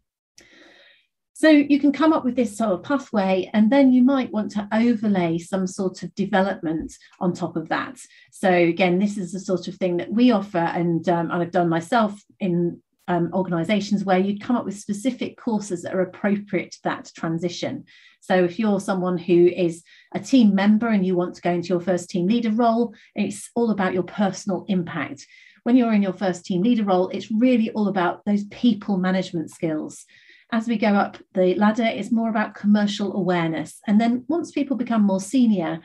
So 1.42 1.50
you 1.50 1.80
can 1.80 1.90
come 1.90 2.12
up 2.12 2.24
with 2.24 2.36
this 2.36 2.56
sort 2.56 2.70
of 2.70 2.84
pathway, 2.84 3.50
and 3.52 3.68
then 3.68 3.92
you 3.92 4.04
might 4.04 4.30
want 4.30 4.52
to 4.52 4.68
overlay 4.72 5.38
some 5.38 5.66
sort 5.66 6.04
of 6.04 6.14
development 6.14 6.92
on 7.18 7.32
top 7.32 7.56
of 7.56 7.68
that. 7.68 7.98
So 8.30 8.48
again, 8.48 9.00
this 9.00 9.18
is 9.18 9.32
the 9.32 9.40
sort 9.40 9.66
of 9.66 9.74
thing 9.74 9.96
that 9.96 10.12
we 10.12 10.30
offer, 10.30 10.58
and, 10.58 11.08
um, 11.08 11.32
I've 11.32 11.50
done 11.50 11.68
myself 11.68 12.22
in 12.38 12.80
um, 13.08 13.30
organizations 13.34 14.04
where 14.04 14.20
you'd 14.20 14.40
come 14.40 14.54
up 14.54 14.64
with 14.64 14.78
specific 14.78 15.36
courses 15.36 15.82
that 15.82 15.96
are 15.96 16.02
appropriate 16.02 16.70
to 16.74 16.82
that 16.84 17.10
transition. 17.16 17.86
So 18.20 18.44
if 18.44 18.60
you're 18.60 18.78
someone 18.78 19.18
who 19.18 19.48
is 19.48 19.82
a 20.14 20.20
team 20.20 20.54
member 20.54 20.86
and 20.86 21.04
you 21.04 21.16
want 21.16 21.34
to 21.34 21.42
go 21.42 21.50
into 21.50 21.70
your 21.70 21.80
first 21.80 22.08
team 22.08 22.28
leader 22.28 22.52
role, 22.52 22.94
it's 23.16 23.50
all 23.56 23.72
about 23.72 23.94
your 23.94 24.04
personal 24.04 24.64
impact. 24.68 25.26
When 25.64 25.76
you're 25.76 25.92
in 25.92 26.02
your 26.02 26.12
first 26.12 26.44
team 26.44 26.62
leader 26.62 26.84
role, 26.84 27.08
it's 27.08 27.32
really 27.32 27.70
all 27.70 27.88
about 27.88 28.24
those 28.24 28.44
people 28.44 28.96
management 28.96 29.50
skills 29.50 30.06
as 30.52 30.68
we 30.68 30.76
go 30.76 30.88
up 30.88 31.16
the 31.32 31.54
ladder, 31.54 31.84
it's 31.84 32.12
more 32.12 32.28
about 32.28 32.54
commercial 32.54 33.16
awareness. 33.16 33.80
And 33.86 33.98
then 33.98 34.24
once 34.28 34.52
people 34.52 34.76
become 34.76 35.02
more 35.02 35.20
senior, 35.20 35.80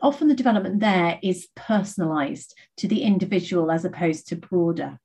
often 0.00 0.28
the 0.28 0.34
development 0.34 0.80
there 0.80 1.18
is 1.22 1.48
personalized 1.54 2.54
to 2.78 2.88
the 2.88 3.02
individual 3.02 3.70
as 3.70 3.84
opposed 3.84 4.26
to 4.28 4.36
broader. 4.36 4.98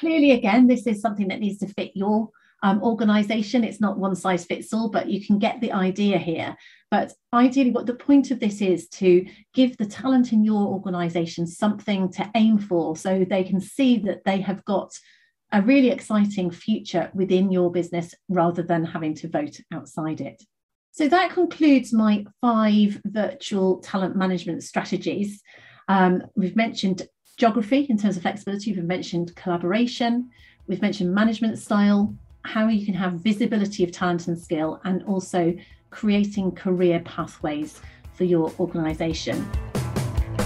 Clearly, 0.00 0.32
again, 0.32 0.66
this 0.66 0.88
is 0.88 1.00
something 1.00 1.28
that 1.28 1.38
needs 1.38 1.58
to 1.58 1.68
fit 1.68 1.92
your 1.94 2.30
um, 2.64 2.82
organization. 2.82 3.62
It's 3.62 3.80
not 3.80 3.98
one 3.98 4.16
size 4.16 4.44
fits 4.44 4.72
all, 4.72 4.88
but 4.88 5.08
you 5.08 5.24
can 5.24 5.38
get 5.38 5.60
the 5.60 5.70
idea 5.70 6.18
here. 6.18 6.56
But 6.90 7.12
ideally, 7.32 7.70
what 7.70 7.86
the 7.86 7.94
point 7.94 8.32
of 8.32 8.40
this 8.40 8.60
is 8.60 8.88
to 8.88 9.24
give 9.52 9.76
the 9.76 9.86
talent 9.86 10.32
in 10.32 10.42
your 10.42 10.66
organization 10.66 11.46
something 11.46 12.10
to 12.12 12.28
aim 12.34 12.58
for 12.58 12.96
so 12.96 13.24
they 13.24 13.44
can 13.44 13.60
see 13.60 13.98
that 13.98 14.24
they 14.24 14.40
have 14.40 14.64
got 14.64 14.98
a 15.54 15.62
really 15.62 15.90
exciting 15.90 16.50
future 16.50 17.10
within 17.14 17.52
your 17.52 17.70
business 17.70 18.12
rather 18.28 18.60
than 18.60 18.84
having 18.84 19.14
to 19.14 19.28
vote 19.28 19.60
outside 19.72 20.20
it. 20.20 20.42
So 20.90 21.06
that 21.08 21.30
concludes 21.30 21.92
my 21.92 22.26
five 22.40 23.00
virtual 23.04 23.78
talent 23.78 24.16
management 24.16 24.64
strategies. 24.64 25.40
Um, 25.86 26.24
we've 26.34 26.56
mentioned 26.56 27.06
geography 27.36 27.86
in 27.88 27.96
terms 27.96 28.16
of 28.16 28.22
flexibility, 28.22 28.72
we've 28.72 28.84
mentioned 28.84 29.36
collaboration, 29.36 30.28
we've 30.66 30.82
mentioned 30.82 31.14
management 31.14 31.58
style, 31.60 32.12
how 32.44 32.66
you 32.66 32.84
can 32.84 32.94
have 32.94 33.12
visibility 33.14 33.84
of 33.84 33.92
talent 33.92 34.26
and 34.26 34.36
skill, 34.36 34.80
and 34.84 35.04
also 35.04 35.54
creating 35.90 36.50
career 36.50 37.00
pathways 37.04 37.80
for 38.14 38.24
your 38.24 38.52
organisation. 38.58 39.48